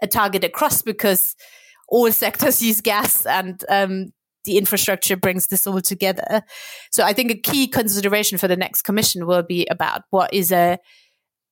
a 0.00 0.06
target 0.06 0.44
across 0.44 0.82
because 0.82 1.34
all 1.88 2.10
sectors 2.12 2.62
use 2.70 2.80
gas 2.80 3.26
and 3.26 3.64
um, 3.68 4.12
the 4.44 4.58
infrastructure 4.58 5.16
brings 5.16 5.48
this 5.48 5.66
all 5.66 5.80
together. 5.80 6.42
So 6.90 7.04
I 7.04 7.12
think 7.12 7.30
a 7.30 7.36
key 7.36 7.68
consideration 7.68 8.38
for 8.38 8.48
the 8.48 8.56
next 8.56 8.82
commission 8.82 9.26
will 9.26 9.42
be 9.42 9.66
about 9.66 10.02
what 10.10 10.32
is 10.32 10.52
a 10.52 10.78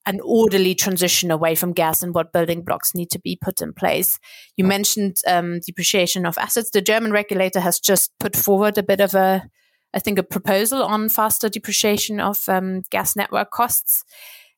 an 0.07 0.20
orderly 0.24 0.74
transition 0.74 1.30
away 1.30 1.55
from 1.55 1.74
gas 1.74 2.03
and 2.03 2.14
what 2.14 2.32
building 2.32 2.62
blocks 2.62 2.95
need 2.95 3.11
to 3.11 3.20
be 3.20 3.36
put 3.36 3.61
in 3.61 3.74
place. 3.74 4.18
You 4.57 4.64
mentioned 4.64 5.18
um, 5.26 5.61
depreciation 5.61 6.24
of 6.24 6.39
assets. 6.39 6.70
The 6.70 6.80
German 6.80 7.12
regulator 7.12 7.61
has 7.61 7.78
just 7.78 8.11
put 8.18 8.34
forward 8.34 8.78
a 8.78 8.82
bit 8.82 9.01
of 9.01 9.14
a, 9.14 9.47
I 9.93 9.99
think, 9.99 10.18
a 10.18 10.22
proposal 10.22 10.82
on 10.82 11.11
faster 11.11 11.51
depreciation 11.51 12.20
of 12.20 12.49
um, 12.49 12.82
gas 12.91 13.16
network 13.16 13.51
costs. 13.51 14.03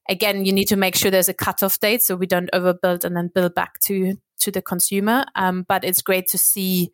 Again, 0.08 0.44
you 0.44 0.52
need 0.52 0.68
to 0.68 0.76
make 0.76 0.94
sure 0.94 1.10
there's 1.10 1.28
a 1.28 1.34
cutoff 1.34 1.80
date 1.80 2.02
so 2.02 2.14
we 2.14 2.26
don't 2.26 2.50
overbuild 2.54 3.04
and 3.04 3.16
then 3.16 3.30
bill 3.34 3.50
back 3.50 3.80
to 3.80 4.14
to 4.40 4.50
the 4.52 4.62
consumer. 4.62 5.24
Um, 5.34 5.64
but 5.68 5.84
it's 5.84 6.00
great 6.00 6.28
to 6.28 6.38
see 6.38 6.92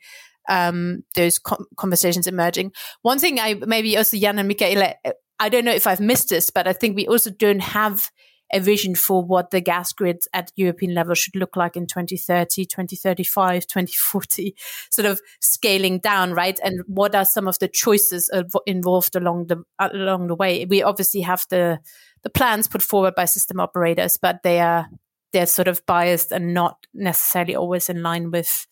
um, 0.49 1.03
those 1.14 1.38
com- 1.38 1.66
conversations 1.76 2.26
emerging. 2.26 2.72
One 3.03 3.18
thing 3.18 3.38
I 3.40 3.55
maybe 3.55 3.97
also 3.97 4.16
Jan 4.16 4.38
and 4.38 4.49
Michaela, 4.49 4.94
I 5.38 5.49
don't 5.49 5.64
know 5.64 5.72
if 5.72 5.86
I've 5.86 6.01
missed 6.01 6.30
this, 6.30 6.51
but 6.51 6.66
I 6.66 6.72
think 6.72 6.97
we 6.97 7.07
also 7.07 7.30
don't 7.30 7.61
have 7.61 8.11
a 8.53 8.61
vision 8.61 8.94
for 8.94 9.24
what 9.24 9.51
the 9.51 9.61
gas 9.61 9.92
grids 9.92 10.28
at 10.32 10.53
European 10.57 10.94
level 10.94 11.14
should 11.14 11.34
look 11.34 11.57
like 11.57 11.76
in 11.76 11.86
2030, 11.86 12.64
2035, 12.64 13.66
2040, 13.66 14.55
sort 14.90 15.07
of 15.07 15.20
scaling 15.40 15.99
down, 15.99 16.32
right? 16.32 16.59
And 16.62 16.82
what 16.86 17.14
are 17.14 17.24
some 17.24 17.49
of 17.49 17.59
the 17.59 17.68
choices 17.68 18.30
involved 18.66 19.16
along 19.16 19.49
the 19.49 19.64
along 19.78 20.28
the 20.28 20.36
way? 20.36 20.64
We 20.64 20.82
obviously 20.82 21.22
have 21.22 21.44
the 21.51 21.80
the 22.22 22.30
plans 22.30 22.68
put 22.68 22.82
forward 22.82 23.14
by 23.14 23.24
system 23.24 23.61
operators, 23.61 24.16
but 24.16 24.42
they 24.42 24.61
are 24.61 24.88
they're 25.32 25.47
sort 25.47 25.68
of 25.68 25.84
biased 25.86 26.32
and 26.32 26.55
not 26.55 26.86
necessarily 26.94 27.57
always 27.57 27.88
in 27.88 28.03
line 28.03 28.30
with 28.30 28.66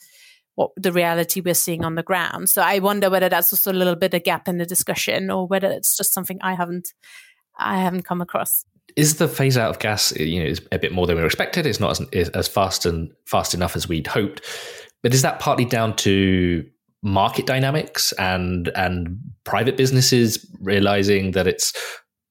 what 0.55 0.71
the 0.77 0.93
reality 0.93 1.41
we're 1.41 1.55
seeing 1.55 1.85
on 1.85 1.95
the 1.95 2.03
ground. 2.03 2.49
So 2.49 2.63
I 2.63 2.79
wonder 2.79 3.11
whether 3.11 3.29
that's 3.29 3.53
also 3.53 3.73
a 3.73 3.75
little 3.75 3.97
bit 3.97 4.15
a 4.15 4.19
gap 4.21 4.49
in 4.49 4.59
the 4.59 4.67
discussion 4.67 5.31
or 5.31 5.47
whether 5.47 5.69
it's 5.69 5.97
just 5.97 6.13
something 6.13 6.39
I 6.43 6.55
haven't 6.55 6.93
I 7.59 7.79
haven't 7.79 8.03
come 8.03 8.21
across. 8.21 8.65
Is 8.97 9.17
the 9.17 9.29
phase 9.29 9.59
out 9.59 9.71
of 9.71 9.79
gas 9.79 10.15
you 10.17 10.41
know 10.41 10.47
is 10.47 10.61
a 10.71 10.79
bit 10.79 10.93
more 10.93 11.07
than 11.07 11.17
we 11.17 11.23
were 11.23 11.27
expected? 11.27 11.67
It's 11.67 11.81
not 11.81 12.01
as, 12.15 12.29
as 12.31 12.49
fast 12.49 12.87
and 12.87 13.11
fast 13.27 13.55
enough 13.55 13.77
as 13.77 13.89
we'd 13.89 14.07
hoped. 14.07 14.43
But 15.03 15.15
is 15.15 15.23
that 15.23 15.41
partly 15.41 15.65
down 15.65 15.97
to 15.97 16.65
market 17.03 17.47
dynamics 17.47 18.13
and 18.13 18.69
and 18.75 19.19
private 19.45 19.77
businesses 19.77 20.47
realizing 20.61 21.33
that 21.33 21.47
it's 21.47 21.73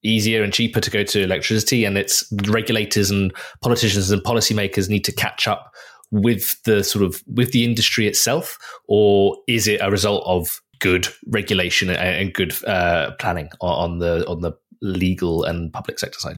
easier 0.03 0.43
and 0.43 0.51
cheaper 0.51 0.81
to 0.81 0.89
go 0.89 1.03
to 1.03 1.23
electricity 1.23 1.85
and 1.85 1.97
it's 1.97 2.23
regulators 2.47 3.09
and 3.09 3.33
politicians 3.61 4.11
and 4.11 4.21
policymakers 4.23 4.89
need 4.89 5.05
to 5.05 5.11
catch 5.11 5.47
up 5.47 5.71
with 6.13 6.61
the 6.63 6.83
sort 6.83 7.03
of 7.03 7.21
with 7.27 7.51
the 7.51 7.65
industry 7.65 8.07
itself 8.07 8.57
or 8.87 9.35
is 9.47 9.67
it 9.67 9.81
a 9.81 9.91
result 9.91 10.23
of 10.25 10.61
good 10.79 11.07
regulation 11.27 11.89
and, 11.89 12.33
good 12.33 12.53
uh, 12.65 13.11
planning 13.19 13.49
on 13.61 13.99
the 13.99 14.25
on 14.27 14.41
the 14.41 14.51
legal 14.81 15.43
and 15.43 15.73
public 15.73 15.97
sector 15.97 16.19
side 16.19 16.35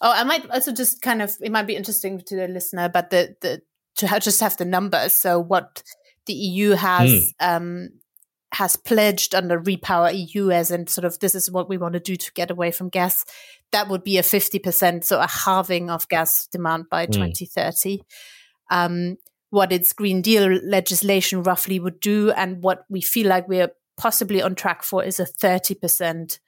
Oh, 0.00 0.12
I 0.12 0.24
might 0.24 0.48
also 0.50 0.72
just 0.72 1.02
kind 1.02 1.22
of 1.22 1.36
it 1.40 1.50
might 1.50 1.66
be 1.66 1.76
interesting 1.76 2.20
to 2.20 2.36
the 2.36 2.48
listener, 2.48 2.88
but 2.88 3.10
the 3.10 3.34
the 3.40 3.62
to 3.96 4.20
just 4.20 4.40
have 4.40 4.56
the 4.56 4.64
numbers. 4.64 5.14
So 5.14 5.40
what 5.40 5.82
the 6.26 6.34
EU 6.34 6.70
has 6.70 7.10
mm. 7.10 7.32
um, 7.40 7.88
has 8.52 8.76
pledged 8.76 9.34
under 9.34 9.60
Repower 9.60 10.12
EU 10.14 10.50
as 10.50 10.70
and 10.70 10.88
sort 10.88 11.04
of 11.04 11.18
this 11.18 11.34
is 11.34 11.50
what 11.50 11.68
we 11.68 11.78
want 11.78 11.94
to 11.94 12.00
do 12.00 12.14
to 12.14 12.32
get 12.32 12.50
away 12.50 12.70
from 12.70 12.88
gas. 12.88 13.24
That 13.72 13.88
would 13.88 14.04
be 14.04 14.18
a 14.18 14.22
fifty 14.22 14.60
percent, 14.60 15.04
so 15.04 15.18
a 15.20 15.26
halving 15.26 15.90
of 15.90 16.08
gas 16.08 16.46
demand 16.46 16.86
by 16.88 17.06
mm. 17.06 17.16
twenty 17.16 17.46
thirty. 17.46 18.02
Um, 18.70 19.16
what 19.50 19.72
its 19.72 19.92
Green 19.92 20.20
Deal 20.20 20.46
legislation 20.62 21.42
roughly 21.42 21.80
would 21.80 22.00
do, 22.00 22.30
and 22.32 22.62
what 22.62 22.84
we 22.90 23.00
feel 23.00 23.28
like 23.28 23.48
we're 23.48 23.70
possibly 23.96 24.42
on 24.42 24.54
track 24.54 24.82
for 24.82 25.02
is 25.02 25.18
a 25.18 25.26
thirty 25.26 25.74
percent 25.74 26.40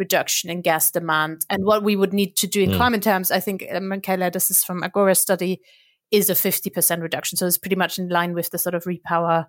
reduction 0.00 0.50
in 0.50 0.62
gas 0.62 0.90
demand. 0.90 1.46
And 1.48 1.64
what 1.64 1.84
we 1.84 1.94
would 1.94 2.12
need 2.12 2.36
to 2.38 2.48
do 2.48 2.62
in 2.62 2.70
mm. 2.70 2.76
climate 2.76 3.02
terms, 3.02 3.30
I 3.30 3.38
think, 3.38 3.64
uh, 3.72 3.78
Michaela, 3.80 4.30
this 4.30 4.50
is 4.50 4.64
from 4.64 4.82
Agora 4.82 5.14
study, 5.14 5.60
is 6.10 6.28
a 6.28 6.34
50% 6.34 7.02
reduction. 7.02 7.36
So 7.36 7.46
it's 7.46 7.58
pretty 7.58 7.76
much 7.76 7.98
in 7.98 8.08
line 8.08 8.34
with 8.34 8.50
the 8.50 8.58
sort 8.58 8.74
of 8.74 8.84
repower. 8.84 9.46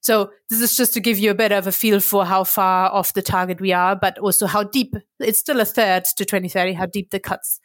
So 0.00 0.30
this 0.48 0.60
is 0.60 0.76
just 0.76 0.94
to 0.94 1.00
give 1.00 1.18
you 1.18 1.30
a 1.30 1.34
bit 1.34 1.52
of 1.52 1.66
a 1.66 1.72
feel 1.72 2.00
for 2.00 2.24
how 2.24 2.44
far 2.44 2.90
off 2.90 3.12
the 3.12 3.22
target 3.22 3.60
we 3.60 3.72
are, 3.72 3.94
but 3.94 4.18
also 4.18 4.46
how 4.46 4.64
deep 4.64 4.94
it's 5.20 5.38
still 5.38 5.60
a 5.60 5.64
third 5.64 6.06
to 6.06 6.24
2030, 6.24 6.72
how 6.72 6.86
deep 6.86 7.10
the 7.10 7.20
cuts 7.20 7.60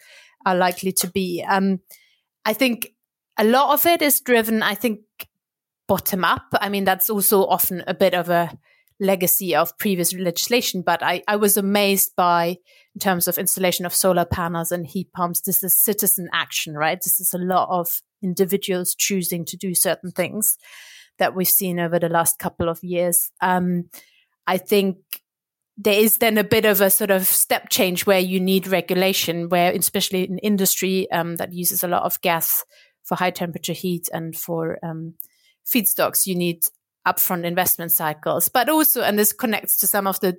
are 0.45 0.55
likely 0.55 0.91
to 0.91 1.09
be. 1.09 1.43
Um, 1.47 1.79
I 2.43 2.53
think 2.53 2.91
a 3.37 3.43
lot 3.43 3.73
of 3.73 3.85
it 3.85 4.01
is 4.01 4.19
driven, 4.19 4.63
I 4.63 4.75
think, 4.75 5.01
bottom 5.87 6.23
up. 6.23 6.45
I 6.53 6.69
mean, 6.69 6.83
that's 6.83 7.09
also 7.09 7.45
often 7.45 7.83
a 7.87 7.93
bit 7.93 8.13
of 8.13 8.29
a 8.29 8.57
legacy 8.99 9.55
of 9.55 9.77
previous 9.77 10.13
legislation, 10.13 10.81
but 10.81 11.03
I, 11.03 11.21
I 11.27 11.35
was 11.35 11.57
amazed 11.57 12.13
by, 12.15 12.57
in 12.95 12.99
terms 12.99 13.27
of 13.27 13.37
installation 13.37 13.85
of 13.85 13.93
solar 13.93 14.25
panels 14.25 14.71
and 14.71 14.87
heat 14.87 15.11
pumps, 15.11 15.41
this 15.41 15.63
is 15.63 15.75
citizen 15.75 16.29
action, 16.33 16.75
right? 16.75 16.99
This 17.01 17.19
is 17.19 17.33
a 17.33 17.37
lot 17.37 17.67
of 17.69 18.01
individuals 18.23 18.95
choosing 18.95 19.45
to 19.45 19.57
do 19.57 19.75
certain 19.75 20.11
things 20.11 20.57
that 21.19 21.35
we've 21.35 21.47
seen 21.47 21.79
over 21.79 21.99
the 21.99 22.09
last 22.09 22.39
couple 22.39 22.69
of 22.69 22.83
years. 22.83 23.31
Um, 23.41 23.89
I 24.47 24.57
think 24.57 24.97
there 25.77 25.99
is 25.99 26.19
then 26.19 26.37
a 26.37 26.43
bit 26.43 26.63
of 26.63 26.79
a 26.79 26.89
sort 26.89 27.11
of 27.11 27.25
step 27.25 27.69
change 27.69 28.05
where 28.05 28.19
you 28.19 28.39
need 28.39 28.67
regulation, 28.67 29.49
where 29.49 29.71
especially 29.73 30.23
in 30.23 30.37
industry 30.37 31.11
um, 31.11 31.35
that 31.35 31.51
uses 31.51 31.83
a 31.83 31.87
lot 31.87 32.03
of 32.03 32.21
gas 32.21 32.63
for 33.05 33.15
high 33.15 33.31
temperature 33.31 33.73
heat 33.73 34.09
and 34.11 34.35
for 34.35 34.77
um, 34.83 35.13
feedstocks, 35.65 36.27
you 36.27 36.35
need 36.35 36.65
upfront 37.07 37.45
investment 37.45 37.91
cycles, 37.91 38.49
but 38.49 38.67
also, 38.67 39.01
and 39.01 39.17
this 39.17 39.31
connects 39.31 39.77
to 39.77 39.87
some 39.87 40.07
of 40.07 40.19
the 40.19 40.37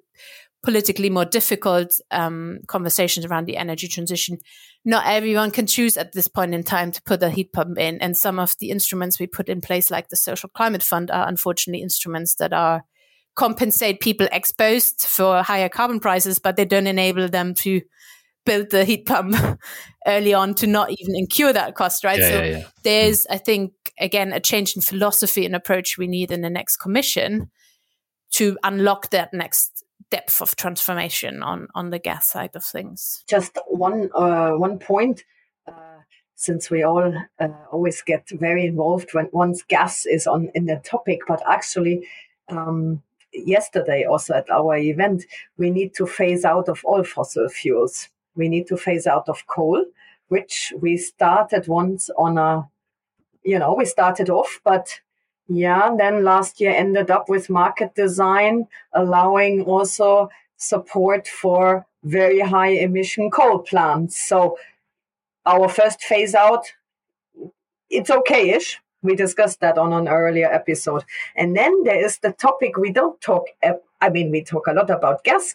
politically 0.62 1.10
more 1.10 1.24
difficult 1.24 1.94
um, 2.10 2.58
conversations 2.66 3.24
around 3.24 3.46
the 3.46 3.56
energy 3.56 3.86
transition. 3.86 4.36
Not 4.84 5.06
everyone 5.06 5.52
can 5.52 5.66
choose 5.66 5.96
at 5.96 6.12
this 6.12 6.26
point 6.26 6.54
in 6.54 6.64
time 6.64 6.90
to 6.90 7.02
put 7.02 7.22
a 7.22 7.30
heat 7.30 7.52
pump 7.52 7.78
in, 7.78 8.00
and 8.00 8.16
some 8.16 8.40
of 8.40 8.54
the 8.58 8.70
instruments 8.70 9.20
we 9.20 9.28
put 9.28 9.48
in 9.48 9.60
place, 9.60 9.90
like 9.90 10.08
the 10.08 10.16
Social 10.16 10.48
Climate 10.48 10.82
Fund, 10.82 11.10
are 11.10 11.28
unfortunately 11.28 11.82
instruments 11.82 12.34
that 12.36 12.52
are 12.52 12.82
compensate 13.36 14.00
people 14.00 14.26
exposed 14.32 15.02
for 15.02 15.42
higher 15.42 15.68
carbon 15.68 16.00
prices, 16.00 16.38
but 16.38 16.56
they 16.56 16.64
don't 16.64 16.86
enable 16.86 17.28
them 17.28 17.54
to 17.54 17.82
build 18.47 18.70
the 18.70 18.84
heat 18.84 19.05
pump 19.05 19.36
early 20.07 20.32
on 20.32 20.55
to 20.55 20.66
not 20.66 20.90
even 20.90 21.14
incur 21.14 21.53
that 21.53 21.74
cost, 21.74 22.05
right? 22.05 22.18
Yeah, 22.18 22.28
so 22.28 22.34
yeah, 22.36 22.59
yeah. 22.59 22.64
there's, 22.82 23.26
I 23.26 23.36
think, 23.36 23.72
again, 24.01 24.32
a 24.32 24.40
change 24.40 24.74
in 24.74 24.80
philosophy 24.80 25.44
and 25.44 25.55
approach 25.55 25.99
we 25.99 26.07
need 26.07 26.32
in 26.32 26.40
the 26.40 26.51
next 26.51 26.78
commission 26.78 27.51
to 28.32 28.59
unlock 28.62 29.11
that 29.11 29.34
next 29.34 29.84
depth 30.11 30.40
of 30.40 30.55
transformation 30.57 31.42
on 31.42 31.66
on 31.74 31.90
the 31.90 31.99
gas 31.99 32.30
side 32.30 32.55
of 32.55 32.64
things. 32.64 33.24
Just 33.28 33.59
one 33.66 34.11
uh, 34.14 34.53
one 34.53 34.78
point. 34.78 35.24
Uh, 35.66 36.01
since 36.34 36.70
we 36.70 36.82
all 36.82 37.12
uh, 37.40 37.49
always 37.72 38.03
get 38.03 38.28
very 38.30 38.66
involved 38.66 39.14
when 39.14 39.28
once 39.32 39.62
gas 39.62 40.07
is 40.07 40.26
on 40.26 40.51
in 40.55 40.66
the 40.66 40.76
topic, 40.84 41.20
but 41.26 41.42
actually, 41.49 42.07
um, 42.49 43.03
yesterday 43.32 44.05
also 44.05 44.34
at 44.34 44.51
our 44.51 44.76
event, 44.76 45.24
we 45.57 45.70
need 45.70 45.94
to 45.94 46.07
phase 46.07 46.44
out 46.44 46.68
of 46.68 46.84
all 46.84 47.03
fossil 47.03 47.49
fuels 47.49 48.09
we 48.37 48.49
need 48.49 48.66
to 48.68 48.76
phase 48.76 49.07
out 49.07 49.28
of 49.28 49.47
coal, 49.47 49.84
which 50.28 50.72
we 50.80 50.97
started 50.97 51.66
once 51.68 52.11
on 52.16 52.39
a, 52.39 52.68
you 53.43 53.59
know, 53.59 53.74
we 53.74 53.84
started 53.84 54.28
off, 54.30 54.61
but 54.64 55.01
yeah, 55.49 55.95
then 55.97 56.24
last 56.24 56.61
year 56.61 56.72
ended 56.72 57.11
up 57.11 57.28
with 57.28 57.49
market 57.49 57.95
design 57.95 58.66
allowing 58.93 59.62
also 59.62 60.28
support 60.57 61.28
for 61.28 61.87
very 62.03 62.41
high 62.41 62.70
emission 62.70 63.30
coal 63.30 63.61
plants. 63.61 64.28
So 64.28 64.59
our 65.45 65.68
first 65.68 66.01
phase 66.03 66.34
out, 66.34 66.66
it's 67.89 68.11
okay-ish. 68.11 68.80
We 69.03 69.14
discussed 69.14 69.61
that 69.61 69.78
on 69.78 69.93
an 69.93 70.09
earlier 70.09 70.53
episode. 70.53 71.05
And 71.37 71.57
then 71.57 71.84
there 71.84 72.05
is 72.05 72.18
the 72.18 72.32
topic 72.32 72.76
we 72.76 72.91
don't 72.91 73.20
talk. 73.20 73.45
I 74.01 74.11
mean, 74.11 74.32
we 74.32 74.43
talk 74.43 74.66
a 74.66 74.72
lot 74.72 74.91
about 74.91 75.22
gas, 75.22 75.55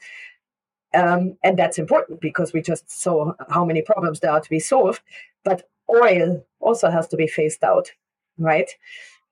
um, 0.94 1.38
and 1.44 1.58
that's 1.58 1.78
important 1.78 2.22
because 2.22 2.54
we 2.54 2.62
just 2.62 2.90
saw 2.90 3.34
how 3.50 3.66
many 3.66 3.82
problems 3.82 4.20
there 4.20 4.32
are 4.32 4.42
to 4.42 4.50
be 4.50 4.60
solved. 4.60 5.02
But 5.44 5.68
oil 5.90 6.46
also 6.60 6.90
has 6.90 7.08
to 7.10 7.18
be 7.18 7.28
phased 7.28 7.64
out, 7.64 7.92
right? 8.38 8.70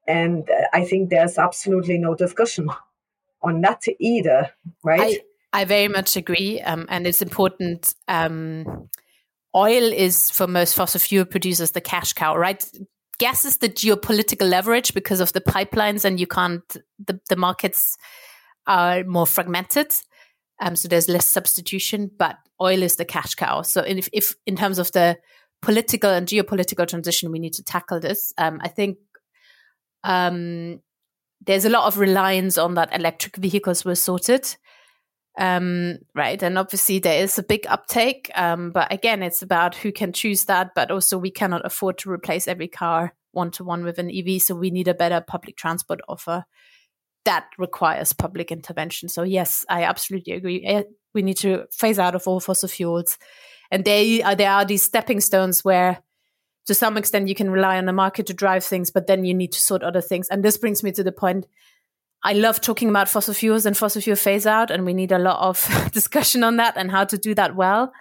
And 0.07 0.49
uh, 0.49 0.67
I 0.73 0.85
think 0.85 1.09
there's 1.09 1.37
absolutely 1.37 1.97
no 1.97 2.15
discussion 2.15 2.69
on 3.41 3.61
that 3.61 3.83
either, 3.99 4.51
right? 4.83 5.21
I, 5.53 5.61
I 5.61 5.65
very 5.65 5.87
much 5.87 6.15
agree. 6.15 6.61
Um, 6.61 6.85
and 6.89 7.05
it's 7.05 7.21
important. 7.21 7.93
Um, 8.07 8.89
oil 9.55 9.83
is, 9.83 10.31
for 10.31 10.47
most 10.47 10.75
fossil 10.75 10.99
fuel 10.99 11.25
producers, 11.25 11.71
the 11.71 11.81
cash 11.81 12.13
cow, 12.13 12.35
right? 12.35 12.65
Gas 13.19 13.45
is 13.45 13.57
the 13.57 13.69
geopolitical 13.69 14.49
leverage 14.49 14.93
because 14.93 15.19
of 15.19 15.33
the 15.33 15.41
pipelines, 15.41 16.05
and 16.05 16.19
you 16.19 16.27
can't, 16.27 16.63
the, 17.05 17.19
the 17.29 17.35
markets 17.35 17.97
are 18.65 19.03
more 19.03 19.27
fragmented. 19.27 19.93
Um, 20.59 20.75
so 20.75 20.87
there's 20.87 21.09
less 21.09 21.27
substitution, 21.27 22.11
but 22.17 22.37
oil 22.61 22.83
is 22.83 22.97
the 22.97 23.05
cash 23.05 23.35
cow. 23.35 23.61
So 23.61 23.81
if, 23.81 24.09
if 24.11 24.35
in 24.45 24.55
terms 24.55 24.79
of 24.79 24.91
the 24.91 25.17
political 25.61 26.09
and 26.09 26.27
geopolitical 26.27 26.87
transition, 26.87 27.31
we 27.31 27.39
need 27.39 27.53
to 27.53 27.63
tackle 27.63 27.99
this. 27.99 28.33
Um, 28.37 28.59
I 28.61 28.67
think 28.67 28.97
um, 30.03 30.81
there's 31.45 31.65
a 31.65 31.69
lot 31.69 31.85
of 31.85 31.97
reliance 31.97 32.57
on 32.57 32.75
that 32.75 32.93
electric 32.93 33.37
vehicles 33.37 33.85
were 33.85 33.95
sorted. 33.95 34.55
Um, 35.37 35.99
right. 36.13 36.41
And 36.43 36.57
obviously 36.57 36.99
there 36.99 37.23
is 37.23 37.37
a 37.39 37.43
big 37.43 37.65
uptake. 37.67 38.29
Um, 38.35 38.71
but 38.71 38.91
again, 38.91 39.23
it's 39.23 39.41
about 39.41 39.75
who 39.75 39.91
can 39.91 40.11
choose 40.11 40.45
that. 40.45 40.71
But 40.75 40.91
also 40.91 41.17
we 41.17 41.31
cannot 41.31 41.65
afford 41.65 41.97
to 41.99 42.11
replace 42.11 42.47
every 42.47 42.67
car 42.67 43.13
one 43.31 43.51
to 43.51 43.63
one 43.63 43.83
with 43.83 43.99
an 43.99 44.11
EV. 44.11 44.41
So 44.41 44.55
we 44.55 44.71
need 44.71 44.87
a 44.87 44.93
better 44.93 45.21
public 45.21 45.55
transport 45.55 46.01
offer 46.09 46.43
that 47.29 47.45
requires 47.59 48.11
public 48.11 48.51
intervention. 48.51 49.07
So 49.07 49.21
yes, 49.21 49.63
I 49.69 49.83
absolutely 49.83 50.33
agree. 50.33 50.65
Eh, 50.65 50.81
we 51.13 51.21
need 51.21 51.37
to 51.37 51.65
phase 51.71 51.99
out 51.99 52.15
of 52.15 52.27
all 52.27 52.39
fossil 52.39 52.67
fuels. 52.67 53.19
And 53.69 53.85
there, 53.85 54.25
uh, 54.25 54.33
there 54.33 54.49
are 54.49 54.65
these 54.65 54.81
stepping 54.81 55.21
stones 55.21 55.63
where 55.63 56.01
to 56.65 56.73
some 56.73 56.97
extent 56.97 57.27
you 57.27 57.35
can 57.35 57.51
rely 57.51 57.77
on 57.77 57.85
the 57.85 57.93
market 57.93 58.25
to 58.27 58.33
drive 58.33 58.63
things, 58.63 58.89
but 58.89 59.05
then 59.05 59.25
you 59.25 59.35
need 59.35 59.51
to 59.51 59.59
sort 59.59 59.83
other 59.83 60.01
things. 60.01 60.27
And 60.29 60.43
this 60.43 60.57
brings 60.57 60.81
me 60.81 60.91
to 60.93 61.03
the 61.03 61.11
point 61.11 61.45
I 62.23 62.33
love 62.33 62.61
talking 62.61 62.89
about 62.89 63.07
fossil 63.07 63.35
fuels 63.35 63.67
and 63.67 63.77
fossil 63.77 64.01
fuel 64.01 64.17
phase 64.17 64.47
out, 64.47 64.71
and 64.71 64.83
we 64.83 64.95
need 64.95 65.11
a 65.11 65.19
lot 65.19 65.39
of 65.39 65.89
discussion 65.93 66.43
on 66.43 66.57
that 66.57 66.77
and 66.77 66.89
how 66.89 67.05
to 67.05 67.17
do 67.17 67.35
that 67.35 67.55
well. 67.55 67.93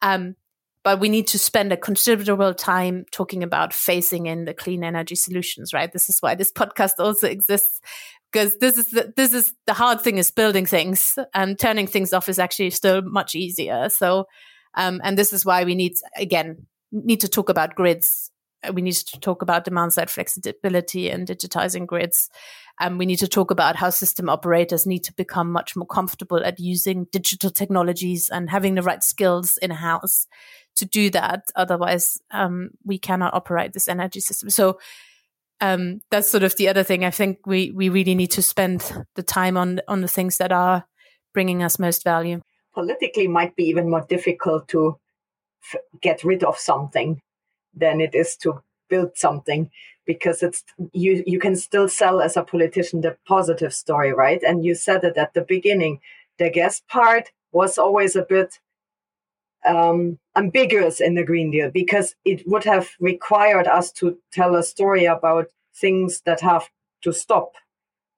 Um, 0.00 0.36
but 0.84 1.00
we 1.00 1.08
need 1.08 1.26
to 1.28 1.38
spend 1.38 1.72
a 1.72 1.78
considerable 1.78 2.54
time 2.54 3.06
talking 3.10 3.42
about 3.42 3.72
phasing 3.72 4.28
in 4.28 4.44
the 4.44 4.52
clean 4.52 4.84
energy 4.84 5.14
solutions, 5.14 5.72
right? 5.72 5.90
This 5.90 6.10
is 6.10 6.20
why 6.20 6.34
this 6.34 6.52
podcast 6.60 6.92
also 6.98 7.26
exists 7.26 7.80
because 8.34 8.56
this 8.56 8.76
is 8.76 8.90
the, 8.90 9.12
this 9.16 9.32
is 9.32 9.54
the 9.66 9.72
hard 9.72 10.00
thing 10.00 10.18
is 10.18 10.32
building 10.32 10.66
things 10.66 11.16
and 11.34 11.56
turning 11.56 11.86
things 11.86 12.12
off 12.12 12.28
is 12.28 12.40
actually 12.40 12.70
still 12.70 13.00
much 13.00 13.36
easier. 13.36 13.88
So, 13.88 14.26
um, 14.74 15.00
and 15.04 15.16
this 15.16 15.32
is 15.32 15.46
why 15.46 15.62
we 15.62 15.76
need 15.76 15.94
again 16.16 16.66
need 16.90 17.20
to 17.20 17.28
talk 17.28 17.48
about 17.48 17.76
grids 17.76 18.32
we 18.72 18.82
need 18.82 18.94
to 18.94 19.20
talk 19.20 19.42
about 19.42 19.64
demand 19.64 19.92
side 19.92 20.10
flexibility 20.10 21.10
and 21.10 21.26
digitizing 21.28 21.86
grids. 21.86 22.30
Um, 22.80 22.98
we 22.98 23.04
need 23.04 23.18
to 23.18 23.28
talk 23.28 23.50
about 23.50 23.76
how 23.76 23.90
system 23.90 24.28
operators 24.28 24.86
need 24.86 25.04
to 25.04 25.12
become 25.12 25.52
much 25.52 25.76
more 25.76 25.86
comfortable 25.86 26.42
at 26.42 26.58
using 26.58 27.06
digital 27.12 27.50
technologies 27.50 28.30
and 28.30 28.48
having 28.48 28.74
the 28.74 28.82
right 28.82 29.02
skills 29.02 29.58
in 29.58 29.70
house 29.70 30.26
to 30.76 30.86
do 30.86 31.10
that. 31.10 31.50
Otherwise, 31.54 32.18
um, 32.30 32.70
we 32.84 32.98
cannot 32.98 33.34
operate 33.34 33.74
this 33.74 33.86
energy 33.86 34.20
system. 34.20 34.50
So 34.50 34.78
um, 35.60 36.00
that's 36.10 36.30
sort 36.30 36.42
of 36.42 36.56
the 36.56 36.68
other 36.68 36.82
thing. 36.82 37.04
I 37.04 37.10
think 37.10 37.38
we 37.46 37.70
we 37.70 37.88
really 37.88 38.14
need 38.14 38.30
to 38.32 38.42
spend 38.42 38.92
the 39.14 39.22
time 39.22 39.56
on 39.56 39.80
on 39.88 40.00
the 40.00 40.08
things 40.08 40.36
that 40.38 40.52
are 40.52 40.84
bringing 41.32 41.62
us 41.62 41.78
most 41.78 42.04
value. 42.04 42.40
Politically, 42.74 43.28
might 43.28 43.56
be 43.56 43.64
even 43.64 43.90
more 43.90 44.04
difficult 44.08 44.68
to 44.68 44.98
f- 45.72 45.80
get 46.00 46.24
rid 46.24 46.42
of 46.42 46.58
something 46.58 47.20
than 47.74 48.00
it 48.00 48.14
is 48.14 48.36
to 48.38 48.62
build 48.88 49.16
something 49.16 49.70
because 50.06 50.42
it's 50.42 50.62
you 50.92 51.22
you 51.26 51.38
can 51.38 51.56
still 51.56 51.88
sell 51.88 52.20
as 52.20 52.36
a 52.36 52.42
politician 52.42 53.00
the 53.00 53.16
positive 53.26 53.72
story 53.72 54.12
right 54.12 54.42
and 54.42 54.64
you 54.64 54.74
said 54.74 55.02
it 55.04 55.16
at 55.16 55.32
the 55.34 55.40
beginning 55.40 55.98
the 56.38 56.50
gas 56.50 56.82
part 56.88 57.30
was 57.52 57.78
always 57.78 58.14
a 58.14 58.22
bit 58.22 58.58
um, 59.66 60.18
ambiguous 60.36 61.00
in 61.00 61.14
the 61.14 61.24
green 61.24 61.50
deal 61.50 61.70
because 61.70 62.14
it 62.24 62.42
would 62.46 62.64
have 62.64 62.90
required 63.00 63.66
us 63.66 63.90
to 63.92 64.16
tell 64.32 64.54
a 64.56 64.62
story 64.62 65.04
about 65.04 65.46
things 65.74 66.20
that 66.26 66.40
have 66.40 66.68
to 67.02 67.12
stop 67.12 67.54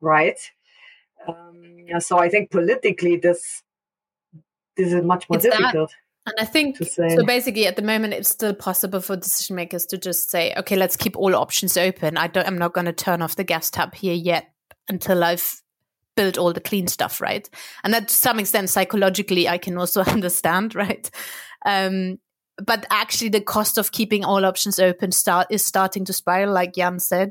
right 0.01 0.39
um, 1.29 1.87
so 1.99 2.19
i 2.19 2.29
think 2.29 2.51
politically 2.51 3.17
this 3.17 3.63
this 4.77 4.93
is 4.93 5.05
much 5.05 5.29
more 5.29 5.37
it's 5.37 5.45
difficult 5.45 5.91
that 5.91 5.97
and 6.27 6.35
I 6.41 6.45
think 6.45 6.77
so. 6.79 7.25
Basically, 7.25 7.69
at 7.69 7.77
the 7.77 7.83
moment, 7.83 8.13
it's 8.13 8.31
still 8.31 8.53
possible 8.53 9.01
for 9.01 9.15
decision 9.15 9.55
makers 9.55 9.87
to 9.87 9.97
just 9.97 10.29
say, 10.29 10.53
"Okay, 10.57 10.75
let's 10.75 10.97
keep 10.97 11.17
all 11.17 11.37
options 11.37 11.77
open. 11.77 12.17
I 12.17 12.27
don't. 12.27 12.45
I'm 12.45 12.59
not 12.59 12.73
going 12.73 12.87
to 12.87 12.93
turn 12.93 13.23
off 13.23 13.37
the 13.37 13.45
gas 13.45 13.71
tap 13.71 13.95
here 13.95 14.13
yet 14.13 14.53
until 14.89 15.23
I've 15.23 15.63
built 16.17 16.39
all 16.39 16.53
the 16.53 16.61
clean 16.61 16.87
stuff, 16.87 17.21
right?" 17.21 17.49
And 17.85 17.95
that, 17.95 18.09
to 18.09 18.15
some 18.15 18.39
extent, 18.39 18.71
psychologically, 18.71 19.49
I 19.49 19.59
can 19.59 19.79
also 19.79 20.03
understand, 20.07 20.75
right? 20.75 21.11
Um, 21.65 22.19
but 22.65 22.87
actually, 22.91 23.31
the 23.31 23.41
cost 23.41 23.79
of 23.79 23.93
keeping 23.93 24.25
all 24.25 24.45
options 24.45 24.79
open 24.79 25.13
start 25.13 25.49
is 25.51 25.65
starting 25.65 26.05
to 26.07 26.13
spiral, 26.13 26.53
like 26.53 26.75
Jan 26.75 26.99
said. 27.01 27.31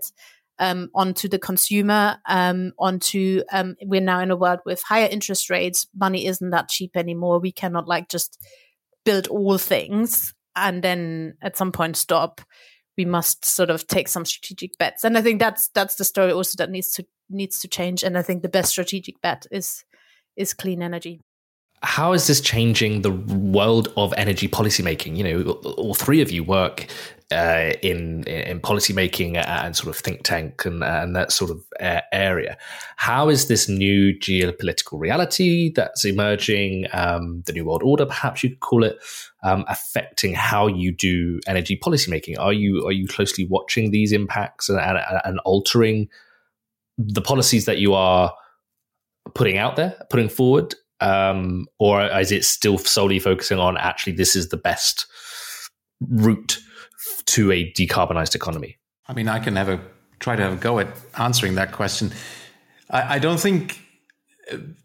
Um, 0.58 0.90
onto 0.96 1.28
the 1.28 1.38
consumer, 1.38 2.18
um, 2.30 2.72
onto 2.80 3.44
um, 3.52 3.76
we're 3.82 4.00
now 4.00 4.22
in 4.22 4.32
a 4.32 4.38
world 4.38 4.60
with 4.66 4.82
higher 4.84 5.10
interest 5.12 5.50
rates. 5.50 5.86
Money 5.94 6.28
isn't 6.28 6.52
that 6.52 6.70
cheap 6.70 6.96
anymore. 6.96 7.40
We 7.40 7.52
cannot 7.52 7.90
like 7.90 8.08
just 8.08 8.42
build 9.04 9.28
all 9.28 9.58
things 9.58 10.34
and 10.56 10.84
then 10.84 11.38
at 11.42 11.56
some 11.56 11.72
point 11.72 11.96
stop 11.96 12.42
we 12.98 13.06
must 13.06 13.46
sort 13.46 13.70
of 13.70 13.86
take 13.88 14.08
some 14.08 14.26
strategic 14.26 14.78
bets 14.78 15.04
and 15.04 15.18
i 15.18 15.22
think 15.22 15.40
that's 15.40 15.70
that's 15.70 15.96
the 15.96 16.04
story 16.04 16.32
also 16.32 16.56
that 16.58 16.72
needs 16.72 16.92
to 16.92 17.06
needs 17.30 17.60
to 17.60 17.68
change 17.68 18.04
and 18.04 18.18
i 18.18 18.22
think 18.22 18.42
the 18.42 18.50
best 18.50 18.70
strategic 18.70 19.20
bet 19.22 19.46
is 19.52 19.84
is 20.36 20.54
clean 20.54 20.82
energy 20.82 21.22
how 21.86 22.14
is 22.14 22.28
this 22.28 22.42
changing 22.42 23.02
the 23.02 23.12
world 23.12 23.94
of 23.96 24.14
energy 24.18 24.48
policymaking? 24.48 25.18
You 25.18 25.24
know, 25.24 25.52
all 25.52 25.94
three 25.94 26.22
of 26.22 26.32
you 26.32 26.44
work 26.44 26.88
uh, 27.32 27.74
in 27.82 28.24
in 28.24 28.60
policymaking 28.60 29.36
and 29.36 29.76
sort 29.76 29.96
of 29.96 30.02
think 30.02 30.24
tank 30.24 30.66
and, 30.66 30.84
and 30.84 31.16
that 31.16 31.32
sort 31.32 31.52
of 31.52 31.64
area. 32.12 32.58
How 32.96 33.30
is 33.30 33.48
this 33.48 33.70
new 33.70 34.18
geopolitical 34.18 35.00
reality 35.00 35.72
that's 35.76 36.06
emerging, 36.06 36.88
um, 36.94 37.44
the 37.46 37.54
new 37.54 37.66
world 37.66 37.84
order, 37.84 38.06
perhaps 38.06 38.44
you 38.44 38.50
could 38.52 38.62
call 38.62 38.84
it, 38.84 38.98
um, 39.44 39.64
affecting 39.68 40.34
how 40.34 40.68
you 40.68 40.92
do 40.92 41.40
energy 41.48 41.78
policymaking? 41.78 42.40
Are 42.40 42.54
you 42.54 42.86
are 42.88 42.94
you 42.94 43.08
closely 43.08 43.46
watching 43.46 43.92
these 43.92 44.12
impacts 44.12 44.70
and, 44.70 44.80
and, 44.80 45.00
and 45.24 45.40
altering 45.46 46.10
the 46.98 47.22
policies 47.22 47.66
that 47.66 47.78
you 47.78 47.94
are 47.94 48.34
putting 49.34 49.58
out 49.58 49.76
there, 49.76 49.96
putting 50.10 50.30
forward? 50.30 50.76
um, 51.02 51.66
or 51.80 52.04
is 52.06 52.32
it 52.32 52.46
still 52.46 52.78
solely 52.78 53.20
focusing 53.20 53.60
on 53.60 53.78
actually 53.78 54.14
this 54.14 54.36
is 54.36 54.50
the 54.50 54.58
best 54.58 55.06
route 56.02 56.60
to 57.26 57.52
a 57.52 57.72
decarbonized 57.74 58.36
economy? 58.36 58.78
I 59.08 59.14
mean, 59.14 59.28
I 59.28 59.40
can 59.40 59.56
have 59.56 59.70
a 59.70 59.80
try 60.20 60.36
to 60.36 60.44
have 60.44 60.54
a 60.54 60.58
go 60.58 60.80
at 60.80 60.88
answering 61.18 61.56
that 61.56 61.72
question. 61.72 62.12
I, 62.90 63.16
I 63.16 63.20
don't 63.20 63.40
think 63.40 63.80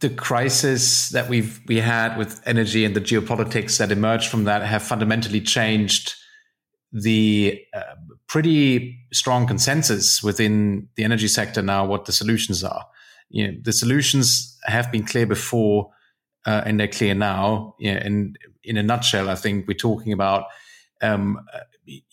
the 0.01 0.11
crisis 0.11 1.11
that 1.11 1.29
we've 1.29 1.61
we 1.67 1.77
had 1.77 2.17
with 2.17 2.41
energy 2.47 2.85
and 2.85 2.97
the 2.97 3.01
geopolitics 3.01 3.79
that 3.79 3.93
emerged 3.93 4.29
from 4.29 4.45
that 4.45 4.63
have 4.63 4.83
fundamentally 4.83 5.41
changed 5.41 6.15
the 6.93 7.63
uh, 7.73 7.95
pretty 8.31 8.97
strong 9.13 9.45
consensus 9.45 10.23
within 10.23 10.89
the 10.95 11.03
energy 11.03 11.27
sector 11.27 11.61
now 11.61 11.85
what 11.85 12.05
the 12.05 12.13
solutions 12.13 12.63
are. 12.63 12.87
You 13.29 13.49
know, 13.49 13.59
the 13.61 13.73
solutions 13.73 14.57
have 14.65 14.91
been 14.93 15.05
clear 15.05 15.27
before 15.27 15.91
uh, 16.47 16.63
and 16.65 16.79
they're 16.79 16.87
clear 16.87 17.13
now. 17.13 17.75
And 17.83 18.39
in 18.63 18.77
a 18.77 18.85
nutshell, 18.85 19.29
I 19.29 19.35
think 19.35 19.67
we're 19.67 19.75
talking 19.75 20.13
about 20.13 20.45
um, 21.03 21.41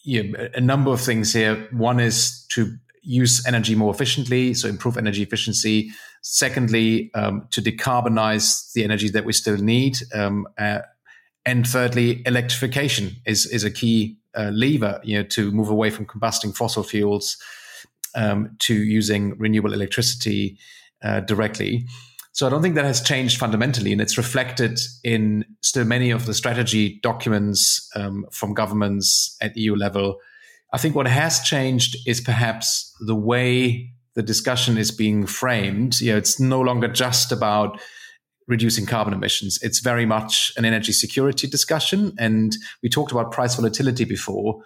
yeah, 0.03 0.24
a 0.55 0.59
number 0.59 0.91
of 0.91 1.01
things 1.01 1.34
here. 1.34 1.68
One 1.72 1.99
is 1.99 2.47
to 2.49 2.76
use 3.03 3.45
energy 3.45 3.76
more 3.76 3.93
efficiently, 3.93 4.55
so 4.55 4.68
improve 4.68 4.97
energy 4.97 5.22
efficiency. 5.22 5.91
Secondly, 6.24 7.11
um, 7.13 7.47
to 7.51 7.61
decarbonize 7.61 8.72
the 8.74 8.84
energy 8.84 9.09
that 9.09 9.24
we 9.24 9.34
still 9.34 9.57
need. 9.57 9.97
Um, 10.15 10.47
uh, 10.57 10.80
and 11.45 11.65
thirdly, 11.68 12.24
electrification 12.26 13.18
is 13.26 13.45
is 13.45 13.63
a 13.63 13.72
key 13.72 14.18
uh, 14.38 14.50
lever, 14.54 15.02
you 15.04 15.18
know, 15.18 15.24
to 15.24 15.52
move 15.52 15.70
away 15.70 15.90
from 15.90 16.06
combusting 16.06 16.56
fossil 16.56 16.84
fuels 16.84 17.38
um, 18.16 18.56
to 18.60 18.74
using 18.74 19.38
renewable 19.38 19.74
electricity 19.74 20.58
uh, 21.04 21.22
directly. 21.22 21.86
So 22.34 22.46
I 22.46 22.50
don't 22.52 22.62
think 22.62 22.76
that 22.76 22.86
has 22.86 23.02
changed 23.02 23.40
fundamentally, 23.40 23.92
and 23.92 24.00
it's 24.00 24.18
reflected 24.18 24.80
in 25.04 25.44
still 25.62 25.86
many 25.86 26.12
of 26.12 26.28
the 26.28 26.36
strategy 26.36 27.00
documents 27.02 27.90
um, 27.96 28.26
from 28.32 28.54
governments 28.54 29.36
at 29.42 29.58
EU 29.58 29.76
level. 29.76 30.18
I 30.72 30.78
think 30.78 30.94
what 30.94 31.08
has 31.08 31.42
changed 31.42 31.98
is 32.06 32.22
perhaps 32.22 32.96
the 33.00 33.16
way 33.16 33.92
the 34.14 34.22
discussion 34.22 34.78
is 34.78 34.92
being 34.92 35.26
framed. 35.26 36.00
You 36.00 36.12
know, 36.12 36.18
it's 36.18 36.40
no 36.40 36.62
longer 36.62 36.88
just 36.88 37.32
about 37.32 37.80
reducing 38.48 38.86
carbon 38.86 39.14
emissions. 39.14 39.60
It's 39.62 39.80
very 39.80 40.06
much 40.06 40.52
an 40.58 40.66
energy 40.66 40.93
security 40.93 41.48
discussion. 41.48 42.14
And 42.18 42.56
we 42.82 42.89
talked 42.89 43.12
about 43.12 43.32
price 43.32 43.56
volatility 43.56 44.06
before. 44.06 44.62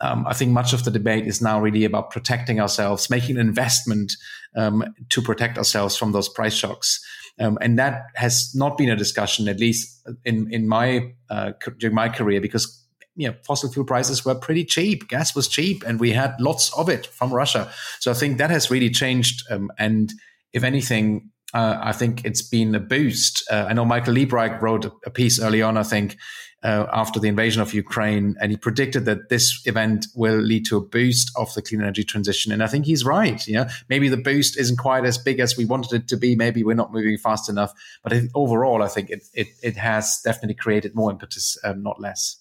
Um, 0.00 0.26
I 0.26 0.34
think 0.34 0.50
much 0.50 0.72
of 0.72 0.84
the 0.84 0.90
debate 0.90 1.26
is 1.26 1.40
now 1.40 1.60
really 1.60 1.84
about 1.84 2.10
protecting 2.10 2.60
ourselves, 2.60 3.08
making 3.08 3.36
an 3.36 3.46
investment 3.46 4.12
um, 4.56 4.84
to 5.10 5.22
protect 5.22 5.56
ourselves 5.58 5.96
from 5.96 6.12
those 6.12 6.28
price 6.28 6.54
shocks. 6.54 7.00
Um, 7.40 7.56
and 7.60 7.78
that 7.78 8.02
has 8.16 8.52
not 8.54 8.76
been 8.76 8.90
a 8.90 8.96
discussion, 8.96 9.48
at 9.48 9.58
least 9.58 10.06
in 10.24 10.52
in 10.52 10.68
my 10.68 11.12
uh, 11.30 11.52
during 11.78 11.94
my 11.94 12.10
career, 12.10 12.42
because 12.42 12.82
you 13.14 13.28
know, 13.28 13.34
fossil 13.46 13.72
fuel 13.72 13.86
prices 13.86 14.24
were 14.24 14.34
pretty 14.34 14.64
cheap. 14.64 15.08
Gas 15.08 15.34
was 15.34 15.48
cheap, 15.48 15.82
and 15.86 15.98
we 15.98 16.12
had 16.12 16.34
lots 16.40 16.76
of 16.76 16.88
it 16.88 17.06
from 17.06 17.32
Russia. 17.32 17.70
So 18.00 18.10
I 18.10 18.14
think 18.14 18.38
that 18.38 18.50
has 18.50 18.70
really 18.70 18.90
changed. 18.90 19.44
Um, 19.50 19.70
and 19.78 20.12
if 20.52 20.62
anything, 20.62 21.30
uh, 21.54 21.78
I 21.82 21.92
think 21.92 22.24
it's 22.24 22.42
been 22.42 22.74
a 22.74 22.80
boost. 22.80 23.44
Uh, 23.50 23.66
I 23.68 23.72
know 23.72 23.84
Michael 23.84 24.14
Liebreich 24.14 24.60
wrote 24.60 24.86
a 25.04 25.10
piece 25.10 25.40
early 25.40 25.62
on, 25.62 25.76
I 25.76 25.82
think, 25.82 26.16
uh, 26.62 26.86
after 26.92 27.18
the 27.18 27.28
invasion 27.28 27.60
of 27.60 27.74
Ukraine, 27.74 28.36
and 28.40 28.52
he 28.52 28.56
predicted 28.56 29.04
that 29.06 29.28
this 29.28 29.60
event 29.66 30.06
will 30.14 30.38
lead 30.38 30.64
to 30.66 30.76
a 30.76 30.80
boost 30.80 31.30
of 31.36 31.52
the 31.54 31.62
clean 31.62 31.80
energy 31.80 32.04
transition. 32.04 32.52
And 32.52 32.62
I 32.62 32.68
think 32.68 32.86
he's 32.86 33.04
right. 33.04 33.46
You 33.46 33.54
know, 33.54 33.66
maybe 33.88 34.08
the 34.08 34.16
boost 34.16 34.56
isn't 34.56 34.78
quite 34.78 35.04
as 35.04 35.18
big 35.18 35.40
as 35.40 35.56
we 35.56 35.64
wanted 35.64 35.92
it 35.92 36.08
to 36.08 36.16
be. 36.16 36.36
Maybe 36.36 36.62
we're 36.62 36.74
not 36.74 36.92
moving 36.92 37.18
fast 37.18 37.50
enough. 37.50 37.72
But 38.04 38.14
overall, 38.34 38.82
I 38.82 38.88
think 38.88 39.10
it, 39.10 39.24
it, 39.34 39.48
it 39.62 39.76
has 39.76 40.20
definitely 40.24 40.54
created 40.54 40.94
more 40.94 41.10
impetus, 41.10 41.58
um, 41.64 41.82
not 41.82 42.00
less. 42.00 42.36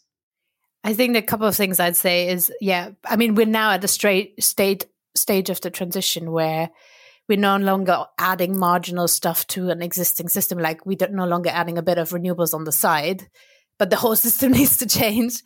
I 0.84 0.94
think 0.94 1.16
a 1.16 1.22
couple 1.22 1.48
of 1.48 1.56
things 1.56 1.80
I'd 1.80 1.96
say 1.96 2.30
is, 2.30 2.52
yeah, 2.62 2.92
I 3.06 3.16
mean, 3.16 3.36
we're 3.36 3.46
now 3.46 3.72
at 3.72 3.82
the 3.82 3.88
straight 3.88 4.42
state 4.44 4.86
stage 5.16 5.50
of 5.50 5.62
the 5.62 5.70
transition 5.70 6.32
where 6.32 6.70
we're 7.32 7.38
no 7.38 7.56
longer 7.56 8.04
adding 8.18 8.60
marginal 8.60 9.08
stuff 9.08 9.48
to 9.48 9.70
an 9.70 9.82
existing 9.82 10.28
system. 10.28 10.58
Like 10.60 10.86
we're 10.86 10.98
no 11.12 11.26
longer 11.26 11.50
adding 11.50 11.78
a 11.78 11.82
bit 11.82 11.98
of 11.98 12.10
renewables 12.10 12.54
on 12.54 12.66
the 12.66 12.74
side, 12.74 13.30
but 13.80 13.90
the 13.90 13.96
whole 13.96 14.16
system 14.28 14.52
needs 14.52 14.76
to 14.80 14.86
change. 14.86 15.42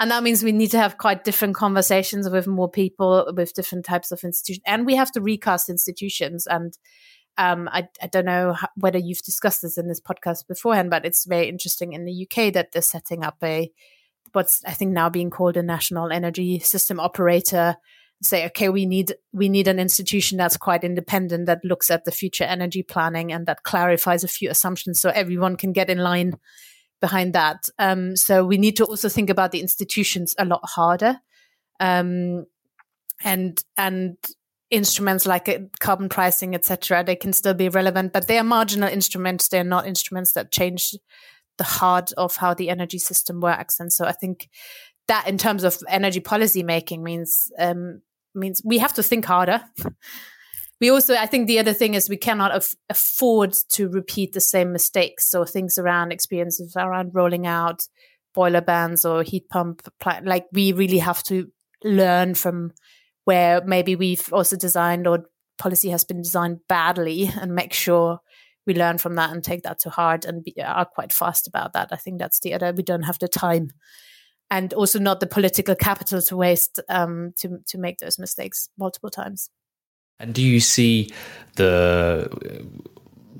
And 0.00 0.10
that 0.10 0.24
means 0.24 0.42
we 0.42 0.50
need 0.50 0.72
to 0.72 0.80
have 0.80 0.98
quite 0.98 1.22
different 1.22 1.54
conversations 1.54 2.28
with 2.28 2.48
more 2.48 2.68
people, 2.68 3.32
with 3.36 3.54
different 3.54 3.84
types 3.84 4.10
of 4.10 4.24
institutions. 4.24 4.64
And 4.66 4.84
we 4.84 4.96
have 4.96 5.12
to 5.12 5.20
recast 5.20 5.68
institutions. 5.68 6.48
And 6.48 6.76
um, 7.36 7.68
I, 7.70 7.86
I, 8.02 8.08
don't 8.08 8.24
know 8.24 8.56
whether 8.74 8.98
you've 8.98 9.22
discussed 9.22 9.62
this 9.62 9.78
in 9.78 9.86
this 9.86 10.00
podcast 10.00 10.48
beforehand, 10.48 10.90
but 10.90 11.06
it's 11.06 11.24
very 11.24 11.48
interesting 11.48 11.92
in 11.92 12.04
the 12.04 12.26
UK 12.26 12.52
that 12.52 12.72
they're 12.72 12.82
setting 12.82 13.22
up 13.22 13.36
a 13.44 13.70
what's 14.32 14.60
I 14.66 14.72
think 14.72 14.90
now 14.90 15.08
being 15.08 15.30
called 15.30 15.56
a 15.56 15.62
national 15.62 16.10
energy 16.10 16.58
system 16.58 16.98
operator 16.98 17.76
say 18.20 18.46
okay 18.46 18.68
we 18.68 18.84
need 18.84 19.14
we 19.32 19.48
need 19.48 19.68
an 19.68 19.78
institution 19.78 20.36
that's 20.36 20.56
quite 20.56 20.82
independent 20.82 21.46
that 21.46 21.64
looks 21.64 21.90
at 21.90 22.04
the 22.04 22.10
future 22.10 22.44
energy 22.44 22.82
planning 22.82 23.32
and 23.32 23.46
that 23.46 23.62
clarifies 23.62 24.24
a 24.24 24.28
few 24.28 24.50
assumptions 24.50 25.00
so 25.00 25.10
everyone 25.10 25.56
can 25.56 25.72
get 25.72 25.88
in 25.88 25.98
line 25.98 26.34
behind 27.00 27.34
that. 27.34 27.68
Um, 27.78 28.16
so 28.16 28.44
we 28.44 28.58
need 28.58 28.76
to 28.76 28.84
also 28.84 29.08
think 29.08 29.30
about 29.30 29.52
the 29.52 29.60
institutions 29.60 30.34
a 30.38 30.44
lot 30.44 30.60
harder. 30.64 31.20
Um, 31.80 32.46
and 33.24 33.62
and 33.76 34.16
instruments 34.70 35.26
like 35.26 35.48
uh, 35.48 35.58
carbon 35.80 36.08
pricing 36.10 36.54
etc 36.54 37.02
they 37.02 37.16
can 37.16 37.32
still 37.32 37.54
be 37.54 37.70
relevant 37.70 38.12
but 38.12 38.28
they 38.28 38.38
are 38.38 38.44
marginal 38.44 38.88
instruments. 38.88 39.48
They're 39.48 39.64
not 39.64 39.86
instruments 39.86 40.32
that 40.32 40.52
change 40.52 40.94
the 41.56 41.64
heart 41.64 42.12
of 42.16 42.36
how 42.36 42.54
the 42.54 42.68
energy 42.68 42.98
system 42.98 43.40
works. 43.40 43.80
And 43.80 43.92
so 43.92 44.04
i 44.04 44.12
think 44.12 44.48
that 45.08 45.26
in 45.26 45.38
terms 45.38 45.64
of 45.64 45.78
energy 45.88 46.20
policy 46.20 46.62
making 46.62 47.02
means 47.02 47.50
um, 47.58 48.02
means 48.38 48.62
we 48.64 48.78
have 48.78 48.94
to 48.94 49.02
think 49.02 49.24
harder. 49.24 49.62
we 50.80 50.90
also, 50.90 51.14
I 51.14 51.26
think 51.26 51.46
the 51.46 51.58
other 51.58 51.72
thing 51.72 51.94
is 51.94 52.08
we 52.08 52.16
cannot 52.16 52.54
af- 52.54 52.74
afford 52.88 53.54
to 53.70 53.88
repeat 53.88 54.32
the 54.32 54.40
same 54.40 54.72
mistakes. 54.72 55.28
So 55.28 55.44
things 55.44 55.78
around 55.78 56.12
experiences 56.12 56.74
around 56.76 57.14
rolling 57.14 57.46
out 57.46 57.82
boiler 58.34 58.60
bans 58.60 59.04
or 59.04 59.22
heat 59.22 59.48
pump, 59.48 59.82
like 60.22 60.46
we 60.52 60.72
really 60.72 60.98
have 60.98 61.22
to 61.24 61.48
learn 61.82 62.34
from 62.34 62.72
where 63.24 63.62
maybe 63.64 63.96
we've 63.96 64.32
also 64.32 64.56
designed 64.56 65.06
or 65.06 65.24
policy 65.58 65.90
has 65.90 66.04
been 66.04 66.22
designed 66.22 66.60
badly 66.68 67.30
and 67.40 67.54
make 67.54 67.72
sure 67.72 68.20
we 68.66 68.74
learn 68.74 68.98
from 68.98 69.16
that 69.16 69.30
and 69.30 69.42
take 69.42 69.62
that 69.62 69.78
to 69.80 69.90
heart 69.90 70.24
and 70.24 70.44
be, 70.44 70.54
are 70.62 70.84
quite 70.84 71.12
fast 71.12 71.48
about 71.48 71.72
that. 71.72 71.88
I 71.90 71.96
think 71.96 72.18
that's 72.18 72.40
the 72.40 72.54
other. 72.54 72.72
We 72.72 72.82
don't 72.82 73.02
have 73.02 73.18
the 73.18 73.28
time 73.28 73.70
and 74.50 74.72
also 74.74 74.98
not 74.98 75.20
the 75.20 75.26
political 75.26 75.74
capital 75.74 76.22
to 76.22 76.36
waste 76.36 76.80
um, 76.88 77.32
to 77.38 77.58
to 77.66 77.78
make 77.78 77.98
those 77.98 78.18
mistakes 78.18 78.68
multiple 78.78 79.10
times. 79.10 79.50
And 80.18 80.34
do 80.34 80.42
you 80.42 80.60
see 80.60 81.12
the 81.56 82.28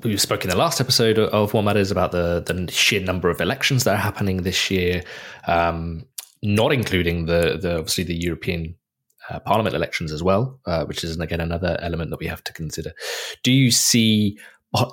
we 0.02 0.16
spoke 0.16 0.44
in 0.44 0.50
the 0.50 0.56
last 0.56 0.80
episode 0.80 1.18
of 1.18 1.52
Watt 1.54 1.64
Matters 1.64 1.90
about 1.90 2.12
the 2.12 2.42
the 2.46 2.70
sheer 2.70 3.00
number 3.00 3.30
of 3.30 3.40
elections 3.40 3.84
that 3.84 3.94
are 3.94 4.02
happening 4.02 4.42
this 4.42 4.70
year, 4.70 5.02
um, 5.46 6.04
not 6.42 6.72
including 6.72 7.26
the 7.26 7.59
the 7.61 7.78
obviously 7.78 8.04
the 8.04 8.14
European 8.14 8.76
uh, 9.28 9.40
Parliament 9.40 9.74
elections 9.74 10.12
as 10.12 10.22
well, 10.22 10.61
uh, 10.66 10.84
which 10.84 11.04
is 11.04 11.18
again 11.18 11.40
another 11.40 11.78
element 11.80 12.11
that 12.11 12.20
we 12.20 12.26
have 12.26 12.44
to 12.44 12.52
consider. 12.52 12.92
Do 13.42 13.52
you 13.52 13.70
see 13.70 14.38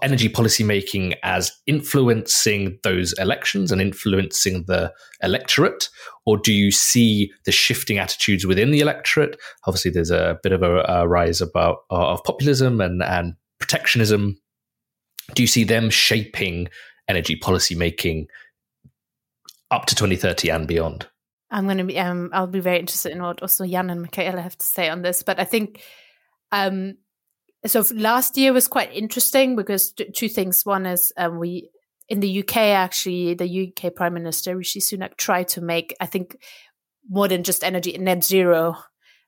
energy 0.01 0.29
policy 0.29 0.63
making 0.63 1.13
as 1.23 1.51
influencing 1.67 2.79
those 2.83 3.13
elections 3.13 3.71
and 3.71 3.81
influencing 3.81 4.65
the 4.67 4.93
electorate? 5.21 5.89
Or 6.25 6.37
do 6.37 6.53
you 6.53 6.71
see 6.71 7.31
the 7.45 7.51
shifting 7.51 7.97
attitudes 7.97 8.45
within 8.45 8.71
the 8.71 8.79
electorate? 8.79 9.37
Obviously, 9.65 9.91
there's 9.91 10.11
a 10.11 10.39
bit 10.43 10.51
of 10.51 10.63
a, 10.63 10.83
a 10.87 11.07
rise 11.07 11.41
about 11.41 11.79
uh, 11.91 12.13
of 12.13 12.23
populism 12.23 12.81
and, 12.81 13.01
and 13.03 13.35
protectionism. 13.59 14.39
Do 15.33 15.43
you 15.43 15.47
see 15.47 15.63
them 15.63 15.89
shaping 15.89 16.67
energy 17.07 17.35
policy 17.35 17.75
making 17.75 18.27
up 19.71 19.85
to 19.87 19.95
2030 19.95 20.49
and 20.49 20.67
beyond? 20.67 21.07
I'm 21.51 21.65
going 21.65 21.77
to 21.77 21.83
be, 21.83 21.97
um, 21.99 22.31
I'll 22.33 22.47
be 22.47 22.59
very 22.59 22.79
interested 22.79 23.11
in 23.11 23.21
what 23.21 23.41
also 23.41 23.65
Jan 23.65 23.89
and 23.89 24.01
Michaela 24.01 24.41
have 24.41 24.57
to 24.57 24.65
say 24.65 24.89
on 24.89 25.01
this. 25.01 25.23
But 25.23 25.39
I 25.39 25.43
think 25.43 25.83
um, 26.51 26.97
so 27.65 27.83
last 27.93 28.37
year 28.37 28.53
was 28.53 28.67
quite 28.67 28.93
interesting 28.93 29.55
because 29.55 29.91
two 29.91 30.29
things. 30.29 30.65
One 30.65 30.85
is 30.85 31.11
um, 31.17 31.39
we 31.39 31.69
in 32.07 32.19
the 32.19 32.39
UK 32.39 32.57
actually 32.57 33.33
the 33.33 33.73
UK 33.73 33.95
Prime 33.95 34.13
Minister 34.13 34.55
Rishi 34.55 34.79
Sunak 34.79 35.17
tried 35.17 35.47
to 35.49 35.61
make 35.61 35.95
I 35.99 36.05
think 36.05 36.37
more 37.09 37.27
than 37.27 37.43
just 37.43 37.63
energy 37.63 37.97
net 37.97 38.23
zero 38.23 38.75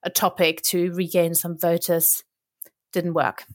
a 0.04 0.10
topic 0.10 0.62
to 0.64 0.92
regain 0.94 1.34
some 1.36 1.58
voters. 1.58 2.24
Didn't 2.94 3.14
work. 3.14 3.46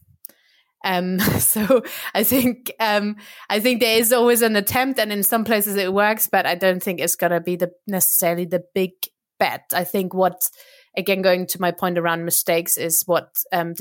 Um, 0.85 1.19
so 1.39 1.83
I 2.15 2.25
think 2.25 2.73
um, 2.81 3.17
I 3.49 3.61
think 3.61 3.81
there 3.81 3.99
is 3.99 4.13
always 4.13 4.43
an 4.43 4.57
attempt, 4.57 4.99
and 4.99 5.13
in 5.13 5.23
some 5.23 5.45
places 5.45 5.77
it 5.77 5.93
works, 5.93 6.29
but 6.31 6.47
I 6.47 6.55
don't 6.55 6.83
think 6.83 7.01
it's 7.01 7.17
gonna 7.17 7.41
be 7.41 7.57
the 7.57 7.71
necessarily 7.87 8.45
the 8.45 8.65
big 8.75 8.93
bet. 9.39 9.65
I 9.73 9.85
think 9.85 10.15
what 10.15 10.49
again, 10.97 11.23
going 11.23 11.47
to 11.47 11.61
my 11.61 11.71
point 11.71 11.99
around 11.99 12.25
mistakes 12.25 12.77
is 12.77 13.03
what 13.07 13.35
um, 13.53 13.75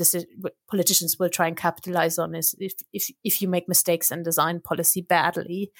politicians 0.68 1.16
will 1.18 1.28
try 1.28 1.46
and 1.46 1.56
capitalize 1.56 2.18
on 2.18 2.34
is 2.34 2.54
if 2.58 2.74
if 2.92 3.10
if 3.22 3.42
you 3.42 3.48
make 3.48 3.68
mistakes 3.68 4.10
and 4.10 4.24
design 4.24 4.60
policy 4.60 5.02
badly. 5.02 5.70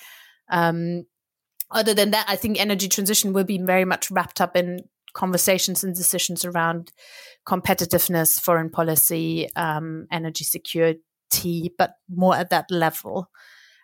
Um, 0.50 1.06
other 1.70 1.94
than 1.94 2.10
that, 2.10 2.26
I 2.28 2.36
think 2.36 2.60
energy 2.60 2.88
transition 2.88 3.32
will 3.32 3.44
be 3.44 3.58
very 3.58 3.86
much 3.86 4.10
wrapped 4.10 4.40
up 4.40 4.56
in 4.56 4.80
conversations 5.14 5.82
and 5.84 5.94
decisions 5.94 6.44
around 6.44 6.92
competitiveness, 7.46 8.40
foreign 8.40 8.70
policy, 8.70 9.48
um, 9.56 10.06
energy 10.10 10.44
security, 10.44 11.72
but 11.78 11.94
more 12.14 12.36
at 12.36 12.50
that 12.50 12.70
level. 12.70 13.28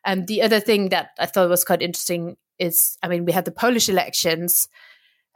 And 0.05 0.27
the 0.27 0.43
other 0.43 0.61
thing 0.61 0.91
that 0.91 1.11
I 1.19 1.27
thought 1.27 1.49
was 1.49 1.65
quite 1.65 1.83
interesting 1.83 2.37
is, 2.59 2.99
I 3.03 3.09
mean, 3.09 3.25
we 3.25 3.33
had 3.33 3.45
the 3.45 3.53
Polish 3.53 3.89
elections 3.89 4.69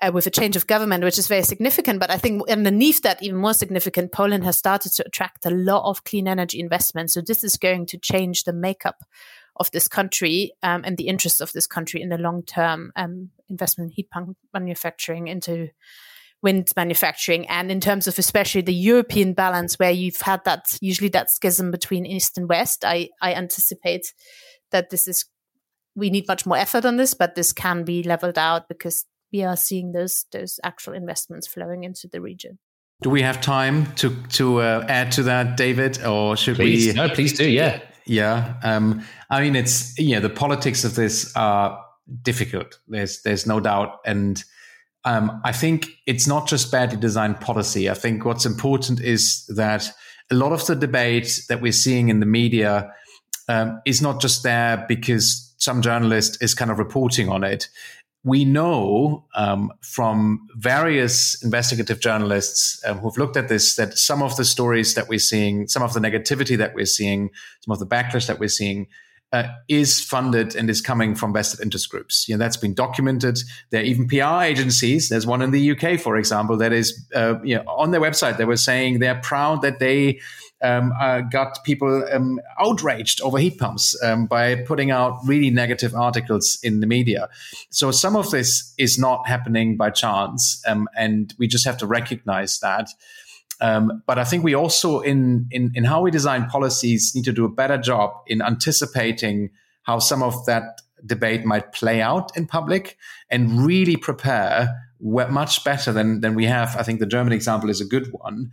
uh, 0.03 0.11
with 0.12 0.26
a 0.26 0.30
change 0.30 0.57
of 0.57 0.66
government, 0.66 1.05
which 1.05 1.18
is 1.18 1.28
very 1.28 1.42
significant. 1.42 2.00
But 2.00 2.11
I 2.11 2.18
think 2.18 2.48
underneath 2.50 3.03
that, 3.03 3.22
even 3.22 3.38
more 3.38 3.55
significant, 3.55 4.12
Poland 4.12 4.44
has 4.44 4.57
started 4.57 4.92
to 4.92 5.07
attract 5.07 5.46
a 5.46 5.50
lot 5.50 5.88
of 5.88 6.05
clean 6.05 6.28
energy 6.28 6.61
investment. 6.61 7.11
So 7.11 7.20
this 7.20 7.44
is 7.44 7.57
going 7.57 7.86
to 7.86 7.98
change 7.98 8.44
the 8.44 8.53
makeup 8.53 9.05
of 9.57 9.70
this 9.70 9.86
country 9.88 10.53
um, 10.62 10.82
and 10.84 10.96
the 10.96 11.09
interests 11.09 11.40
of 11.40 11.53
this 11.53 11.66
country 11.66 12.03
in 12.03 12.09
the 12.09 12.18
long 12.18 12.42
term. 12.42 12.92
Um, 12.96 13.30
investment 13.53 13.90
in 13.90 13.94
heat 13.94 14.11
pump 14.11 14.36
manufacturing 14.53 15.28
into 15.28 15.68
wind 16.42 16.68
manufacturing 16.74 17.48
and 17.48 17.70
in 17.70 17.80
terms 17.80 18.09
of 18.09 18.18
especially 18.18 18.62
the 18.62 18.74
European 18.74 19.32
balance 19.32 19.78
where 19.78 19.92
you've 19.92 20.20
had 20.20 20.44
that 20.44 20.76
usually 20.80 21.11
that 21.11 21.30
schism 21.30 21.70
between 21.70 22.05
east 22.05 22.36
and 22.36 22.48
west 22.48 22.84
I, 22.84 23.11
I 23.20 23.34
anticipate 23.34 24.12
that 24.72 24.90
this 24.90 25.07
is 25.07 25.26
we 25.94 26.11
need 26.11 26.26
much 26.26 26.44
more 26.44 26.57
effort 26.57 26.84
on 26.84 26.96
this 26.96 27.14
but 27.14 27.36
this 27.36 27.53
can 27.53 27.84
be 27.84 28.03
leveled 28.03 28.38
out 28.38 28.68
because 28.68 29.05
we 29.33 29.43
are 29.43 29.57
seeing 29.57 29.93
those 29.93 30.26
those 30.33 30.61
actual 30.62 30.93
investments 30.93 31.47
flowing 31.47 31.85
into 31.85 32.09
the 32.09 32.20
region. 32.20 32.59
Do 33.03 33.11
we 33.11 33.22
have 33.22 33.41
time 33.41 33.93
to 33.97 34.14
to 34.35 34.61
uh, 34.61 34.87
add 34.89 35.12
to 35.12 35.24
that, 35.24 35.57
David, 35.57 36.05
or 36.05 36.37
should 36.37 36.57
please, 36.57 36.89
we? 36.89 36.93
No, 36.93 37.09
please 37.09 37.37
do. 37.37 37.49
Yeah, 37.49 37.80
yeah. 38.07 38.55
Um, 38.62 39.05
I 39.30 39.41
mean, 39.41 39.57
it's 39.57 39.99
yeah. 39.99 40.20
The 40.20 40.30
politics 40.30 40.85
of 40.85 40.95
this 40.95 41.35
are 41.35 41.83
difficult. 42.22 42.78
There's 42.87 43.22
there's 43.22 43.47
no 43.47 43.59
doubt, 43.59 43.99
and 44.05 44.43
um, 45.05 45.41
I 45.45 45.53
think 45.53 45.89
it's 46.07 46.28
not 46.28 46.47
just 46.47 46.70
badly 46.70 46.99
designed 46.99 47.41
policy. 47.41 47.91
I 47.91 47.95
think 47.95 48.24
what's 48.24 48.47
important 48.47 49.01
is 49.01 49.47
that 49.47 49.91
a 50.30 50.35
lot 50.35 50.53
of 50.53 50.64
the 50.66 50.76
debate 50.76 51.43
that 51.49 51.61
we're 51.61 51.72
seeing 51.72 52.09
in 52.09 52.20
the 52.20 52.26
media 52.26 52.93
um, 53.49 53.80
is 53.85 54.01
not 54.01 54.20
just 54.20 54.45
there 54.45 54.85
because 54.89 55.55
some 55.59 55.83
journalist 55.83 56.43
is 56.43 56.55
kind 56.55 56.70
of 56.70 56.78
reporting 56.78 57.28
on 57.28 57.45
it 57.45 57.68
we 58.24 58.44
know 58.44 59.24
um, 59.34 59.72
from 59.80 60.46
various 60.56 61.42
investigative 61.42 61.98
journalists 62.00 62.80
um, 62.86 62.98
who've 62.98 63.18
looked 63.18 63.36
at 63.36 63.48
this 63.48 63.74
that 63.76 63.98
some 63.98 64.22
of 64.22 64.36
the 64.36 64.44
stories 64.44 64.94
that 64.94 65.08
we're 65.08 65.18
seeing, 65.18 65.66
some 65.66 65.82
of 65.82 65.92
the 65.92 66.00
negativity 66.00 66.56
that 66.56 66.74
we're 66.74 66.86
seeing, 66.86 67.30
some 67.60 67.72
of 67.72 67.80
the 67.80 67.86
backlash 67.86 68.28
that 68.28 68.38
we're 68.38 68.48
seeing, 68.48 68.86
uh, 69.32 69.48
is 69.68 70.00
funded 70.00 70.54
and 70.54 70.68
is 70.68 70.80
coming 70.80 71.14
from 71.14 71.32
vested 71.32 71.60
interest 71.60 71.88
groups. 71.88 72.28
You 72.28 72.34
know, 72.34 72.38
that's 72.38 72.58
been 72.58 72.74
documented. 72.74 73.38
There 73.70 73.80
are 73.80 73.84
even 73.84 74.06
PR 74.06 74.42
agencies. 74.42 75.08
There's 75.08 75.26
one 75.26 75.42
in 75.42 75.50
the 75.50 75.70
UK, 75.72 75.98
for 75.98 76.16
example, 76.16 76.56
that 76.58 76.72
is, 76.72 77.08
uh, 77.14 77.36
you 77.42 77.56
know, 77.56 77.62
on 77.66 77.90
their 77.90 78.00
website, 78.00 78.36
they 78.36 78.44
were 78.44 78.58
saying 78.58 78.98
they're 78.98 79.20
proud 79.22 79.62
that 79.62 79.78
they 79.78 80.20
um, 80.62 80.92
uh, 81.00 81.20
got 81.20 81.62
people 81.64 82.06
um, 82.12 82.40
outraged 82.58 83.20
over 83.20 83.38
heat 83.38 83.58
pumps 83.58 84.00
um, 84.02 84.26
by 84.26 84.54
putting 84.54 84.90
out 84.90 85.18
really 85.26 85.50
negative 85.50 85.94
articles 85.94 86.58
in 86.62 86.80
the 86.80 86.86
media. 86.86 87.28
So 87.70 87.90
some 87.90 88.16
of 88.16 88.30
this 88.30 88.72
is 88.78 88.98
not 88.98 89.26
happening 89.26 89.76
by 89.76 89.90
chance, 89.90 90.62
um, 90.66 90.88
and 90.96 91.34
we 91.38 91.46
just 91.46 91.64
have 91.64 91.78
to 91.78 91.86
recognize 91.86 92.60
that. 92.60 92.88
Um, 93.60 94.02
but 94.06 94.18
I 94.18 94.24
think 94.24 94.42
we 94.42 94.54
also, 94.54 95.00
in, 95.00 95.46
in 95.50 95.72
in 95.74 95.84
how 95.84 96.02
we 96.02 96.10
design 96.10 96.46
policies, 96.46 97.12
need 97.14 97.24
to 97.24 97.32
do 97.32 97.44
a 97.44 97.48
better 97.48 97.78
job 97.78 98.10
in 98.26 98.42
anticipating 98.42 99.50
how 99.82 99.98
some 99.98 100.22
of 100.22 100.46
that 100.46 100.80
debate 101.04 101.44
might 101.44 101.72
play 101.72 102.00
out 102.00 102.36
in 102.36 102.46
public 102.46 102.96
and 103.28 103.66
really 103.66 103.96
prepare 103.96 104.68
much 105.00 105.64
better 105.64 105.92
than 105.92 106.20
than 106.20 106.34
we 106.34 106.46
have. 106.46 106.76
I 106.76 106.82
think 106.82 107.00
the 107.00 107.06
German 107.06 107.32
example 107.32 107.70
is 107.70 107.80
a 107.80 107.84
good 107.84 108.12
one 108.12 108.50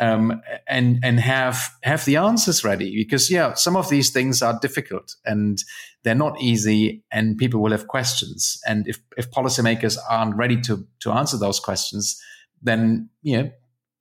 um, 0.00 0.40
and 0.66 0.98
and 1.02 1.20
have 1.20 1.70
have 1.82 2.04
the 2.04 2.16
answers 2.16 2.64
ready 2.64 2.94
because 2.96 3.30
yeah 3.30 3.54
some 3.54 3.76
of 3.76 3.90
these 3.90 4.10
things 4.10 4.42
are 4.42 4.58
difficult 4.60 5.14
and 5.24 5.62
they're 6.02 6.14
not 6.14 6.40
easy 6.40 7.04
and 7.12 7.36
people 7.36 7.60
will 7.60 7.72
have 7.72 7.88
questions 7.88 8.58
and 8.66 8.88
if 8.88 8.98
if 9.16 9.30
policymakers 9.30 9.98
aren't 10.08 10.34
ready 10.36 10.60
to 10.60 10.86
to 11.00 11.12
answer 11.12 11.36
those 11.36 11.60
questions 11.60 12.20
then 12.62 13.08
you 13.22 13.36
know 13.36 13.50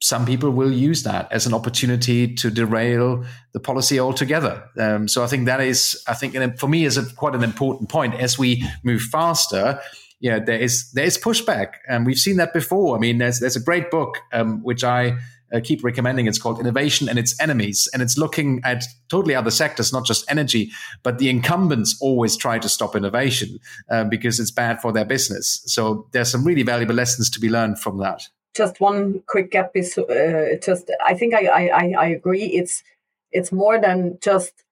some 0.01 0.25
people 0.25 0.49
will 0.49 0.71
use 0.71 1.03
that 1.03 1.31
as 1.31 1.45
an 1.45 1.53
opportunity 1.53 2.33
to 2.33 2.49
derail 2.49 3.23
the 3.53 3.59
policy 3.59 3.99
altogether. 3.99 4.67
Um, 4.77 5.07
so 5.07 5.23
I 5.23 5.27
think 5.27 5.45
that 5.45 5.61
is, 5.61 6.01
I 6.07 6.15
think, 6.15 6.35
for 6.57 6.67
me, 6.67 6.85
is 6.85 6.97
a, 6.97 7.05
quite 7.13 7.35
an 7.35 7.43
important 7.43 7.89
point 7.89 8.15
as 8.15 8.37
we 8.37 8.67
move 8.83 9.01
faster. 9.03 9.79
Yeah, 10.19 10.39
there 10.39 10.59
is 10.59 10.91
there 10.93 11.05
is 11.05 11.19
pushback, 11.19 11.73
and 11.87 12.05
we've 12.05 12.17
seen 12.17 12.37
that 12.37 12.51
before. 12.51 12.95
I 12.95 12.99
mean, 12.99 13.19
there's 13.19 13.39
there's 13.39 13.55
a 13.55 13.61
great 13.61 13.91
book 13.91 14.17
um, 14.33 14.63
which 14.63 14.83
I 14.83 15.17
uh, 15.53 15.59
keep 15.63 15.83
recommending. 15.83 16.27
It's 16.27 16.37
called 16.37 16.59
Innovation 16.59 17.09
and 17.09 17.19
Its 17.19 17.39
Enemies. 17.39 17.89
And 17.93 18.01
it's 18.01 18.17
looking 18.17 18.61
at 18.63 18.83
totally 19.09 19.35
other 19.35 19.51
sectors, 19.51 19.91
not 19.91 20.05
just 20.05 20.29
energy, 20.29 20.71
but 21.03 21.17
the 21.17 21.29
incumbents 21.29 21.97
always 22.01 22.37
try 22.37 22.59
to 22.59 22.69
stop 22.69 22.95
innovation 22.95 23.59
uh, 23.89 24.03
because 24.05 24.39
it's 24.39 24.51
bad 24.51 24.81
for 24.81 24.91
their 24.91 25.05
business. 25.05 25.61
So 25.65 26.07
there's 26.11 26.31
some 26.31 26.45
really 26.45 26.63
valuable 26.63 26.95
lessons 26.95 27.29
to 27.31 27.39
be 27.39 27.49
learned 27.49 27.79
from 27.79 27.97
that. 27.99 28.23
Just 28.55 28.81
one 28.81 29.23
quick 29.27 29.51
gap 29.51 29.71
is 29.75 29.97
uh, 29.97 30.55
just, 30.61 30.91
I 31.05 31.13
think 31.13 31.33
I, 31.33 31.47
I, 31.47 31.93
I 31.97 32.05
agree. 32.07 32.45
It's, 32.45 32.83
it's 33.31 33.51
more 33.51 33.79
than 33.79 34.17
just 34.21 34.63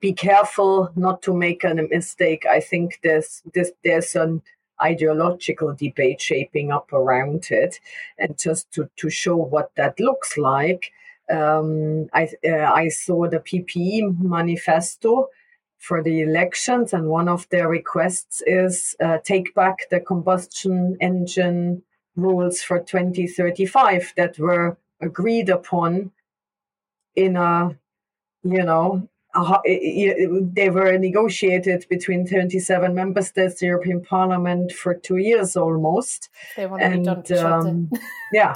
be 0.00 0.12
careful 0.12 0.90
not 0.96 1.22
to 1.22 1.34
make 1.34 1.64
a 1.64 1.74
mistake. 1.74 2.46
I 2.46 2.60
think 2.60 3.00
there's, 3.02 3.42
there's, 3.52 3.70
there's 3.82 4.14
an, 4.14 4.42
ideological 4.82 5.74
debate 5.74 6.20
shaping 6.20 6.72
up 6.72 6.92
around 6.92 7.48
it. 7.50 7.80
And 8.18 8.38
just 8.38 8.70
to, 8.72 8.88
to 8.96 9.10
show 9.10 9.36
what 9.36 9.72
that 9.76 9.98
looks 10.00 10.36
like, 10.36 10.92
um, 11.30 12.08
I, 12.12 12.28
uh, 12.46 12.72
I 12.72 12.88
saw 12.88 13.28
the 13.28 13.40
PPE 13.40 14.20
manifesto 14.20 15.28
for 15.78 16.02
the 16.02 16.22
elections, 16.22 16.94
and 16.94 17.08
one 17.08 17.28
of 17.28 17.46
their 17.50 17.68
requests 17.68 18.42
is 18.46 18.96
uh, 19.02 19.18
take 19.22 19.54
back 19.54 19.88
the 19.90 20.00
combustion 20.00 20.96
engine 21.00 21.82
rules 22.16 22.62
for 22.62 22.78
2035 22.78 24.14
that 24.16 24.38
were 24.38 24.78
agreed 25.00 25.50
upon 25.50 26.10
in 27.14 27.36
a 27.36 27.76
you 28.42 28.62
know 28.62 29.08
they 29.34 30.70
were 30.70 30.96
negotiated 30.98 31.86
between 31.88 32.26
27 32.26 32.94
member 32.94 33.22
states, 33.22 33.60
the 33.60 33.66
European 33.66 34.00
Parliament, 34.02 34.72
for 34.72 34.94
two 34.94 35.16
years 35.16 35.56
almost. 35.56 36.28
They 36.56 36.66
want 36.66 36.82
and, 36.82 37.04
to 37.04 37.16
be 37.16 37.34
done 37.34 37.66
um, 37.66 37.90
yeah, 38.32 38.54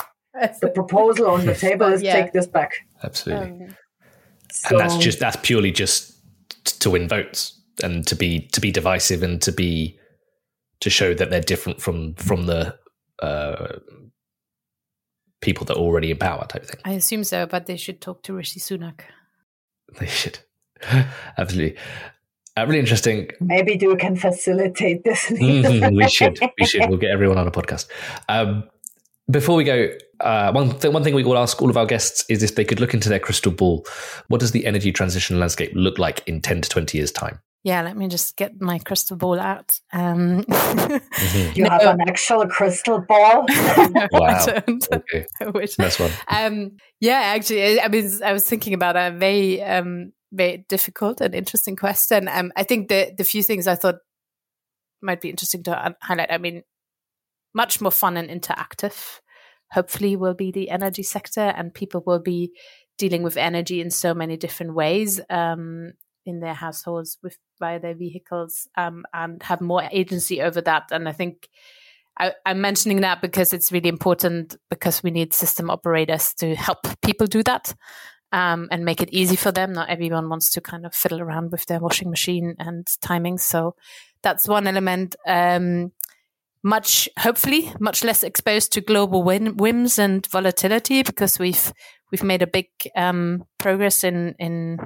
the 0.61 0.71
proposal 0.71 1.31
on 1.31 1.47
the 1.47 1.55
table 1.55 1.87
is 1.87 2.03
yeah. 2.03 2.15
take 2.15 2.33
this 2.33 2.47
back. 2.47 2.87
Absolutely, 3.03 3.67
um, 3.67 3.77
so, 4.53 4.69
and 4.71 4.81
that's 4.81 4.97
just 4.99 5.19
that's 5.19 5.37
purely 5.43 5.73
just 5.73 6.15
to 6.81 6.91
win 6.91 7.09
votes 7.09 7.61
and 7.83 8.07
to 8.07 8.15
be 8.15 8.41
to 8.53 8.61
be 8.61 8.71
divisive 8.71 9.23
and 9.23 9.43
to 9.43 9.53
be 9.53 9.99
to 10.81 10.91
show 10.91 11.15
that 11.15 11.31
they're 11.31 11.41
different 11.41 11.81
from 11.81 12.15
from 12.15 12.47
the 12.47 12.77
uh, 13.21 13.79
people 15.41 15.65
that 15.67 15.77
are 15.77 15.81
already 15.81 16.11
in 16.11 16.19
power 16.19 16.47
type 16.49 16.65
thing. 16.65 16.81
I 16.85 16.93
assume 16.93 17.25
so, 17.25 17.47
but 17.47 17.67
they 17.67 17.77
should 17.77 18.01
talk 18.01 18.23
to 18.25 18.33
Rishi 18.33 18.61
Sunak. 18.61 19.01
They 19.99 20.07
should. 20.07 20.41
Absolutely. 21.39 21.77
Uh, 22.57 22.67
really 22.67 22.81
interesting. 22.81 23.31
Maybe 23.41 23.79
you 23.81 23.97
can 23.97 24.17
facilitate 24.17 25.05
this. 25.05 25.25
mm-hmm, 25.31 25.95
we 25.95 26.09
should. 26.09 26.39
We 26.59 26.67
should. 26.67 26.89
We'll 26.89 26.99
get 26.99 27.11
everyone 27.11 27.39
on 27.39 27.47
a 27.47 27.51
podcast. 27.51 27.87
Um, 28.29 28.65
before 29.31 29.57
we 29.57 29.65
go, 29.65 29.91
uh, 30.21 30.51
one, 30.53 30.79
th- 30.79 30.93
one 30.93 31.05
thing 31.05 31.15
we 31.15 31.23
will 31.23 31.39
ask 31.39 31.61
all 31.61 31.71
of 31.71 31.77
our 31.77 31.87
guests 31.87 32.25
is 32.29 32.43
if 32.43 32.55
they 32.55 32.65
could 32.65 32.81
look 32.81 32.95
into 32.95 33.09
their 33.09 33.21
crystal 33.21 33.53
ball, 33.53 33.87
what 34.29 34.41
does 34.41 34.53
the 34.53 34.67
energy 34.67 34.91
transition 34.91 35.39
landscape 35.39 35.71
look 35.75 35.99
like 35.99 36.27
in 36.27 36.41
10 36.41 36.63
to 36.63 36.69
20 36.69 36.99
years' 36.99 37.13
time? 37.13 37.41
Yeah, 37.65 37.83
let 37.83 37.97
me 37.97 38.09
just 38.09 38.37
get 38.37 38.61
my 38.61 38.79
crystal 38.79 39.17
ball 39.17 39.39
out. 39.39 39.79
Um, 39.93 40.45
mm-hmm. 40.45 41.53
You 41.55 41.65
no. 41.65 41.71
have 41.71 41.83
an 41.83 42.01
actual 42.09 42.47
crystal 42.47 43.01
ball? 43.01 43.47
wow. 44.13 44.47
Okay. 44.93 45.27
That's 45.77 45.99
one. 45.99 46.11
Um, 46.29 46.77
yeah, 47.01 47.35
actually, 47.37 47.81
I 47.81 47.89
mean, 47.89 48.11
I 48.25 48.33
was 48.33 48.49
thinking 48.49 48.75
about 48.75 48.97
a 48.97 49.11
very 49.17 49.63
um, 49.63 50.13
very 50.33 50.65
difficult 50.69 51.21
and 51.21 51.35
interesting 51.35 51.77
question. 51.77 52.29
Um, 52.29 52.53
I 52.57 52.63
think 52.63 52.89
the 52.89 53.13
the 53.17 53.25
few 53.25 53.43
things 53.43 53.67
I 53.67 53.75
thought 53.75 53.97
might 55.01 55.21
be 55.21 55.31
interesting 55.31 55.63
to 55.65 55.95
highlight. 56.03 56.33
I 56.33 56.39
mean, 56.39 56.63
much 57.55 57.81
more 57.81 57.93
fun 57.93 58.17
and 58.17 58.29
interactive. 58.29 59.21
Hopefully, 59.73 60.17
will 60.17 60.35
be 60.35 60.51
the 60.51 60.71
energy 60.71 61.03
sector, 61.03 61.41
and 61.41 61.75
people 61.75 62.03
will 62.07 62.21
be 62.21 62.53
dealing 62.99 63.23
with 63.23 63.37
energy 63.37 63.81
in 63.81 63.91
so 63.91 64.15
many 64.15 64.37
different 64.37 64.75
ways 64.75 65.21
um, 65.31 65.93
in 66.27 66.41
their 66.41 66.55
households 66.55 67.19
with 67.23 67.37
via 67.59 67.79
their 67.79 67.95
vehicles, 67.95 68.67
um, 68.77 69.05
and 69.13 69.43
have 69.43 69.61
more 69.61 69.83
agency 69.93 70.43
over 70.43 70.61
that. 70.61 70.85
And 70.91 71.09
I 71.09 71.13
think. 71.13 71.49
I, 72.21 72.33
I'm 72.45 72.61
mentioning 72.61 73.03
that 73.03 73.23
because 73.23 73.53
it's 73.53 73.71
really 73.71 73.89
important 73.89 74.57
because 74.71 75.05
we 75.05 75.13
need 75.13 75.33
system 75.33 75.71
operators 75.71 76.35
to 76.39 76.57
help 76.57 76.79
people 77.01 77.29
do 77.29 77.45
that 77.45 77.73
um, 78.33 78.69
and 78.71 78.85
make 78.85 79.01
it 79.01 79.11
easy 79.13 79.37
for 79.37 79.53
them. 79.53 79.73
Not 79.73 79.89
everyone 79.89 80.29
wants 80.29 80.51
to 80.51 80.61
kind 80.61 80.85
of 80.85 80.95
fiddle 80.95 81.21
around 81.21 81.51
with 81.51 81.67
their 81.67 81.81
washing 81.81 82.11
machine 82.11 82.55
and 82.59 82.87
timing. 83.01 83.39
So 83.39 83.75
that's 84.23 84.49
one 84.49 84.67
element. 84.67 85.17
Um, 85.27 85.93
much, 86.63 87.09
hopefully, 87.19 87.73
much 87.79 88.05
less 88.05 88.23
exposed 88.23 88.73
to 88.73 88.81
global 88.81 89.23
whims 89.23 89.99
and 89.99 90.27
volatility 90.27 91.03
because 91.03 91.39
we've 91.39 91.73
we've 92.11 92.25
made 92.25 92.43
a 92.43 92.47
big 92.47 92.67
um, 92.97 93.45
progress 93.59 94.03
in 94.03 94.35
in 94.39 94.79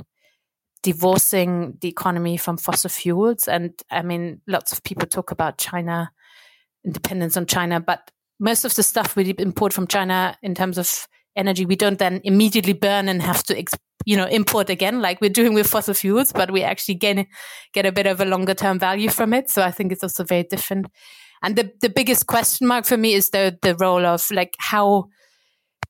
divorcing 0.83 1.79
the 1.81 1.89
economy 1.89 2.37
from 2.37 2.57
fossil 2.57 2.91
fuels. 2.91 3.49
And 3.49 3.73
I 3.91 4.03
mean, 4.03 4.41
lots 4.47 4.73
of 4.73 4.83
people 4.83 5.07
talk 5.07 5.31
about 5.31 5.59
China 5.59 6.11
independence 6.85 7.37
on 7.37 7.47
China, 7.47 7.81
but 7.81 8.11
most 8.41 8.65
of 8.65 8.75
the 8.75 8.83
stuff 8.83 9.15
we 9.15 9.31
import 9.39 9.73
from 9.73 9.87
China 9.87 10.37
in 10.43 10.55
terms 10.55 10.79
of 10.79 11.07
energy 11.37 11.65
we 11.65 11.77
don't 11.77 11.99
then 11.99 12.21
immediately 12.25 12.73
burn 12.73 13.09
and 13.09 13.23
have 13.23 13.43
to 13.43 13.65
you 14.05 14.17
know 14.17 14.27
import 14.27 14.69
again 14.71 15.01
like 15.01 15.21
we're 15.21 15.31
doing 15.31 15.55
with 15.55 15.67
fossil 15.67 15.95
fuels 15.95 16.33
but 16.33 16.51
we 16.51 16.63
actually 16.63 16.95
get 16.95 17.27
get 17.73 17.87
a 17.87 17.93
bit 17.93 18.07
of 18.07 18.21
a 18.21 18.25
longer 18.25 18.55
term 18.55 18.79
value 18.79 19.11
from 19.11 19.33
it. 19.33 19.49
So 19.51 19.63
i 19.63 19.71
think 19.71 19.93
it's 19.93 20.03
also 20.03 20.25
very 20.25 20.45
different. 20.45 20.87
And 21.43 21.57
the 21.57 21.73
the 21.81 21.89
biggest 21.89 22.27
question 22.27 22.67
mark 22.67 22.85
for 22.85 22.97
me 22.97 23.15
is 23.15 23.31
the 23.31 23.59
the 23.63 23.75
role 23.77 24.07
of 24.07 24.31
like 24.31 24.55
how 24.59 25.07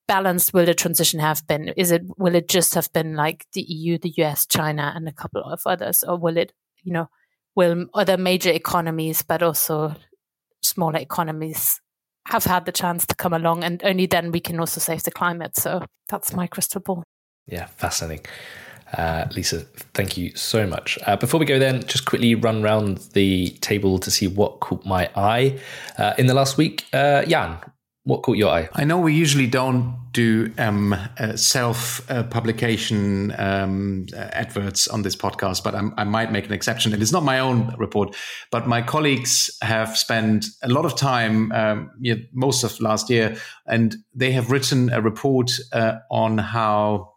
balanced 0.08 0.52
will 0.52 0.66
the 0.66 0.74
transition 0.74 1.20
have 1.20 1.46
been? 1.46 1.68
Is 1.76 1.90
it 1.90 2.02
will 2.16 2.34
it 2.34 2.48
just 2.48 2.74
have 2.74 2.92
been 2.92 3.14
like 3.16 3.46
the 3.52 3.62
eu 3.62 3.98
the 3.98 4.10
us 4.10 4.46
china 4.46 4.92
and 4.94 5.08
a 5.08 5.12
couple 5.12 5.42
of 5.42 5.60
others? 5.66 6.02
Or 6.02 6.18
will 6.18 6.36
it 6.36 6.52
you 6.82 6.92
know 6.92 7.08
will 7.54 7.86
other 7.94 8.16
major 8.16 8.50
economies 8.50 9.22
but 9.22 9.42
also 9.42 9.94
smaller 10.62 10.98
economies 10.98 11.80
have 12.26 12.44
had 12.44 12.66
the 12.66 12.72
chance 12.72 13.06
to 13.06 13.14
come 13.14 13.32
along, 13.32 13.64
and 13.64 13.82
only 13.84 14.06
then 14.06 14.32
we 14.32 14.40
can 14.40 14.60
also 14.60 14.80
save 14.80 15.02
the 15.02 15.10
climate. 15.10 15.56
So 15.56 15.84
that's 16.08 16.32
my 16.32 16.46
crystal 16.46 16.80
ball. 16.80 17.02
Yeah, 17.46 17.66
fascinating. 17.66 18.24
Uh, 18.96 19.26
Lisa, 19.34 19.60
thank 19.94 20.16
you 20.16 20.36
so 20.36 20.66
much. 20.66 20.98
Uh, 21.06 21.16
before 21.16 21.40
we 21.40 21.46
go, 21.46 21.58
then, 21.58 21.82
just 21.84 22.04
quickly 22.04 22.34
run 22.34 22.62
around 22.62 22.98
the 23.14 23.48
table 23.60 23.98
to 23.98 24.10
see 24.10 24.26
what 24.26 24.60
caught 24.60 24.84
my 24.84 25.08
eye 25.16 25.58
uh, 25.98 26.12
in 26.18 26.26
the 26.26 26.34
last 26.34 26.58
week. 26.58 26.84
Uh, 26.92 27.24
Jan, 27.24 27.58
what 28.04 28.22
caught 28.22 28.36
your 28.36 28.50
eye? 28.50 28.68
I 28.72 28.84
know 28.84 28.98
we 28.98 29.14
usually 29.14 29.46
don't 29.46 29.96
do 30.12 30.52
um, 30.58 30.92
uh, 30.92 31.36
self 31.36 32.08
uh, 32.10 32.24
publication 32.24 33.32
um, 33.38 34.06
uh, 34.12 34.16
adverts 34.32 34.88
on 34.88 35.02
this 35.02 35.14
podcast, 35.14 35.62
but 35.62 35.74
I'm, 35.74 35.94
i 35.96 36.04
might 36.04 36.32
make 36.32 36.46
an 36.46 36.52
exception. 36.52 36.92
And 36.92 37.00
it's 37.00 37.12
not 37.12 37.22
my 37.22 37.38
own 37.38 37.74
report, 37.78 38.16
but 38.50 38.66
my 38.66 38.82
colleagues 38.82 39.56
have 39.62 39.96
spent 39.96 40.46
a 40.62 40.68
lot 40.68 40.84
of 40.84 40.96
time, 40.96 41.52
um, 41.52 41.90
most 42.32 42.64
of 42.64 42.80
last 42.80 43.08
year, 43.08 43.36
and 43.66 43.96
they 44.14 44.32
have 44.32 44.50
written 44.50 44.90
a 44.92 45.00
report 45.00 45.52
uh, 45.72 45.98
on 46.10 46.38
how 46.38 47.11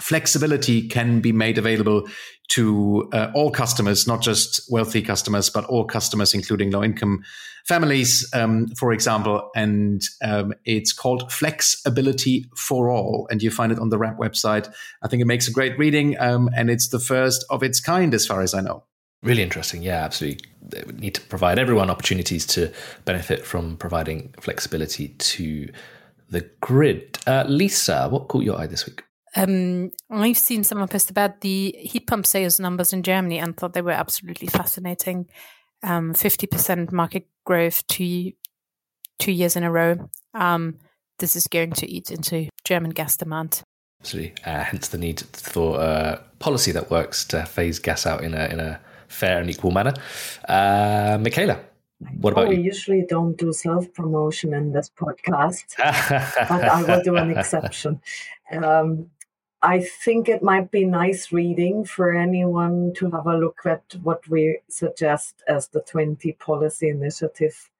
flexibility 0.00 0.88
can 0.88 1.20
be 1.20 1.32
made 1.32 1.58
available 1.58 2.06
to 2.48 3.08
uh, 3.12 3.30
all 3.34 3.50
customers, 3.50 4.06
not 4.06 4.20
just 4.20 4.60
wealthy 4.70 5.00
customers, 5.00 5.48
but 5.48 5.64
all 5.64 5.84
customers, 5.84 6.34
including 6.34 6.70
low 6.70 6.82
income 6.82 7.22
families, 7.64 8.28
um, 8.34 8.68
for 8.76 8.92
example. 8.92 9.50
And 9.56 10.02
um, 10.22 10.52
it's 10.64 10.92
called 10.92 11.32
Flexibility 11.32 12.46
for 12.56 12.90
All. 12.90 13.26
And 13.30 13.42
you 13.42 13.50
find 13.50 13.72
it 13.72 13.78
on 13.78 13.88
the 13.88 13.98
RAP 13.98 14.18
website. 14.18 14.72
I 15.02 15.08
think 15.08 15.22
it 15.22 15.26
makes 15.26 15.48
a 15.48 15.52
great 15.52 15.78
reading. 15.78 16.18
Um, 16.18 16.50
and 16.54 16.70
it's 16.70 16.88
the 16.88 17.00
first 17.00 17.44
of 17.48 17.62
its 17.62 17.80
kind, 17.80 18.12
as 18.12 18.26
far 18.26 18.42
as 18.42 18.52
I 18.52 18.60
know. 18.60 18.84
Really 19.22 19.42
interesting. 19.42 19.82
Yeah, 19.82 20.04
absolutely. 20.04 20.44
They 20.60 20.82
need 20.92 21.14
to 21.14 21.22
provide 21.22 21.58
everyone 21.58 21.88
opportunities 21.88 22.44
to 22.48 22.70
benefit 23.06 23.46
from 23.46 23.78
providing 23.78 24.34
flexibility 24.38 25.08
to 25.08 25.72
the 26.28 26.42
grid. 26.60 27.18
Uh, 27.26 27.44
Lisa, 27.48 28.08
what 28.10 28.28
caught 28.28 28.44
your 28.44 28.60
eye 28.60 28.66
this 28.66 28.84
week? 28.86 29.02
Um, 29.36 29.90
I've 30.10 30.38
seen 30.38 30.64
someone 30.64 30.88
post 30.88 31.10
about 31.10 31.40
the 31.40 31.74
heat 31.78 32.06
pump 32.06 32.26
sales 32.26 32.60
numbers 32.60 32.92
in 32.92 33.02
Germany 33.02 33.38
and 33.38 33.56
thought 33.56 33.72
they 33.72 33.82
were 33.82 33.90
absolutely 33.90 34.48
fascinating. 34.48 35.28
Um, 35.82 36.14
50% 36.14 36.92
market 36.92 37.26
growth 37.44 37.86
two, 37.86 38.32
two 39.18 39.32
years 39.32 39.56
in 39.56 39.64
a 39.64 39.70
row. 39.70 40.08
Um, 40.34 40.78
this 41.18 41.36
is 41.36 41.46
going 41.46 41.72
to 41.72 41.90
eat 41.90 42.10
into 42.10 42.48
German 42.64 42.90
gas 42.90 43.16
demand. 43.16 43.62
Absolutely. 44.00 44.34
Uh, 44.44 44.62
hence 44.62 44.88
the 44.88 44.98
need 44.98 45.20
for 45.20 45.80
uh, 45.80 46.20
policy 46.38 46.72
that 46.72 46.90
works 46.90 47.24
to 47.26 47.44
phase 47.44 47.78
gas 47.78 48.06
out 48.06 48.22
in 48.22 48.34
a, 48.34 48.46
in 48.46 48.60
a 48.60 48.80
fair 49.08 49.40
and 49.40 49.50
equal 49.50 49.70
manner. 49.70 49.94
Uh, 50.48 51.18
Michaela, 51.20 51.60
what 52.20 52.32
about 52.32 52.48
oh, 52.48 52.50
you? 52.50 52.58
We 52.58 52.64
usually 52.64 53.04
don't 53.08 53.36
do 53.36 53.52
self 53.52 53.92
promotion 53.94 54.52
in 54.52 54.72
this 54.72 54.90
podcast, 54.90 55.64
but 55.78 56.64
I 56.64 56.82
will 56.82 57.02
do 57.02 57.16
an 57.16 57.30
exception. 57.30 58.00
Um, 58.52 59.10
I 59.64 59.80
think 59.80 60.28
it 60.28 60.42
might 60.42 60.70
be 60.70 60.84
nice 60.84 61.32
reading 61.32 61.86
for 61.86 62.12
anyone 62.12 62.92
to 62.96 63.10
have 63.12 63.26
a 63.26 63.38
look 63.38 63.60
at 63.64 63.82
what 64.02 64.20
we 64.28 64.58
suggest 64.68 65.42
as 65.48 65.68
the 65.68 65.80
20 65.80 66.32
policy 66.32 66.90
initiative 66.90 67.70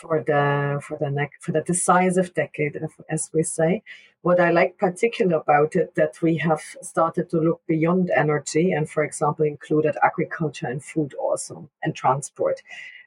for 0.00 0.24
the 0.26 0.80
for 0.82 0.96
the 0.96 1.10
next 1.10 1.44
for 1.44 1.52
the 1.52 1.60
decisive 1.60 2.32
decade, 2.32 2.80
as 3.10 3.28
we 3.34 3.42
say. 3.42 3.82
What 4.22 4.40
I 4.40 4.50
like 4.50 4.78
particular 4.78 5.36
about 5.36 5.76
it 5.76 5.94
that 5.96 6.22
we 6.22 6.38
have 6.38 6.62
started 6.80 7.28
to 7.28 7.40
look 7.40 7.60
beyond 7.66 8.10
energy 8.16 8.72
and, 8.72 8.88
for 8.88 9.04
example, 9.04 9.44
included 9.44 9.96
agriculture 10.02 10.66
and 10.66 10.82
food 10.82 11.12
also 11.20 11.68
and 11.82 11.94
transport, 11.94 12.62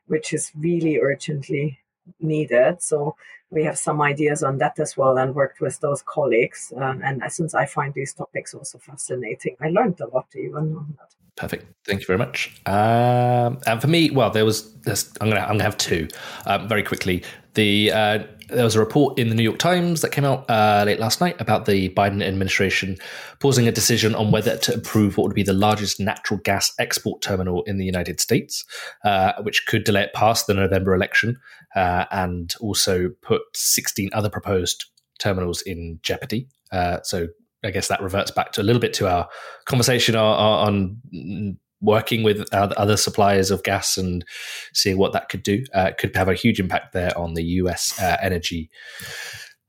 which 0.05 0.31
is 0.31 0.51
really 0.55 0.99
urgently 0.99 1.79
needed. 2.19 2.83
So 2.83 3.15
we 3.51 3.63
have 3.63 3.77
some 3.77 4.01
ideas 4.01 4.43
on 4.43 4.57
that 4.59 4.79
as 4.79 4.95
well 4.95 5.17
and 5.17 5.33
worked 5.33 5.59
with 5.59 5.79
those 5.79 6.01
colleagues. 6.03 6.71
Um, 6.77 7.01
and 7.03 7.23
since 7.29 7.53
I 7.53 7.65
find 7.65 7.93
these 7.93 8.13
topics 8.13 8.53
also 8.53 8.77
fascinating, 8.77 9.55
I 9.59 9.69
learned 9.69 9.99
a 10.01 10.07
lot 10.07 10.27
even 10.35 10.75
on 10.75 10.95
that. 10.99 11.15
Perfect. 11.35 11.65
Thank 11.85 12.01
you 12.01 12.05
very 12.05 12.19
much. 12.19 12.61
Um, 12.65 13.59
and 13.65 13.79
for 13.81 13.87
me, 13.87 14.11
well, 14.11 14.29
there 14.29 14.45
was. 14.45 14.75
I'm 15.21 15.29
gonna. 15.29 15.41
I'm 15.41 15.53
gonna 15.53 15.63
have 15.63 15.77
two 15.77 16.09
um, 16.45 16.67
very 16.67 16.83
quickly. 16.83 17.23
The 17.53 17.91
uh, 17.91 18.23
there 18.49 18.63
was 18.63 18.75
a 18.75 18.79
report 18.79 19.17
in 19.17 19.29
the 19.29 19.35
New 19.35 19.43
York 19.43 19.57
Times 19.57 20.01
that 20.01 20.11
came 20.11 20.25
out 20.25 20.49
uh, 20.49 20.83
late 20.85 20.99
last 20.99 21.21
night 21.21 21.39
about 21.39 21.65
the 21.65 21.89
Biden 21.89 22.23
administration 22.23 22.97
pausing 23.39 23.67
a 23.67 23.71
decision 23.71 24.15
on 24.15 24.31
whether 24.31 24.57
to 24.57 24.75
approve 24.75 25.17
what 25.17 25.25
would 25.25 25.35
be 25.35 25.43
the 25.43 25.53
largest 25.53 25.99
natural 25.99 26.39
gas 26.39 26.71
export 26.79 27.21
terminal 27.21 27.63
in 27.63 27.77
the 27.77 27.85
United 27.85 28.19
States, 28.19 28.65
uh, 29.03 29.33
which 29.43 29.65
could 29.65 29.83
delay 29.83 30.03
it 30.03 30.13
past 30.13 30.47
the 30.47 30.53
November 30.53 30.93
election 30.93 31.37
uh, 31.75 32.05
and 32.11 32.55
also 32.59 33.09
put 33.21 33.41
16 33.53 34.09
other 34.13 34.29
proposed 34.29 34.85
terminals 35.19 35.61
in 35.61 35.99
jeopardy. 36.01 36.47
Uh, 36.71 36.99
so 37.03 37.27
I 37.63 37.71
guess 37.71 37.87
that 37.89 38.01
reverts 38.01 38.31
back 38.31 38.51
to 38.53 38.61
a 38.61 38.63
little 38.63 38.79
bit 38.79 38.93
to 38.95 39.07
our 39.07 39.27
conversation 39.65 40.15
on, 40.15 40.97
on 41.13 41.57
working 41.81 42.23
with 42.23 42.45
other 42.53 42.97
suppliers 42.97 43.51
of 43.51 43.63
gas 43.63 43.97
and 43.97 44.25
seeing 44.73 44.97
what 44.97 45.13
that 45.13 45.29
could 45.29 45.43
do. 45.43 45.63
Uh, 45.73 45.91
could 45.97 46.15
have 46.15 46.27
a 46.27 46.33
huge 46.33 46.59
impact 46.59 46.93
there 46.93 47.17
on 47.17 47.33
the 47.33 47.43
US 47.43 47.99
uh, 48.01 48.17
energy 48.21 48.69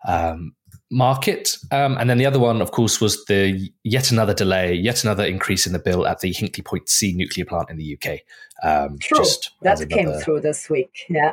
um, 0.07 0.53
market. 0.91 1.57
Um, 1.71 1.97
and 1.99 2.11
then 2.11 2.19
the 2.19 2.27
other 2.27 2.39
one, 2.39 2.61
of 2.61 2.73
course, 2.73 3.01
was 3.01 3.25
the 3.27 3.71
yet 3.85 4.11
another 4.11 4.35
delay, 4.35 4.75
yet 4.75 5.05
another 5.05 5.25
increase 5.25 5.67
in 5.67 5.73
the 5.73 5.79
bill 5.79 6.07
at 6.07 6.21
the 6.21 6.33
Hinkley 6.33 6.65
Point 6.65 6.89
C 6.89 7.13
nuclear 7.15 7.45
plant 7.45 7.71
in 7.71 7.77
the 7.77 7.97
UK. 7.97 8.21
Um, 8.63 8.99
True, 8.99 9.25
that 9.63 9.89
came 9.89 10.13
through 10.21 10.41
this 10.41 10.69
week. 10.69 11.07
Yeah. 11.09 11.33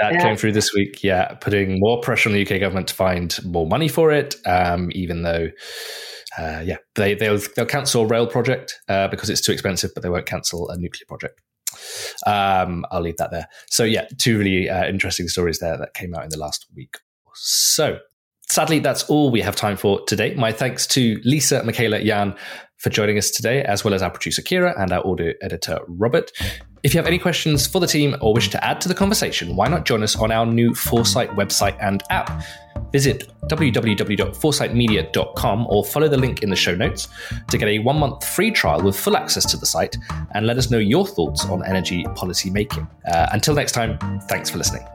That 0.00 0.14
yeah. 0.14 0.22
came 0.22 0.36
through 0.36 0.52
this 0.52 0.72
week, 0.72 1.02
yeah, 1.02 1.34
putting 1.34 1.78
more 1.78 2.00
pressure 2.00 2.28
on 2.28 2.34
the 2.34 2.42
UK 2.42 2.60
government 2.60 2.88
to 2.88 2.94
find 2.94 3.36
more 3.44 3.66
money 3.66 3.88
for 3.88 4.10
it, 4.10 4.34
um, 4.46 4.90
even 4.92 5.22
though, 5.22 5.48
uh, 6.38 6.62
yeah, 6.64 6.76
they, 6.94 7.14
they'll, 7.14 7.40
they'll 7.54 7.66
cancel 7.66 8.02
a 8.02 8.06
rail 8.06 8.26
project 8.26 8.78
uh, 8.88 9.08
because 9.08 9.28
it's 9.28 9.40
too 9.40 9.52
expensive, 9.52 9.90
but 9.94 10.02
they 10.02 10.08
won't 10.08 10.26
cancel 10.26 10.70
a 10.70 10.76
nuclear 10.78 11.06
project. 11.06 11.40
Um, 12.26 12.84
I'll 12.90 13.02
leave 13.02 13.16
that 13.18 13.30
there. 13.30 13.46
So, 13.68 13.84
yeah, 13.84 14.06
two 14.18 14.38
really 14.38 14.68
uh, 14.68 14.86
interesting 14.86 15.28
stories 15.28 15.58
there 15.58 15.76
that 15.76 15.94
came 15.94 16.14
out 16.14 16.24
in 16.24 16.30
the 16.30 16.38
last 16.38 16.66
week. 16.74 16.96
So, 17.34 17.98
sadly, 18.48 18.78
that's 18.78 19.04
all 19.04 19.30
we 19.30 19.40
have 19.40 19.56
time 19.56 19.76
for 19.76 20.04
today. 20.06 20.34
My 20.34 20.52
thanks 20.52 20.86
to 20.88 21.20
Lisa, 21.24 21.62
Michaela, 21.62 22.02
Jan 22.02 22.36
for 22.80 22.90
joining 22.90 23.18
us 23.18 23.30
today, 23.30 23.62
as 23.62 23.84
well 23.84 23.94
as 23.94 24.02
our 24.02 24.10
producer 24.10 24.42
Kira 24.42 24.76
and 24.80 24.92
our 24.92 25.06
audio 25.06 25.32
editor 25.42 25.78
Robert. 25.86 26.32
If 26.82 26.94
you 26.94 26.98
have 26.98 27.06
any 27.06 27.18
questions 27.18 27.66
for 27.66 27.78
the 27.78 27.86
team 27.86 28.16
or 28.22 28.32
wish 28.32 28.48
to 28.48 28.64
add 28.64 28.80
to 28.80 28.88
the 28.88 28.94
conversation, 28.94 29.54
why 29.54 29.68
not 29.68 29.84
join 29.84 30.02
us 30.02 30.16
on 30.16 30.32
our 30.32 30.46
new 30.46 30.74
Foresight 30.74 31.28
website 31.32 31.76
and 31.80 32.02
app? 32.08 32.42
Visit 32.90 33.30
www.foresightmedia.com 33.48 35.66
or 35.68 35.84
follow 35.84 36.08
the 36.08 36.16
link 36.16 36.42
in 36.42 36.48
the 36.48 36.56
show 36.56 36.74
notes 36.74 37.08
to 37.50 37.58
get 37.58 37.68
a 37.68 37.80
one 37.80 37.98
month 37.98 38.26
free 38.26 38.50
trial 38.50 38.80
with 38.82 38.98
full 38.98 39.14
access 39.16 39.44
to 39.50 39.58
the 39.58 39.66
site 39.66 39.94
and 40.34 40.46
let 40.46 40.56
us 40.56 40.70
know 40.70 40.78
your 40.78 41.06
thoughts 41.06 41.44
on 41.44 41.62
energy 41.66 42.06
policy 42.14 42.48
making. 42.48 42.88
Uh, 43.06 43.28
until 43.32 43.54
next 43.54 43.72
time, 43.72 43.98
thanks 44.22 44.48
for 44.48 44.56
listening. 44.56 44.86